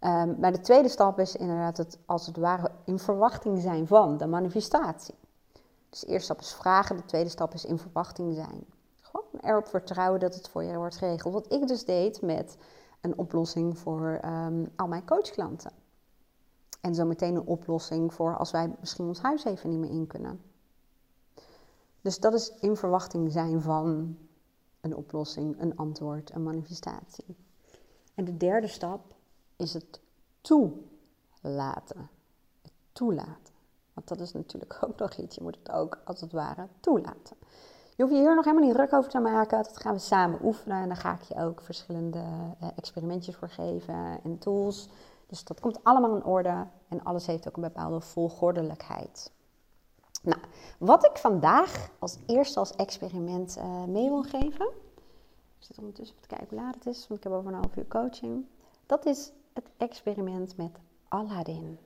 Um, 0.02 0.36
maar 0.40 0.52
de 0.52 0.60
tweede 0.60 0.90
stap 0.90 1.20
is 1.20 1.36
inderdaad 1.36 1.78
het 1.78 1.98
als 2.06 2.26
het 2.26 2.38
ware 2.38 2.72
in 2.86 3.00
verwachting 3.00 3.62
zijn 3.62 3.88
van 3.88 4.18
de 4.18 4.28
manifestatie. 4.28 5.16
Dus 5.90 6.00
de 6.00 6.08
eerste 6.08 6.26
stap 6.26 6.40
is 6.40 6.54
vragen, 6.54 6.98
de 6.98 7.06
tweede 7.06 7.30
stap 7.30 7.54
is 7.54 7.66
in 7.66 7.78
verwachting 7.78 8.36
zijn 8.36 8.66
erop 9.42 9.68
vertrouwen 9.68 10.20
dat 10.20 10.36
het 10.36 10.50
voor 10.50 10.64
je 10.64 10.78
wordt 10.78 10.98
geregeld. 10.98 11.34
Wat 11.34 11.54
ik 11.54 11.68
dus 11.68 11.86
deed 11.86 12.22
met 12.22 12.58
een 13.02 13.18
oplossing 13.18 13.78
voor 13.78 14.20
um, 14.26 14.72
al 14.76 14.88
mijn 14.88 15.06
coachklanten. 15.06 15.72
En 16.86 16.96
zo 16.96 17.06
meteen 17.06 17.36
een 17.36 17.48
oplossing 17.48 18.14
voor 18.14 18.38
als 18.38 18.52
wij 18.52 18.76
misschien 18.80 19.06
ons 19.06 19.22
huis 19.22 19.44
even 19.44 19.70
niet 19.70 19.80
meer 19.80 19.90
in 19.90 20.08
kunnen. 20.08 20.42
Dus 22.02 22.20
dat 22.20 22.34
is 22.34 22.54
in 22.60 22.76
verwachting 22.76 23.32
zijn 23.32 23.62
van 23.62 24.18
een 24.82 24.96
oplossing, 24.96 25.62
een 25.62 25.78
antwoord, 25.78 26.34
een 26.34 26.44
manifestatie. 26.44 27.36
En 28.16 28.26
de 28.26 28.38
derde 28.38 28.68
stap 28.68 29.02
is 29.56 29.74
het 29.74 30.00
toelaten. 30.42 32.10
Het 32.62 32.72
toelaten. 32.92 33.54
Want 33.94 34.08
dat 34.08 34.20
is 34.20 34.32
natuurlijk 34.32 34.78
ook 34.88 35.00
nog 35.00 35.14
iets. 35.14 35.36
Je 35.36 35.44
moet 35.44 35.58
het 35.64 35.72
ook 35.72 36.00
als 36.04 36.22
het 36.22 36.32
ware 36.32 36.68
toelaten. 36.80 37.38
Je 37.96 38.04
hoeft 38.04 38.16
je 38.16 38.22
hier 38.22 38.36
nog 38.36 38.46
helemaal 38.46 38.68
niet 38.68 38.76
druk 38.76 38.94
over 38.94 39.12
te 39.12 39.20
maken. 39.20 39.64
Dat 39.64 39.78
gaan 39.78 39.94
we 39.94 40.00
samen 40.00 40.40
oefenen. 40.44 40.82
En 40.82 40.88
daar 40.88 40.98
ga 40.98 41.14
ik 41.14 41.22
je 41.22 41.36
ook 41.36 41.62
verschillende 41.62 42.24
uh, 42.62 42.70
experimentjes 42.76 43.36
voor 43.36 43.50
geven 43.50 44.20
en 44.24 44.38
tools. 44.38 44.90
Dus 45.36 45.44
dat 45.44 45.60
komt 45.60 45.84
allemaal 45.84 46.16
in 46.16 46.24
orde. 46.24 46.68
En 46.88 47.04
alles 47.04 47.26
heeft 47.26 47.48
ook 47.48 47.56
een 47.56 47.62
bepaalde 47.62 48.02
volgordelijkheid. 48.02 49.32
Nou, 50.22 50.42
wat 50.80 51.06
ik 51.06 51.18
vandaag 51.18 51.90
als 52.00 52.18
eerste 52.26 52.60
als 52.60 52.76
experiment 52.76 53.58
uh, 53.58 53.84
mee 53.84 54.10
wil 54.10 54.24
geven. 54.24 54.68
Ik 55.58 55.66
zit 55.72 55.78
ondertussen 55.78 56.16
te 56.22 56.28
kijken 56.28 56.48
hoe 56.50 56.60
laat 56.60 56.76
het 56.76 56.86
is, 56.86 57.08
want 57.08 57.20
ik 57.20 57.24
heb 57.24 57.34
over 57.34 57.52
een 57.52 57.58
half 57.58 57.76
uur 57.76 57.88
coaching. 57.88 58.46
Dat 58.86 59.06
is 59.06 59.32
het 59.54 59.70
experiment 59.78 60.58
met 60.58 60.72
Aladdin. 61.08 61.80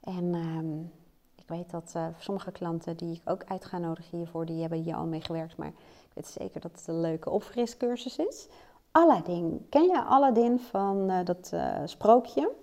En 0.00 0.34
um, 0.34 0.92
ik 1.34 1.48
weet 1.48 1.70
dat 1.70 1.92
uh, 1.96 2.06
sommige 2.18 2.50
klanten 2.50 2.96
die 2.96 3.14
ik 3.14 3.30
ook 3.30 3.44
uit 3.44 3.64
ga 3.64 3.78
nodigen 3.78 4.18
hiervoor, 4.18 4.46
die 4.46 4.60
hebben 4.60 4.78
hier 4.78 4.94
al 4.94 5.06
mee 5.06 5.20
gewerkt. 5.20 5.56
Maar 5.56 5.72
ik 6.08 6.10
weet 6.14 6.26
zeker 6.26 6.60
dat 6.60 6.72
het 6.72 6.86
een 6.86 7.00
leuke 7.00 7.30
opfriscursus 7.30 8.16
is. 8.16 8.48
Aladdin. 8.90 9.66
Ken 9.70 9.82
je 9.82 10.02
Aladdin 10.04 10.60
van 10.60 11.10
uh, 11.10 11.24
dat 11.24 11.52
sprookje? 11.84 12.60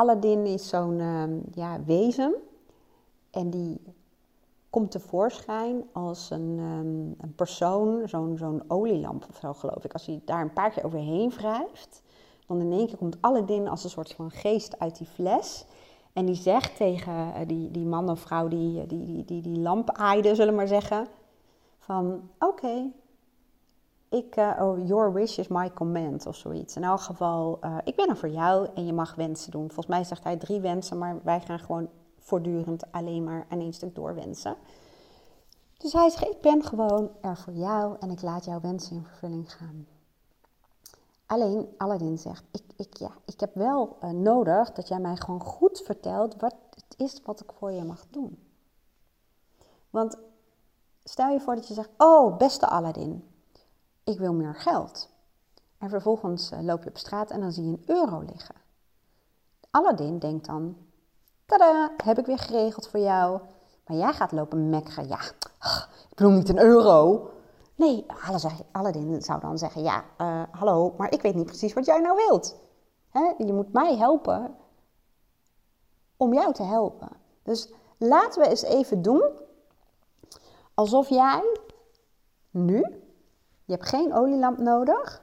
Aladdin 0.00 0.46
is 0.46 0.68
zo'n 0.68 1.00
ehm, 1.00 1.38
ja, 1.52 1.84
wezen. 1.84 2.34
En 3.30 3.50
die 3.50 3.80
komt 4.70 4.90
tevoorschijn 4.90 5.84
als 5.92 6.30
een, 6.30 6.58
um, 6.58 7.14
een 7.20 7.34
persoon, 7.34 8.08
zo'n 8.08 8.36
zo'n 8.36 8.62
olielamp 8.68 9.26
of 9.30 9.36
zo 9.36 9.52
geloof 9.52 9.84
ik. 9.84 9.92
Als 9.92 10.06
hij 10.06 10.22
daar 10.24 10.40
een 10.40 10.52
paar 10.52 10.70
keer 10.70 10.84
overheen 10.84 11.30
wrijft, 11.30 12.02
dan 12.46 12.60
in 12.60 12.72
één 12.72 12.86
keer 12.86 12.96
komt 12.96 13.16
Aladdin 13.20 13.68
als 13.68 13.84
een 13.84 13.90
soort 13.90 14.12
van 14.12 14.30
geest 14.30 14.78
uit 14.78 14.98
die 14.98 15.06
fles. 15.06 15.64
En 16.12 16.26
die 16.26 16.34
zegt 16.34 16.76
tegen 16.76 17.34
eh, 17.34 17.46
die, 17.46 17.70
die 17.70 17.86
man 17.86 18.10
of 18.10 18.20
vrouw 18.20 18.48
die 18.48 18.86
die, 18.86 19.04
die, 19.04 19.24
die, 19.24 19.42
die 19.42 19.58
lamp 19.58 19.90
aaide, 19.90 20.34
zullen 20.34 20.52
we 20.52 20.58
maar 20.58 20.68
zeggen, 20.68 21.06
van 21.78 22.28
oké, 22.38 22.90
ik, 24.10 24.36
uh, 24.36 24.58
oh, 24.60 24.86
your 24.86 25.12
wish 25.12 25.38
is 25.38 25.48
my 25.48 25.72
command 25.72 26.26
of 26.26 26.36
zoiets. 26.36 26.76
In 26.76 26.84
elk 26.84 27.00
geval, 27.00 27.58
uh, 27.64 27.76
ik 27.84 27.96
ben 27.96 28.08
er 28.08 28.16
voor 28.16 28.28
jou 28.28 28.68
en 28.74 28.86
je 28.86 28.92
mag 28.92 29.14
wensen 29.14 29.50
doen. 29.50 29.66
Volgens 29.66 29.86
mij 29.86 30.04
zegt 30.04 30.24
hij 30.24 30.36
drie 30.36 30.60
wensen, 30.60 30.98
maar 30.98 31.20
wij 31.22 31.40
gaan 31.40 31.58
gewoon 31.58 31.88
voortdurend 32.18 32.92
alleen 32.92 33.24
maar 33.24 33.46
aan 33.48 33.60
één 33.60 33.72
stuk 33.72 33.94
doorwensen. 33.94 34.56
Dus 35.76 35.92
hij 35.92 36.10
zegt, 36.10 36.24
ik 36.24 36.40
ben 36.40 36.62
gewoon 36.62 37.10
er 37.20 37.36
voor 37.36 37.52
jou 37.52 37.96
en 38.00 38.10
ik 38.10 38.22
laat 38.22 38.44
jouw 38.44 38.60
wensen 38.60 38.96
in 38.96 39.04
vervulling 39.04 39.52
gaan. 39.52 39.86
Alleen 41.26 41.68
Aladdin 41.76 42.18
zegt, 42.18 42.44
ik, 42.52 42.62
ik, 42.76 42.96
ja, 42.96 43.10
ik 43.24 43.40
heb 43.40 43.54
wel 43.54 43.96
uh, 44.04 44.10
nodig 44.10 44.72
dat 44.72 44.88
jij 44.88 44.98
mij 44.98 45.16
gewoon 45.16 45.40
goed 45.40 45.82
vertelt 45.84 46.36
wat 46.36 46.54
het 46.70 46.94
is 46.96 47.20
wat 47.24 47.40
ik 47.40 47.52
voor 47.52 47.72
je 47.72 47.84
mag 47.84 48.06
doen. 48.10 48.38
Want 49.90 50.18
stel 51.04 51.28
je 51.28 51.40
voor 51.40 51.54
dat 51.54 51.68
je 51.68 51.74
zegt, 51.74 51.90
oh 51.96 52.36
beste 52.36 52.66
Aladdin, 52.66 53.29
ik 54.10 54.18
wil 54.18 54.32
meer 54.32 54.54
geld. 54.54 55.08
En 55.78 55.88
vervolgens 55.88 56.52
uh, 56.52 56.60
loop 56.60 56.82
je 56.82 56.88
op 56.88 56.98
straat 56.98 57.30
en 57.30 57.40
dan 57.40 57.52
zie 57.52 57.64
je 57.64 57.70
een 57.70 57.82
euro 57.86 58.20
liggen. 58.20 58.54
Aladdin 59.70 60.18
denkt 60.18 60.46
dan, 60.46 60.76
tada, 61.46 61.92
heb 62.04 62.18
ik 62.18 62.26
weer 62.26 62.38
geregeld 62.38 62.88
voor 62.88 63.00
jou. 63.00 63.40
Maar 63.86 63.96
jij 63.96 64.12
gaat 64.12 64.32
lopen 64.32 64.68
mekkeren, 64.68 65.08
ja, 65.08 65.20
ik 66.08 66.14
bedoel 66.14 66.32
niet 66.32 66.48
een 66.48 66.60
euro. 66.60 67.30
Nee, 67.74 68.06
Aladdin 68.72 69.22
zou 69.22 69.40
dan 69.40 69.58
zeggen, 69.58 69.82
ja, 69.82 70.04
uh, 70.18 70.42
hallo, 70.50 70.94
maar 70.96 71.12
ik 71.12 71.22
weet 71.22 71.34
niet 71.34 71.46
precies 71.46 71.72
wat 71.72 71.86
jij 71.86 72.00
nou 72.00 72.16
wilt. 72.16 72.56
Je 73.38 73.52
moet 73.52 73.72
mij 73.72 73.96
helpen 73.96 74.54
om 76.16 76.34
jou 76.34 76.52
te 76.52 76.62
helpen. 76.62 77.08
Dus 77.42 77.72
laten 77.98 78.42
we 78.42 78.48
eens 78.48 78.62
even 78.62 79.02
doen 79.02 79.30
alsof 80.74 81.08
jij 81.08 81.42
nu, 82.50 82.84
je 83.70 83.76
hebt 83.76 83.88
geen 83.88 84.14
olielamp 84.14 84.58
nodig, 84.58 85.22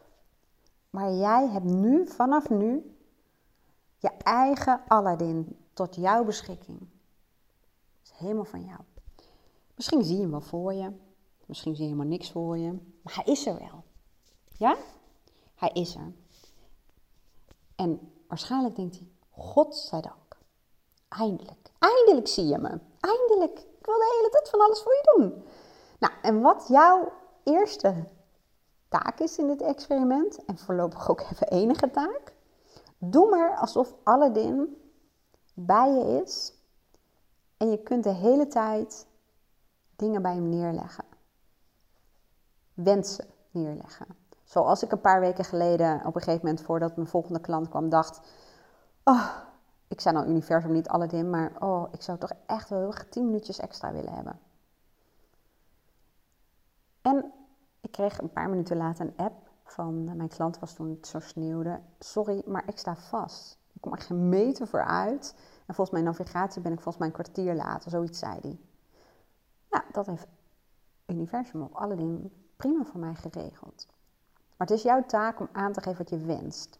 maar 0.89 1.11
jij 1.11 1.47
hebt 1.47 1.65
nu, 1.65 2.07
vanaf 2.07 2.49
nu, 2.49 2.97
je 3.97 4.09
eigen 4.09 4.81
Aladdin 4.87 5.65
tot 5.73 5.95
jouw 5.95 6.23
beschikking. 6.23 6.79
Dat 6.79 8.03
is 8.03 8.11
helemaal 8.11 8.45
van 8.45 8.63
jou. 8.65 8.79
Misschien 9.75 10.03
zie 10.03 10.15
je 10.15 10.21
hem 10.21 10.31
wel 10.31 10.41
voor 10.41 10.73
je. 10.73 10.91
Misschien 11.45 11.75
zie 11.75 11.83
je 11.83 11.89
helemaal 11.89 12.11
niks 12.11 12.31
voor 12.31 12.57
je. 12.57 12.71
Maar 13.01 13.15
hij 13.15 13.23
is 13.33 13.45
er 13.45 13.57
wel. 13.57 13.83
Ja? 14.57 14.77
Hij 15.55 15.69
is 15.73 15.95
er. 15.95 16.13
En 17.75 18.11
waarschijnlijk 18.27 18.75
denkt 18.75 18.97
hij, 18.97 19.07
God 19.29 19.75
zij 19.75 20.01
dank. 20.01 20.37
Eindelijk. 21.07 21.71
Eindelijk 21.79 22.27
zie 22.27 22.45
je 22.45 22.57
me. 22.57 22.79
Eindelijk. 22.99 23.59
Ik 23.59 23.85
wil 23.85 23.97
de 23.97 24.17
hele 24.17 24.29
tijd 24.31 24.49
van 24.49 24.59
alles 24.59 24.81
voor 24.81 24.93
je 24.93 25.13
doen. 25.15 25.43
Nou, 25.99 26.13
en 26.21 26.41
wat 26.41 26.65
jouw 26.67 27.11
eerste 27.43 28.15
taak 28.89 29.19
is 29.19 29.37
in 29.37 29.47
dit 29.47 29.61
experiment, 29.61 30.45
en 30.45 30.57
voorlopig 30.57 31.09
ook 31.09 31.21
even 31.21 31.47
enige 31.47 31.91
taak, 31.91 32.33
doe 32.97 33.29
maar 33.29 33.55
alsof 33.55 33.95
Aladdin 34.03 34.77
bij 35.53 35.91
je 35.91 36.21
is 36.23 36.53
en 37.57 37.69
je 37.71 37.83
kunt 37.83 38.03
de 38.03 38.13
hele 38.13 38.47
tijd 38.47 39.07
dingen 39.95 40.21
bij 40.21 40.33
hem 40.33 40.49
neerleggen. 40.49 41.05
Wensen 42.73 43.25
neerleggen. 43.51 44.07
Zoals 44.43 44.83
ik 44.83 44.91
een 44.91 45.01
paar 45.01 45.19
weken 45.19 45.45
geleden 45.45 46.05
op 46.05 46.15
een 46.15 46.21
gegeven 46.21 46.45
moment 46.45 46.65
voordat 46.65 46.95
mijn 46.95 47.07
volgende 47.07 47.39
klant 47.39 47.69
kwam 47.69 47.89
dacht, 47.89 48.19
oh, 49.03 49.27
ik 49.87 50.01
zei 50.01 50.15
nou 50.15 50.27
universum 50.27 50.71
niet 50.71 50.87
Aladdin, 50.87 51.29
maar 51.29 51.51
oh, 51.59 51.87
ik 51.91 52.01
zou 52.01 52.17
toch 52.17 52.31
echt 52.45 52.69
wel 52.69 52.79
heel 52.79 52.91
graag 52.91 53.09
10 53.09 53.25
minuutjes 53.25 53.59
extra 53.59 53.91
willen 53.91 54.13
hebben. 54.13 54.39
En 57.01 57.33
ik 57.87 57.93
kreeg 57.93 58.21
een 58.21 58.31
paar 58.31 58.49
minuten 58.49 58.77
later 58.77 59.05
een 59.05 59.25
app 59.25 59.49
van 59.63 60.03
mijn 60.03 60.29
klant 60.29 60.59
was 60.59 60.73
toen 60.73 60.89
het 60.89 61.07
zo 61.07 61.19
sneeuwde. 61.19 61.79
Sorry, 61.99 62.43
maar 62.45 62.63
ik 62.67 62.77
sta 62.77 62.95
vast. 62.95 63.57
Ik 63.73 63.81
kom 63.81 63.91
er 63.91 64.01
geen 64.01 64.29
meter 64.29 64.67
voor 64.67 64.85
uit. 64.85 65.35
En 65.65 65.75
volgens 65.75 65.89
mijn 65.89 66.03
navigatie 66.03 66.61
ben 66.61 66.71
ik 66.71 66.81
volgens 66.81 66.97
mij 66.97 67.07
een 67.07 67.23
kwartier 67.23 67.55
later. 67.55 67.91
Zoiets 67.91 68.19
zei 68.19 68.39
hij. 68.41 68.59
Nou, 69.69 69.83
dat 69.91 70.05
heeft 70.05 70.27
universum 71.05 71.61
op 71.61 71.73
alle 71.73 71.95
dingen 71.95 72.31
prima 72.55 72.83
voor 72.83 72.99
mij 72.99 73.15
geregeld. 73.15 73.87
Maar 74.57 74.67
het 74.67 74.77
is 74.77 74.83
jouw 74.83 75.05
taak 75.05 75.39
om 75.39 75.49
aan 75.51 75.71
te 75.71 75.81
geven 75.81 75.97
wat 75.97 76.09
je 76.09 76.25
wenst. 76.25 76.79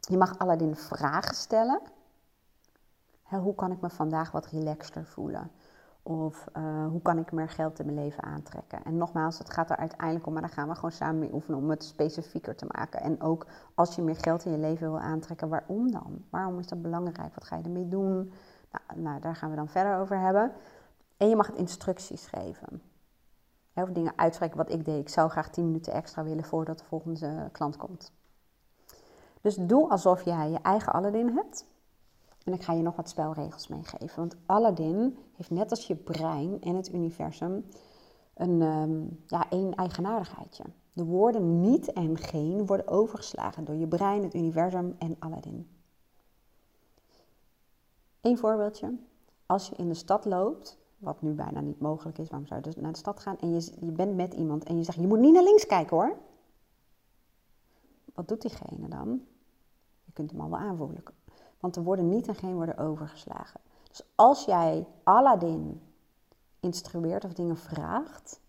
Je 0.00 0.16
mag 0.16 0.38
Aladdin 0.38 0.76
vragen 0.76 1.34
stellen. 1.34 1.80
hoe 3.22 3.54
kan 3.54 3.72
ik 3.72 3.80
me 3.80 3.90
vandaag 3.90 4.30
wat 4.30 4.46
relaxter 4.46 5.06
voelen? 5.06 5.50
Of 6.06 6.46
uh, 6.56 6.86
hoe 6.86 7.02
kan 7.02 7.18
ik 7.18 7.32
meer 7.32 7.48
geld 7.48 7.78
in 7.78 7.84
mijn 7.84 7.98
leven 7.98 8.22
aantrekken? 8.22 8.84
En 8.84 8.96
nogmaals, 8.96 9.38
het 9.38 9.50
gaat 9.50 9.70
er 9.70 9.76
uiteindelijk 9.76 10.26
om, 10.26 10.32
maar 10.32 10.42
daar 10.42 10.50
gaan 10.50 10.68
we 10.68 10.74
gewoon 10.74 10.92
samen 10.92 11.18
mee 11.18 11.34
oefenen 11.34 11.58
om 11.58 11.70
het 11.70 11.84
specifieker 11.84 12.56
te 12.56 12.66
maken. 12.68 13.00
En 13.00 13.22
ook 13.22 13.46
als 13.74 13.94
je 13.94 14.02
meer 14.02 14.16
geld 14.16 14.44
in 14.44 14.52
je 14.52 14.58
leven 14.58 14.90
wil 14.90 15.00
aantrekken, 15.00 15.48
waarom 15.48 15.90
dan? 15.90 16.24
Waarom 16.30 16.58
is 16.58 16.66
dat 16.66 16.82
belangrijk? 16.82 17.34
Wat 17.34 17.44
ga 17.44 17.56
je 17.56 17.62
ermee 17.62 17.88
doen? 17.88 18.32
Nou, 18.70 19.00
nou 19.00 19.20
daar 19.20 19.36
gaan 19.36 19.50
we 19.50 19.56
dan 19.56 19.68
verder 19.68 19.98
over 19.98 20.18
hebben. 20.18 20.52
En 21.16 21.28
je 21.28 21.36
mag 21.36 21.46
het 21.46 21.56
instructies 21.56 22.26
geven. 22.26 22.82
Of 23.74 23.88
dingen 23.88 24.12
uitspreken 24.16 24.56
wat 24.56 24.72
ik 24.72 24.84
deed. 24.84 25.00
Ik 25.00 25.08
zou 25.08 25.30
graag 25.30 25.50
10 25.50 25.64
minuten 25.64 25.92
extra 25.92 26.24
willen 26.24 26.44
voordat 26.44 26.78
de 26.78 26.84
volgende 26.84 27.48
klant 27.52 27.76
komt. 27.76 28.12
Dus 29.40 29.54
doe 29.54 29.88
alsof 29.88 30.22
jij 30.22 30.50
je 30.50 30.58
eigen 30.62 30.92
Aladdin 30.92 31.28
hebt. 31.28 31.66
En 32.44 32.52
ik 32.52 32.62
ga 32.62 32.72
je 32.72 32.82
nog 32.82 32.96
wat 32.96 33.08
spelregels 33.08 33.68
meegeven. 33.68 34.16
Want 34.16 34.36
Aladdin 34.46 35.18
heeft 35.36 35.50
net 35.50 35.70
als 35.70 35.86
je 35.86 35.96
brein 35.96 36.60
en 36.60 36.74
het 36.74 36.92
universum 36.92 37.64
een 38.34 38.62
um, 38.62 39.22
ja, 39.26 39.50
één 39.50 39.74
eigenaardigheidje. 39.74 40.64
De 40.92 41.04
woorden 41.04 41.60
niet 41.60 41.92
en 41.92 42.18
geen 42.18 42.66
worden 42.66 42.88
overgeslagen 42.88 43.64
door 43.64 43.74
je 43.74 43.88
brein, 43.88 44.22
het 44.22 44.34
universum 44.34 44.94
en 44.98 45.16
Aladdin. 45.18 45.68
Eén 48.20 48.38
voorbeeldje. 48.38 48.98
Als 49.46 49.68
je 49.68 49.74
in 49.74 49.88
de 49.88 49.94
stad 49.94 50.24
loopt, 50.24 50.78
wat 50.98 51.22
nu 51.22 51.32
bijna 51.32 51.60
niet 51.60 51.80
mogelijk 51.80 52.18
is, 52.18 52.28
waarom 52.28 52.46
zou 52.46 52.60
je 52.60 52.66
dus 52.66 52.76
naar 52.76 52.92
de 52.92 52.98
stad 52.98 53.20
gaan 53.20 53.38
en 53.38 53.52
je, 53.52 53.72
je 53.80 53.92
bent 53.92 54.16
met 54.16 54.34
iemand 54.34 54.64
en 54.64 54.76
je 54.76 54.84
zegt, 54.84 54.98
je 54.98 55.06
moet 55.06 55.18
niet 55.18 55.32
naar 55.32 55.42
links 55.42 55.66
kijken 55.66 55.96
hoor. 55.96 56.16
Wat 58.14 58.28
doet 58.28 58.42
diegene 58.42 58.88
dan? 58.88 59.22
Je 60.04 60.12
kunt 60.12 60.30
hem 60.30 60.40
al 60.40 60.50
wel 60.50 60.58
aanvoelen. 60.58 61.02
Want 61.64 61.76
er 61.76 61.82
worden 61.82 62.08
niet 62.08 62.28
en 62.28 62.34
geen 62.34 62.54
worden 62.54 62.78
overgeslagen. 62.78 63.60
Dus 63.88 64.02
als 64.14 64.44
jij 64.44 64.86
Aladdin 65.02 65.82
instrueert 66.60 67.24
of 67.24 67.32
dingen 67.32 67.56
vraagt, 67.56 68.40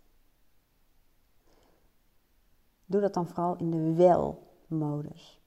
doe 2.86 3.01
dat 3.01 3.13
dan 3.13 3.28
vooral 3.28 3.56
in 3.56 3.71
de 3.71 3.93
wel-modus. 3.93 5.41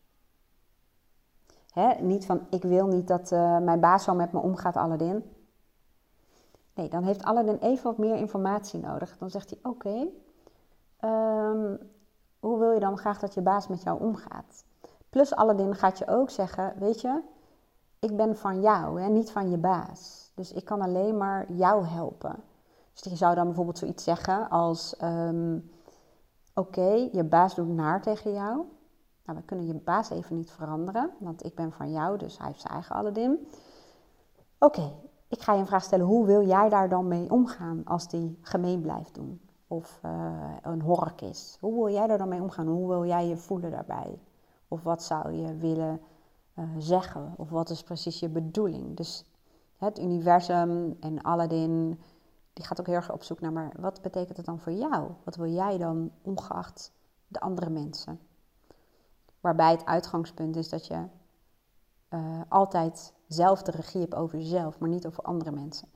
Niet 2.00 2.26
van 2.26 2.46
ik 2.50 2.62
wil 2.62 2.86
niet 2.86 3.08
dat 3.08 3.30
uh, 3.30 3.58
mijn 3.58 3.80
baas 3.80 4.04
zo 4.04 4.14
met 4.14 4.32
me 4.32 4.40
omgaat, 4.40 4.76
Aladdin. 4.76 5.24
Nee, 6.74 6.88
dan 6.88 7.02
heeft 7.02 7.24
Aladdin 7.24 7.58
even 7.58 7.84
wat 7.84 7.98
meer 7.98 8.16
informatie 8.16 8.80
nodig. 8.80 9.18
Dan 9.18 9.30
zegt 9.30 9.50
hij: 9.50 9.58
Oké, 9.62 10.06
ehm, 10.98 11.76
hoe 12.40 12.58
wil 12.58 12.72
je 12.72 12.80
dan 12.80 12.98
graag 12.98 13.18
dat 13.18 13.34
je 13.34 13.40
baas 13.40 13.68
met 13.68 13.82
jou 13.82 14.00
omgaat? 14.00 14.64
Plus 15.10 15.34
Aladdin 15.34 15.74
gaat 15.74 15.98
je 15.98 16.06
ook 16.06 16.30
zeggen: 16.30 16.74
Weet 16.78 17.00
je, 17.00 17.22
ik 17.98 18.16
ben 18.16 18.36
van 18.36 18.60
jou, 18.60 19.02
hè, 19.02 19.08
niet 19.08 19.30
van 19.30 19.50
je 19.50 19.58
baas. 19.58 20.32
Dus 20.34 20.52
ik 20.52 20.64
kan 20.64 20.80
alleen 20.80 21.16
maar 21.16 21.52
jou 21.52 21.84
helpen. 21.84 22.36
Dus 22.92 23.02
je 23.12 23.16
zou 23.16 23.34
dan 23.34 23.46
bijvoorbeeld 23.46 23.78
zoiets 23.78 24.04
zeggen 24.04 24.50
als: 24.50 24.96
ehm, 24.96 25.58
Oké, 26.54 27.08
je 27.12 27.24
baas 27.24 27.54
doet 27.54 27.68
naar 27.68 28.02
tegen 28.02 28.32
jou. 28.32 28.64
Nou, 29.24 29.38
we 29.38 29.44
kunnen 29.44 29.66
je 29.66 29.74
baas 29.74 30.10
even 30.10 30.36
niet 30.36 30.50
veranderen, 30.50 31.10
want 31.18 31.44
ik 31.44 31.54
ben 31.54 31.72
van 31.72 31.90
jou, 31.90 32.18
dus 32.18 32.38
hij 32.38 32.46
heeft 32.46 32.60
zijn 32.60 32.72
eigen 32.72 32.96
Aladdin. 32.96 33.48
Oké, 34.58 34.92
ik 35.28 35.40
ga 35.40 35.52
je 35.52 35.60
een 35.60 35.66
vraag 35.66 35.82
stellen: 35.82 36.06
hoe 36.06 36.26
wil 36.26 36.46
jij 36.46 36.68
daar 36.68 36.88
dan 36.88 37.08
mee 37.08 37.30
omgaan 37.30 37.82
als 37.84 38.08
die 38.08 38.38
gemeen 38.42 38.80
blijft 38.80 39.14
doen? 39.14 39.40
Of 39.66 40.00
uh, 40.04 40.56
een 40.62 40.82
hork 40.82 41.20
is? 41.20 41.56
Hoe 41.60 41.74
wil 41.74 41.94
jij 41.94 42.06
daar 42.06 42.18
dan 42.18 42.28
mee 42.28 42.42
omgaan? 42.42 42.66
Hoe 42.66 42.88
wil 42.88 43.06
jij 43.06 43.26
je 43.26 43.36
voelen 43.36 43.70
daarbij? 43.70 44.18
Of 44.68 44.82
wat 44.82 45.02
zou 45.02 45.32
je 45.32 45.56
willen 45.56 46.00
uh, 46.58 46.64
zeggen? 46.78 47.34
Of 47.36 47.50
wat 47.50 47.70
is 47.70 47.82
precies 47.82 48.18
je 48.20 48.28
bedoeling? 48.28 48.96
Dus 48.96 49.24
het 49.76 49.98
universum 49.98 50.96
en 51.00 51.22
Aladdin, 51.22 52.00
die 52.52 52.64
gaat 52.64 52.80
ook 52.80 52.86
heel 52.86 52.94
erg 52.94 53.12
op 53.12 53.22
zoek 53.22 53.40
naar, 53.40 53.52
maar 53.52 53.72
wat 53.80 54.02
betekent 54.02 54.36
het 54.36 54.46
dan 54.46 54.58
voor 54.58 54.72
jou? 54.72 55.10
Wat 55.24 55.36
wil 55.36 55.52
jij 55.52 55.78
dan, 55.78 56.10
ongeacht 56.22 56.92
de 57.28 57.40
andere 57.40 57.70
mensen? 57.70 58.20
Waarbij 59.40 59.70
het 59.70 59.84
uitgangspunt 59.84 60.56
is 60.56 60.68
dat 60.68 60.86
je 60.86 61.04
uh, 62.10 62.40
altijd 62.48 63.12
zelf 63.26 63.62
de 63.62 63.70
regie 63.70 64.00
hebt 64.00 64.14
over 64.14 64.38
jezelf, 64.38 64.78
maar 64.78 64.88
niet 64.88 65.06
over 65.06 65.22
andere 65.22 65.50
mensen. 65.50 65.88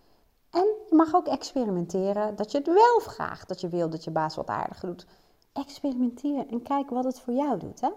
En 0.50 0.64
je 0.88 0.94
mag 0.94 1.14
ook 1.14 1.26
experimenteren 1.26 2.36
dat 2.36 2.50
je 2.50 2.58
het 2.58 2.66
wel 2.66 3.00
vraagt, 3.00 3.48
dat 3.48 3.60
je 3.60 3.68
wil 3.68 3.90
dat 3.90 4.04
je 4.04 4.10
baas 4.10 4.34
wat 4.34 4.48
aardiger 4.48 4.88
doet. 4.88 5.06
Experimenteer 5.52 6.46
en 6.46 6.62
kijk 6.62 6.90
wat 6.90 7.04
het 7.04 7.20
voor 7.20 7.34
jou 7.34 7.58
doet. 7.58 7.80
Hè? 7.80 7.88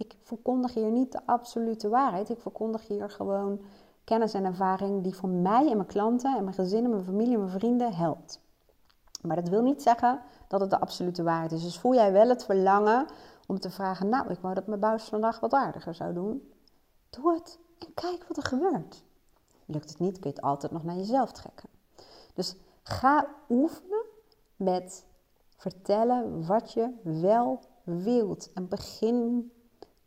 Ik 0.00 0.16
verkondig 0.22 0.74
hier 0.74 0.90
niet 0.90 1.12
de 1.12 1.20
absolute 1.26 1.88
waarheid. 1.88 2.28
Ik 2.28 2.40
verkondig 2.40 2.86
hier 2.86 3.10
gewoon 3.10 3.60
kennis 4.04 4.34
en 4.34 4.44
ervaring 4.44 5.02
die 5.02 5.14
voor 5.14 5.28
mij 5.28 5.70
en 5.70 5.76
mijn 5.76 5.88
klanten 5.88 6.36
en 6.36 6.44
mijn 6.44 6.54
gezin 6.54 6.84
en 6.84 6.90
mijn 6.90 7.04
familie 7.04 7.32
en 7.32 7.38
mijn 7.38 7.58
vrienden 7.58 7.94
helpt. 7.94 8.40
Maar 9.22 9.36
dat 9.36 9.48
wil 9.48 9.62
niet 9.62 9.82
zeggen 9.82 10.20
dat 10.48 10.60
het 10.60 10.70
de 10.70 10.80
absolute 10.80 11.22
waarheid 11.22 11.52
is. 11.52 11.62
Dus 11.62 11.78
voel 11.78 11.94
jij 11.94 12.12
wel 12.12 12.28
het 12.28 12.44
verlangen 12.44 13.06
om 13.46 13.58
te 13.58 13.70
vragen, 13.70 14.08
nou, 14.08 14.30
ik 14.30 14.38
wou 14.38 14.54
dat 14.54 14.66
mijn 14.66 14.80
baas 14.80 15.08
vandaag 15.08 15.40
wat 15.40 15.52
aardiger 15.52 15.94
zou 15.94 16.12
doen. 16.12 16.52
Doe 17.10 17.34
het 17.34 17.58
en 17.78 17.94
kijk 17.94 18.24
wat 18.28 18.36
er 18.36 18.42
gebeurt. 18.42 19.02
Lukt 19.66 19.88
het 19.88 19.98
niet, 19.98 20.18
kun 20.18 20.30
je 20.30 20.36
het 20.36 20.44
altijd 20.44 20.72
nog 20.72 20.84
naar 20.84 20.96
jezelf 20.96 21.32
trekken. 21.32 21.68
Dus 22.34 22.56
ga 22.82 23.26
oefenen 23.48 24.04
met 24.56 25.04
vertellen 25.56 26.46
wat 26.46 26.72
je 26.72 26.90
wel 27.02 27.60
wilt. 27.82 28.52
En 28.52 28.68
begin 28.68 29.52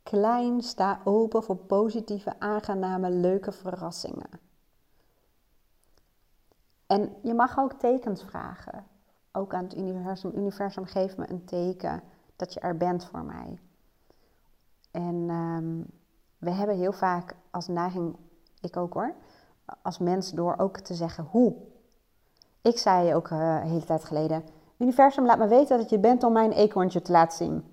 klein, 0.04 0.62
sta 0.62 1.00
open 1.04 1.44
voor 1.44 1.56
positieve, 1.56 2.40
aangename, 2.40 3.10
leuke 3.10 3.52
verrassingen. 3.52 4.30
En 6.88 7.16
je 7.22 7.34
mag 7.34 7.60
ook 7.60 7.74
tekens 7.74 8.24
vragen. 8.24 8.86
Ook 9.32 9.54
aan 9.54 9.64
het 9.64 9.76
universum. 9.76 10.32
Universum 10.36 10.86
geeft 10.86 11.18
me 11.18 11.30
een 11.30 11.46
teken 11.46 12.04
dat 12.36 12.54
je 12.54 12.60
er 12.60 12.78
bent 12.78 13.06
voor 13.06 13.24
mij. 13.24 13.60
En 14.92 15.26
ehm, 15.30 15.82
we 16.38 16.52
hebben 16.52 16.78
heel 16.78 16.92
vaak 16.92 17.36
als 17.52 17.68
neiging, 17.68 18.16
ik 18.62 18.78
ook 18.78 18.94
hoor, 18.94 19.14
als 19.82 19.98
mens 19.98 20.32
door 20.32 20.58
ook 20.58 20.78
te 20.78 20.94
zeggen 20.94 21.24
hoe. 21.24 21.56
Ik 22.62 22.78
zei 22.78 23.16
ook 23.16 23.30
uh, 23.30 23.60
een 23.62 23.68
hele 23.68 23.86
tijd 23.86 24.04
geleden, 24.04 24.44
universum 24.78 25.26
laat 25.26 25.38
me 25.38 25.48
weten 25.48 25.78
dat 25.78 25.90
je 25.90 26.00
bent 26.00 26.24
om 26.24 26.34
mijn 26.34 26.52
eekhoorntje 26.52 27.02
te 27.02 27.12
laten 27.12 27.38
zien. 27.38 27.64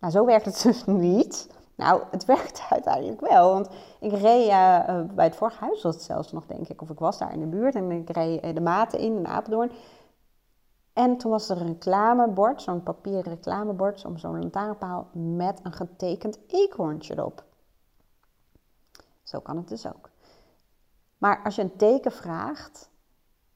Nou, 0.00 0.12
zo 0.12 0.24
werkt 0.24 0.44
het 0.44 0.62
dus 0.68 0.84
niet. 0.84 1.48
Nou, 1.78 2.02
het 2.10 2.24
werkt 2.34 2.66
uiteindelijk 2.70 3.20
wel. 3.20 3.52
Want 3.52 3.68
ik 4.00 4.12
reed 4.12 4.48
uh, 4.48 5.00
bij 5.14 5.24
het 5.24 5.36
vorige 5.36 5.64
huis, 5.64 5.82
was 5.82 5.94
het 5.94 6.04
zelfs 6.04 6.32
nog, 6.32 6.46
denk 6.46 6.68
ik. 6.68 6.82
Of 6.82 6.90
ik 6.90 6.98
was 6.98 7.18
daar 7.18 7.32
in 7.32 7.40
de 7.40 7.46
buurt 7.46 7.74
en 7.74 7.90
ik 7.90 8.10
reed 8.10 8.54
de 8.54 8.60
maten 8.60 8.98
in, 8.98 9.16
in 9.16 9.26
Apeldoorn. 9.26 9.70
En 10.92 11.16
toen 11.16 11.30
was 11.30 11.48
er 11.48 11.60
een 11.60 11.66
reclamebord, 11.66 12.62
zo'n 12.62 12.82
papieren 12.82 13.32
reclamebord, 13.32 14.04
om 14.04 14.18
zo'n 14.18 14.38
lantaarnpaal 14.38 15.08
met 15.12 15.60
een 15.62 15.72
getekend 15.72 16.38
eekhoorntje 16.46 17.14
erop. 17.18 17.44
Zo 19.22 19.40
kan 19.40 19.56
het 19.56 19.68
dus 19.68 19.86
ook. 19.86 20.10
Maar 21.18 21.40
als 21.44 21.54
je 21.54 21.62
een 21.62 21.76
teken 21.76 22.12
vraagt, 22.12 22.90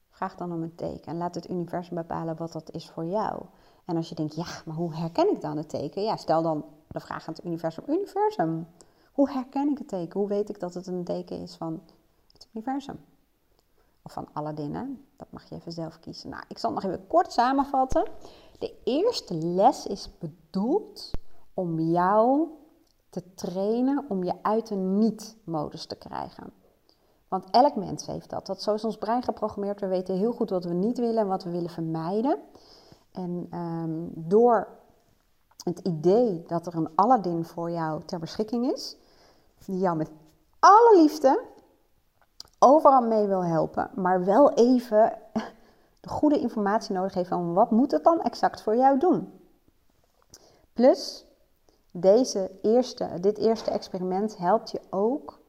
vraag 0.09 0.35
dan 0.35 0.53
om 0.53 0.63
een 0.63 0.75
teken. 0.75 1.11
En 1.11 1.17
laat 1.17 1.35
het 1.35 1.49
universum 1.49 1.95
bepalen 1.95 2.37
wat 2.37 2.51
dat 2.51 2.71
is 2.71 2.89
voor 2.89 3.05
jou. 3.05 3.41
En 3.85 3.95
als 3.95 4.09
je 4.09 4.15
denkt, 4.15 4.35
ja, 4.35 4.45
maar 4.65 4.75
hoe 4.75 4.95
herken 4.95 5.31
ik 5.31 5.41
dan 5.41 5.57
het 5.57 5.69
teken? 5.69 6.03
Ja, 6.03 6.15
stel 6.15 6.41
dan 6.41 6.65
de 6.93 6.99
vraag 6.99 7.27
aan 7.27 7.33
het 7.33 7.45
universum. 7.45 7.83
Universum, 7.87 8.67
hoe 9.11 9.31
herken 9.31 9.69
ik 9.69 9.77
het 9.77 9.87
teken? 9.87 10.19
Hoe 10.19 10.29
weet 10.29 10.49
ik 10.49 10.59
dat 10.59 10.73
het 10.73 10.87
een 10.87 11.03
teken 11.03 11.41
is 11.41 11.55
van 11.55 11.81
het 12.31 12.47
universum? 12.53 12.99
Of 14.01 14.11
van 14.11 14.27
Aladdin, 14.33 14.75
hè? 14.75 14.83
Dat 15.15 15.27
mag 15.31 15.49
je 15.49 15.55
even 15.55 15.71
zelf 15.71 15.99
kiezen. 15.99 16.29
Nou, 16.29 16.43
ik 16.47 16.57
zal 16.57 16.73
het 16.73 16.83
nog 16.83 16.91
even 16.91 17.07
kort 17.07 17.31
samenvatten. 17.31 18.05
De 18.59 18.73
eerste 18.83 19.33
les 19.33 19.85
is 19.85 20.09
bedoeld 20.19 21.11
om 21.53 21.79
jou 21.79 22.47
te 23.09 23.33
trainen 23.33 24.05
om 24.09 24.23
je 24.23 24.33
uit 24.41 24.69
een 24.69 24.97
niet-modus 24.97 25.85
te 25.85 25.95
krijgen. 25.95 26.53
Want 27.27 27.49
elk 27.51 27.75
mens 27.75 28.05
heeft 28.05 28.29
dat. 28.29 28.45
Dat 28.45 28.61
zo 28.61 28.73
is 28.73 28.83
ons 28.83 28.97
brein 28.97 29.23
geprogrammeerd. 29.23 29.79
We 29.79 29.87
weten 29.87 30.17
heel 30.17 30.31
goed 30.31 30.49
wat 30.49 30.63
we 30.63 30.73
niet 30.73 30.97
willen 30.97 31.21
en 31.21 31.27
wat 31.27 31.43
we 31.43 31.49
willen 31.49 31.69
vermijden. 31.69 32.39
En 33.11 33.47
ehm, 33.49 34.05
door 34.15 34.67
het 35.63 35.79
idee 35.79 36.43
dat 36.47 36.67
er 36.67 36.75
een 36.75 36.89
Aladdin 36.95 37.45
voor 37.45 37.71
jou 37.71 38.01
ter 38.05 38.19
beschikking 38.19 38.73
is, 38.73 38.97
die 39.65 39.77
jou 39.77 39.97
met 39.97 40.11
alle 40.59 41.01
liefde 41.01 41.43
overal 42.59 43.01
mee 43.01 43.27
wil 43.27 43.43
helpen, 43.43 43.89
maar 43.95 44.25
wel 44.25 44.53
even 44.53 45.13
de 45.99 46.09
goede 46.09 46.39
informatie 46.39 46.95
nodig 46.95 47.13
heeft 47.13 47.29
van 47.29 47.53
wat 47.53 47.71
moet 47.71 47.91
het 47.91 48.03
dan 48.03 48.21
exact 48.21 48.61
voor 48.61 48.75
jou 48.75 48.99
doen. 48.99 49.39
Plus, 50.73 51.25
deze 51.91 52.51
eerste, 52.61 53.09
dit 53.21 53.37
eerste 53.37 53.71
experiment 53.71 54.37
helpt 54.37 54.71
je 54.71 54.81
ook 54.89 55.39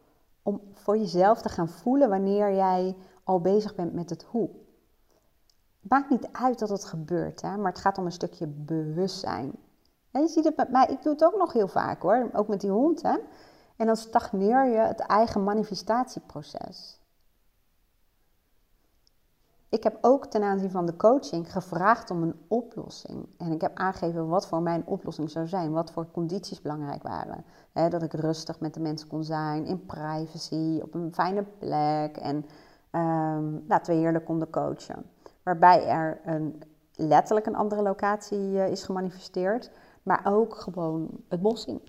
om 0.43 0.61
voor 0.73 0.97
jezelf 0.99 1.43
te 1.43 1.49
gaan 1.49 1.69
voelen 1.69 2.09
wanneer 2.09 2.55
jij 2.55 2.97
al 3.25 3.41
bezig 3.41 3.75
bent 3.75 3.93
met 3.93 4.11
het 4.11 4.23
hoe. 4.23 4.51
Maakt 5.81 6.11
niet 6.11 6.29
uit 6.33 6.59
dat 6.59 6.69
het 6.69 6.85
gebeurt, 6.85 7.43
hè, 7.43 7.57
maar 7.57 7.73
het 7.73 7.81
gaat 7.81 7.99
om 7.99 8.05
een 8.05 8.13
stukje 8.13 8.47
bewustzijn. 8.47 9.53
En 10.15 10.21
je 10.21 10.29
ziet 10.29 10.45
het 10.45 10.57
met 10.57 10.71
mij, 10.71 10.87
ik 10.87 11.03
doe 11.03 11.13
het 11.13 11.25
ook 11.25 11.37
nog 11.37 11.53
heel 11.53 11.69
vaak 11.69 12.03
hoor, 12.03 12.31
ook 12.33 12.49
met 12.49 12.61
die 12.61 12.71
hond. 12.71 13.03
Hè? 13.03 13.19
En 13.77 13.87
dan 13.87 13.97
stagneer 13.97 14.67
je 14.67 14.79
het 14.79 15.01
eigen 15.01 15.45
manifestatieproces. 15.45 17.01
Ik 19.69 19.83
heb 19.83 19.99
ook 20.01 20.27
ten 20.27 20.43
aanzien 20.43 20.71
van 20.71 20.87
de 20.87 20.97
coaching 20.97 21.53
gevraagd 21.53 22.11
om 22.11 22.23
een 22.23 22.41
oplossing. 22.49 23.29
En 23.39 23.53
ik 23.53 23.61
heb 23.61 23.79
aangegeven 23.79 24.29
wat 24.29 24.47
voor 24.47 24.63
mijn 24.63 24.87
oplossing 24.87 25.31
zou 25.31 25.47
zijn, 25.47 25.73
wat 25.73 25.91
voor 25.91 26.11
condities 26.11 26.61
belangrijk 26.61 27.03
waren. 27.03 27.45
dat 27.73 28.03
ik 28.03 28.13
rustig 28.13 28.61
met 28.61 28.75
de 28.75 28.81
mensen 28.81 29.09
kon 29.09 29.25
zijn, 29.25 29.67
in 29.67 29.87
privacy, 29.87 30.81
op 30.83 30.95
een 30.95 31.15
fijne 31.15 31.45
plek 31.59 32.17
en 32.17 32.47
um, 32.91 33.65
dat 33.69 33.87
we 33.87 33.93
heerlijk 33.93 34.25
konden 34.25 34.51
coachen. 34.51 35.05
Waarbij 35.43 35.87
er 35.87 36.21
een, 36.25 36.63
letterlijk 36.97 37.47
een 37.47 37.57
andere 37.57 37.83
locatie 37.83 38.51
uh, 38.51 38.69
is 38.69 38.85
gemanifesteerd, 38.85 39.71
maar 40.05 40.23
ook 40.25 40.57
gewoon 40.57 41.09
het 41.29 41.43
bos 41.43 41.65
in. 41.65 41.81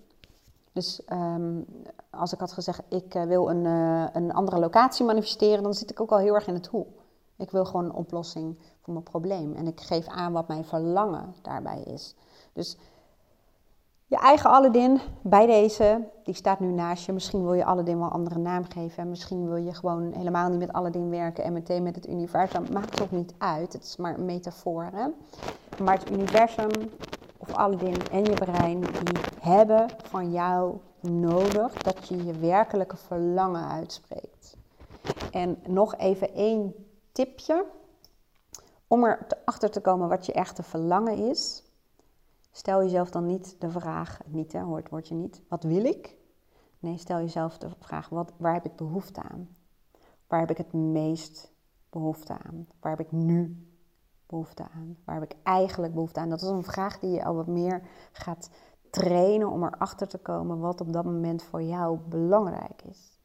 Dus 0.72 1.04
ehm, 1.06 1.62
als 2.10 2.34
ik 2.34 2.40
had 2.40 2.52
gezegd, 2.52 2.82
ik 2.90 3.16
uh, 3.16 3.24
wil 3.24 3.50
een, 3.50 3.66
uh, 3.66 4.06
een 4.14 4.34
andere 4.34 4.60
locatie 4.60 5.06
manifesteren, 5.06 5.64
dan 5.64 5.74
zit 5.74 5.90
ik 5.90 6.02
ook 6.02 6.12
al 6.12 6.18
heel 6.18 6.36
erg 6.36 6.48
in 6.48 6.54
het 6.54 6.68
hoe. 6.68 6.86
Ik 7.38 7.52
wil 7.52 7.66
gewoon 7.66 7.86
een 7.86 7.94
oplossing 7.94 8.58
voor 8.82 8.94
mijn 8.94 9.06
probleem. 9.06 9.54
En 9.54 9.68
ik 9.68 9.82
geef 9.82 10.08
aan 10.08 10.34
wat 10.34 10.48
mijn 10.48 10.66
verlangen 10.66 11.36
daarbij 11.42 11.82
is. 11.82 12.16
Dus 12.54 12.78
je 14.08 14.18
eigen 14.18 14.50
Aladdin 14.50 15.00
bij 15.22 15.46
deze, 15.46 16.08
die 16.24 16.34
staat 16.34 16.60
nu 16.60 16.68
naast 16.68 17.06
je. 17.06 17.14
Misschien 17.14 17.44
wil 17.44 17.54
je 17.54 17.66
Aladdin 17.66 17.98
wel 17.98 18.06
een 18.06 18.14
andere 18.14 18.40
naam 18.40 18.66
geven. 18.70 19.04
En 19.04 19.10
misschien 19.10 19.48
wil 19.48 19.56
je 19.56 19.74
gewoon 19.74 20.12
helemaal 20.14 20.50
niet 20.50 20.60
met 20.60 20.74
Aladdin 20.74 21.10
werken 21.10 21.44
en 21.44 21.54
meteen 21.54 21.84
met 21.84 21.96
het 21.96 22.08
universum. 22.08 22.66
Maakt 22.72 23.02
ook 23.02 23.12
niet 23.12 23.34
uit. 23.38 23.74
Het 23.74 23.84
is 23.84 23.98
maar 23.98 24.18
een 24.18 24.26
metafoor. 24.26 24.90
Hè? 24.94 25.08
Maar 25.84 26.00
het 26.00 26.12
universum 26.12 26.70
of 27.48 27.56
Aladdin 27.56 28.08
en 28.12 28.24
je 28.24 28.34
brein, 28.34 28.80
die 28.80 29.24
hebben 29.40 29.90
van 30.04 30.32
jou 30.32 30.78
nodig 31.02 31.74
dat 31.74 32.08
je 32.08 32.26
je 32.26 32.34
werkelijke 32.40 32.98
verlangen 32.98 33.68
uitspreekt. 33.68 34.58
En 35.32 35.58
nog 35.68 35.96
even 35.96 36.34
één 36.34 36.74
tipje 37.12 37.66
om 38.88 39.04
er 39.04 39.28
achter 39.46 39.72
te 39.72 39.82
komen 39.82 40.10
wat 40.10 40.26
je 40.26 40.34
echte 40.34 40.64
verlangen 40.64 41.18
is. 41.18 41.64
Stel 42.52 42.84
jezelf 42.84 43.10
dan 43.10 43.26
niet 43.26 43.56
de 43.60 43.70
vraag, 43.70 44.20
niet 44.26 44.54
hè, 44.54 44.62
hoort 44.62 44.90
woordje 44.90 45.16
niet, 45.16 45.42
wat 45.48 45.64
wil 45.64 45.86
ik? 45.86 46.16
Nee, 46.80 46.98
stel 46.98 47.18
jezelf 47.18 47.58
de 47.58 47.70
vraag, 47.80 48.10
wat, 48.10 48.32
waar 48.38 48.54
heb 48.54 48.66
ik 48.66 48.76
behoefte 48.76 49.22
aan? 49.22 49.56
Waar 50.28 50.40
heb 50.40 50.50
ik 50.50 50.58
het 50.58 50.74
meest 50.74 51.52
behoefte 51.90 52.34
aan? 52.34 52.68
Waar 52.80 52.98
heb 52.98 53.06
ik 53.06 53.12
nu 53.12 53.65
behoefte 54.28 54.64
aan? 54.64 54.98
Waar 55.06 55.20
heb 55.20 55.32
ik 55.32 55.38
eigenlijk 55.44 55.94
behoefte 55.94 56.20
aan? 56.20 56.30
Dat 56.30 56.42
is 56.42 56.48
een 56.48 56.64
vraag 56.64 57.00
die 57.00 57.10
je 57.10 57.26
al 57.26 57.36
wat 57.36 57.48
meer 57.48 57.82
gaat 58.12 58.50
trainen 58.90 59.50
om 59.50 59.64
erachter 59.64 60.08
te 60.08 60.18
komen 60.18 60.60
wat 60.60 60.82
op 60.82 60.94
dat 60.94 61.06
moment 61.06 61.44
voor 61.44 61.64
jou 61.64 62.00
belangrijk 62.00 62.82
is. 62.82 63.20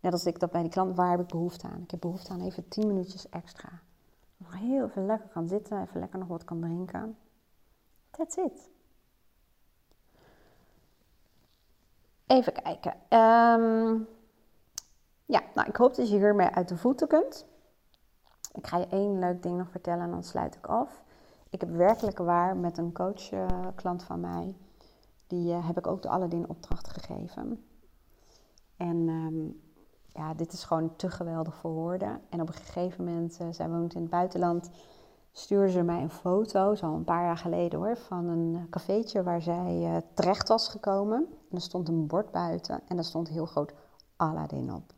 Net 0.00 0.12
als 0.12 0.26
ik 0.26 0.38
dat 0.40 0.50
bij 0.50 0.62
die 0.62 0.70
klant, 0.70 0.96
waar 0.96 1.10
heb 1.10 1.20
ik 1.20 1.26
behoefte 1.26 1.66
aan? 1.66 1.82
Ik 1.82 1.90
heb 1.90 2.00
behoefte 2.00 2.32
aan 2.32 2.40
even 2.40 2.68
10 2.68 2.86
minuutjes 2.86 3.28
extra. 3.28 3.68
Nog 4.36 4.58
heel 4.58 4.84
even 4.84 5.06
lekker 5.06 5.28
kan 5.28 5.48
zitten, 5.48 5.82
even 5.82 6.00
lekker 6.00 6.18
nog 6.18 6.28
wat 6.28 6.44
kan 6.44 6.60
drinken. 6.60 7.18
That's 8.10 8.36
it. 8.36 8.70
Even 12.26 12.52
kijken. 12.52 12.94
Ehm, 13.08 13.98
ja, 15.26 15.42
nou, 15.54 15.68
ik 15.68 15.76
hoop 15.76 15.94
dat 15.94 16.08
je 16.08 16.16
hiermee 16.16 16.48
uit 16.48 16.68
de 16.68 16.76
voeten 16.76 17.08
kunt. 17.08 17.46
Ik 18.56 18.66
ga 18.66 18.76
je 18.76 18.86
één 18.86 19.18
leuk 19.18 19.42
ding 19.42 19.58
nog 19.58 19.70
vertellen 19.70 20.04
en 20.04 20.10
dan 20.10 20.22
sluit 20.22 20.54
ik 20.54 20.66
af. 20.66 21.02
Ik 21.50 21.60
heb 21.60 21.70
werkelijk 21.70 22.18
waar 22.18 22.56
met 22.56 22.78
een 22.78 22.92
coach, 22.92 23.32
uh, 23.32 23.48
klant 23.74 24.02
van 24.02 24.20
mij, 24.20 24.54
die 25.26 25.52
uh, 25.52 25.66
heb 25.66 25.78
ik 25.78 25.86
ook 25.86 26.02
de 26.02 26.08
Aladdin 26.08 26.48
opdracht 26.48 26.88
gegeven. 26.88 27.64
En 28.76 28.96
um, 29.08 29.60
ja, 30.14 30.34
dit 30.34 30.52
is 30.52 30.64
gewoon 30.64 30.96
te 30.96 31.10
geweldig 31.10 31.54
voor 31.54 31.70
woorden. 31.70 32.20
En 32.28 32.40
op 32.40 32.48
een 32.48 32.54
gegeven 32.54 33.04
moment, 33.04 33.40
uh, 33.40 33.46
zij 33.50 33.68
woont 33.68 33.94
in 33.94 34.00
het 34.00 34.10
buitenland, 34.10 34.70
stuurde 35.32 35.72
ze 35.72 35.82
mij 35.82 36.02
een 36.02 36.10
foto, 36.10 36.74
zo 36.74 36.94
een 36.94 37.04
paar 37.04 37.24
jaar 37.24 37.38
geleden 37.38 37.78
hoor, 37.78 37.96
van 37.96 38.24
een 38.24 38.66
cafeetje 38.70 39.22
waar 39.22 39.42
zij 39.42 40.02
terecht 40.14 40.48
was 40.48 40.68
gekomen. 40.68 41.26
En 41.50 41.56
er 41.56 41.60
stond 41.60 41.88
een 41.88 42.06
bord 42.06 42.30
buiten 42.30 42.80
en 42.88 42.98
er 42.98 43.04
stond 43.04 43.28
heel 43.28 43.46
groot 43.46 43.72
Aladdin 44.16 44.74
op. 44.74 44.92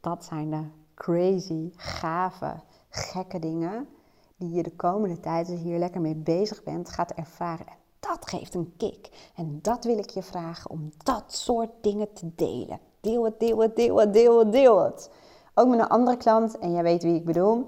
Dat 0.00 0.24
zijn 0.24 0.50
de 0.50 0.64
crazy, 0.98 1.70
gave, 1.76 2.60
gekke 2.88 3.38
dingen 3.38 3.88
die 4.36 4.52
je 4.52 4.62
de 4.62 4.76
komende 4.76 5.20
tijd, 5.20 5.48
als 5.48 5.58
je 5.58 5.64
hier 5.64 5.78
lekker 5.78 6.00
mee 6.00 6.14
bezig 6.14 6.62
bent, 6.62 6.88
gaat 6.88 7.10
ervaren. 7.10 7.66
En 7.66 7.76
dat 8.00 8.28
geeft 8.28 8.54
een 8.54 8.74
kick. 8.76 9.30
En 9.34 9.58
dat 9.62 9.84
wil 9.84 9.98
ik 9.98 10.10
je 10.10 10.22
vragen 10.22 10.70
om 10.70 10.92
dat 11.04 11.24
soort 11.26 11.70
dingen 11.80 12.12
te 12.12 12.30
delen. 12.34 12.80
Deel 13.00 13.24
het, 13.24 13.40
deel 13.40 13.58
het, 13.58 13.76
deel 13.76 13.96
het, 13.96 14.12
deel 14.12 14.38
het, 14.38 14.52
deel 14.52 14.84
het. 14.84 15.10
Ook 15.54 15.68
met 15.68 15.78
een 15.78 15.88
andere 15.88 16.16
klant, 16.16 16.58
en 16.58 16.72
jij 16.72 16.82
weet 16.82 17.02
wie 17.02 17.14
ik 17.14 17.24
bedoel, 17.24 17.66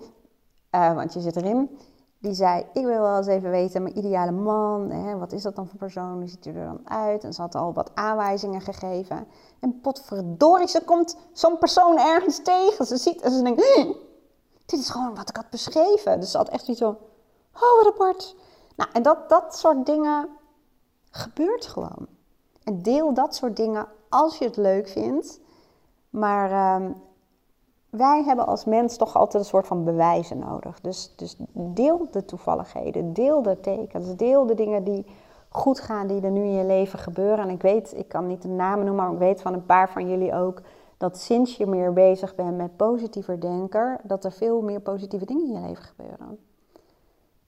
uh, 0.74 0.94
want 0.94 1.12
je 1.12 1.20
zit 1.20 1.36
erin. 1.36 1.78
Die 2.20 2.34
zei, 2.34 2.66
ik 2.72 2.84
wil 2.84 3.00
wel 3.00 3.16
eens 3.16 3.26
even 3.26 3.50
weten, 3.50 3.82
mijn 3.82 3.98
ideale 3.98 4.30
man, 4.30 4.90
hè, 4.90 5.18
wat 5.18 5.32
is 5.32 5.42
dat 5.42 5.56
dan 5.56 5.68
voor 5.68 5.78
persoon, 5.78 6.12
hoe 6.12 6.28
ziet 6.28 6.44
hij 6.44 6.54
er 6.54 6.66
dan 6.66 6.88
uit? 6.88 7.24
En 7.24 7.32
ze 7.32 7.40
had 7.40 7.54
al 7.54 7.72
wat 7.72 7.90
aanwijzingen 7.94 8.60
gegeven. 8.60 9.26
En 9.60 9.80
potverdorie, 9.80 10.68
ze 10.68 10.84
komt 10.84 11.16
zo'n 11.32 11.58
persoon 11.58 11.98
ergens 11.98 12.42
tegen. 12.42 12.86
Ze 12.86 12.96
ziet 12.96 13.20
en 13.20 13.30
ze 13.30 13.42
denkt, 13.42 13.74
hm, 13.74 13.92
dit 14.66 14.80
is 14.80 14.90
gewoon 14.90 15.14
wat 15.14 15.28
ik 15.28 15.36
had 15.36 15.50
beschreven. 15.50 16.20
Dus 16.20 16.30
ze 16.30 16.36
had 16.36 16.48
echt 16.48 16.64
zoiets 16.64 16.82
van, 16.82 16.98
oh 17.54 17.82
wat 17.82 17.92
apart. 17.92 18.36
Nou, 18.76 18.90
en 18.92 19.02
dat, 19.02 19.28
dat 19.28 19.56
soort 19.56 19.86
dingen 19.86 20.28
gebeurt 21.10 21.66
gewoon. 21.66 22.06
En 22.64 22.82
deel 22.82 23.14
dat 23.14 23.34
soort 23.34 23.56
dingen 23.56 23.88
als 24.08 24.38
je 24.38 24.44
het 24.44 24.56
leuk 24.56 24.88
vindt. 24.88 25.40
Maar 26.10 26.50
ehm, 26.50 26.92
wij 27.90 28.22
hebben 28.24 28.46
als 28.46 28.64
mens 28.64 28.96
toch 28.96 29.16
altijd 29.16 29.42
een 29.42 29.48
soort 29.48 29.66
van 29.66 29.84
bewijzen 29.84 30.38
nodig. 30.38 30.80
Dus, 30.80 31.12
dus 31.16 31.36
deel 31.52 32.08
de 32.10 32.24
toevalligheden, 32.24 33.12
deel 33.12 33.42
de 33.42 33.60
tekens, 33.60 34.16
deel 34.16 34.46
de 34.46 34.54
dingen 34.54 34.84
die 34.84 35.06
goed 35.48 35.80
gaan, 35.80 36.06
die 36.06 36.20
er 36.20 36.30
nu 36.30 36.42
in 36.42 36.52
je 36.52 36.64
leven 36.64 36.98
gebeuren. 36.98 37.38
En 37.38 37.50
ik 37.50 37.62
weet, 37.62 37.96
ik 37.96 38.08
kan 38.08 38.26
niet 38.26 38.42
de 38.42 38.48
namen 38.48 38.84
noemen, 38.84 39.04
maar 39.04 39.12
ik 39.12 39.18
weet 39.18 39.42
van 39.42 39.52
een 39.52 39.66
paar 39.66 39.90
van 39.90 40.08
jullie 40.08 40.34
ook 40.34 40.62
dat 40.96 41.18
sinds 41.18 41.56
je 41.56 41.66
meer 41.66 41.92
bezig 41.92 42.34
bent 42.34 42.56
met 42.56 42.76
positiever 42.76 43.40
denker, 43.40 44.00
dat 44.02 44.24
er 44.24 44.32
veel 44.32 44.60
meer 44.60 44.80
positieve 44.80 45.24
dingen 45.24 45.46
in 45.46 45.52
je 45.52 45.60
leven 45.60 45.84
gebeuren. 45.84 46.38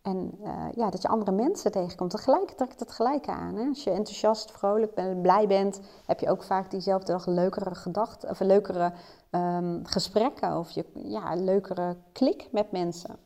En 0.03 0.39
uh, 0.43 0.67
ja, 0.75 0.91
dat 0.91 1.03
je 1.03 1.09
andere 1.09 1.33
mensen 1.33 1.73
tegenkomt. 1.73 2.11
Tegelijk 2.11 2.51
trekt 2.51 2.81
het 2.81 2.93
gelijk 2.93 3.27
aan. 3.29 3.55
Hè? 3.57 3.69
Als 3.69 3.85
je 3.85 3.91
enthousiast, 3.91 4.51
vrolijk 4.51 4.95
bent, 4.95 5.23
blij 5.23 5.47
bent, 5.47 5.81
heb 6.07 6.21
je 6.21 6.31
ook 6.31 6.43
vaak 6.43 6.71
diezelfde 6.71 7.13
dag 7.13 7.27
leukere 7.27 7.75
gedachten 7.75 8.31
of 8.31 8.41
leukere 8.41 8.93
um, 9.31 9.81
gesprekken 9.85 10.59
of 10.59 10.71
je, 10.71 10.85
ja, 10.95 11.35
leukere 11.35 11.97
klik 12.13 12.49
met 12.53 12.73
mensen. 12.73 13.17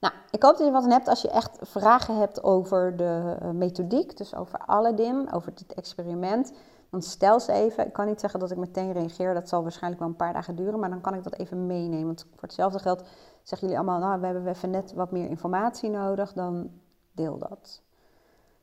Nou, 0.00 0.14
ik 0.30 0.42
hoop 0.42 0.56
dat 0.56 0.66
je 0.66 0.72
wat 0.72 0.84
aan 0.84 0.90
hebt 0.90 1.08
als 1.08 1.22
je 1.22 1.30
echt 1.30 1.58
vragen 1.60 2.16
hebt 2.16 2.42
over 2.42 2.96
de 2.96 3.36
uh, 3.42 3.50
methodiek, 3.50 4.16
dus 4.16 4.34
over 4.34 4.58
Aladdin, 4.58 5.32
over 5.32 5.54
dit 5.54 5.74
experiment. 5.74 6.52
Dan 6.90 7.02
stel 7.02 7.40
ze 7.40 7.52
even. 7.52 7.86
Ik 7.86 7.92
kan 7.92 8.06
niet 8.06 8.20
zeggen 8.20 8.40
dat 8.40 8.50
ik 8.50 8.56
meteen 8.56 8.92
reageer, 8.92 9.34
dat 9.34 9.48
zal 9.48 9.62
waarschijnlijk 9.62 10.02
wel 10.02 10.10
een 10.10 10.16
paar 10.16 10.32
dagen 10.32 10.56
duren, 10.56 10.80
maar 10.80 10.90
dan 10.90 11.00
kan 11.00 11.14
ik 11.14 11.22
dat 11.22 11.34
even 11.34 11.66
meenemen. 11.66 12.06
Want 12.06 12.26
voor 12.30 12.42
hetzelfde 12.42 12.78
geld 12.78 13.02
zeggen 13.42 13.68
jullie 13.68 13.76
allemaal, 13.76 14.08
nou, 14.08 14.20
we 14.20 14.26
hebben 14.26 14.46
even 14.46 14.70
net 14.70 14.92
wat 14.92 15.10
meer 15.10 15.28
informatie 15.28 15.90
nodig, 15.90 16.32
dan 16.32 16.70
deel 17.12 17.38
dat. 17.38 17.82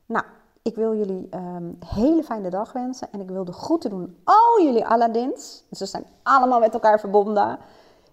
Nou, 0.06 0.24
ik 0.62 0.74
wil 0.74 0.96
jullie 0.96 1.26
een 1.30 1.76
ehm, 1.80 1.98
hele 1.98 2.22
fijne 2.22 2.50
dag 2.50 2.72
wensen 2.72 3.12
en 3.12 3.20
ik 3.20 3.28
wil 3.28 3.44
de 3.44 3.52
groeten 3.52 3.90
doen 3.90 4.16
al 4.24 4.64
jullie 4.64 4.86
Aladdins. 4.86 5.64
Ze 5.70 5.86
zijn 5.86 6.04
allemaal 6.22 6.60
met 6.60 6.74
elkaar 6.74 7.00
verbonden. 7.00 7.58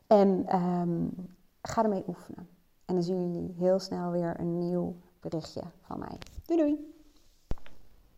En 0.07 0.55
um, 0.55 1.35
ga 1.61 1.83
ermee 1.83 2.03
oefenen. 2.07 2.49
En 2.85 2.93
dan 2.93 3.03
zien 3.03 3.31
jullie 3.31 3.55
heel 3.57 3.79
snel 3.79 4.11
weer 4.11 4.39
een 4.39 4.57
nieuw 4.57 4.95
berichtje 5.19 5.61
van 5.81 5.99
mij. 5.99 6.17
Doei 6.45 6.59
doei! 6.59 6.96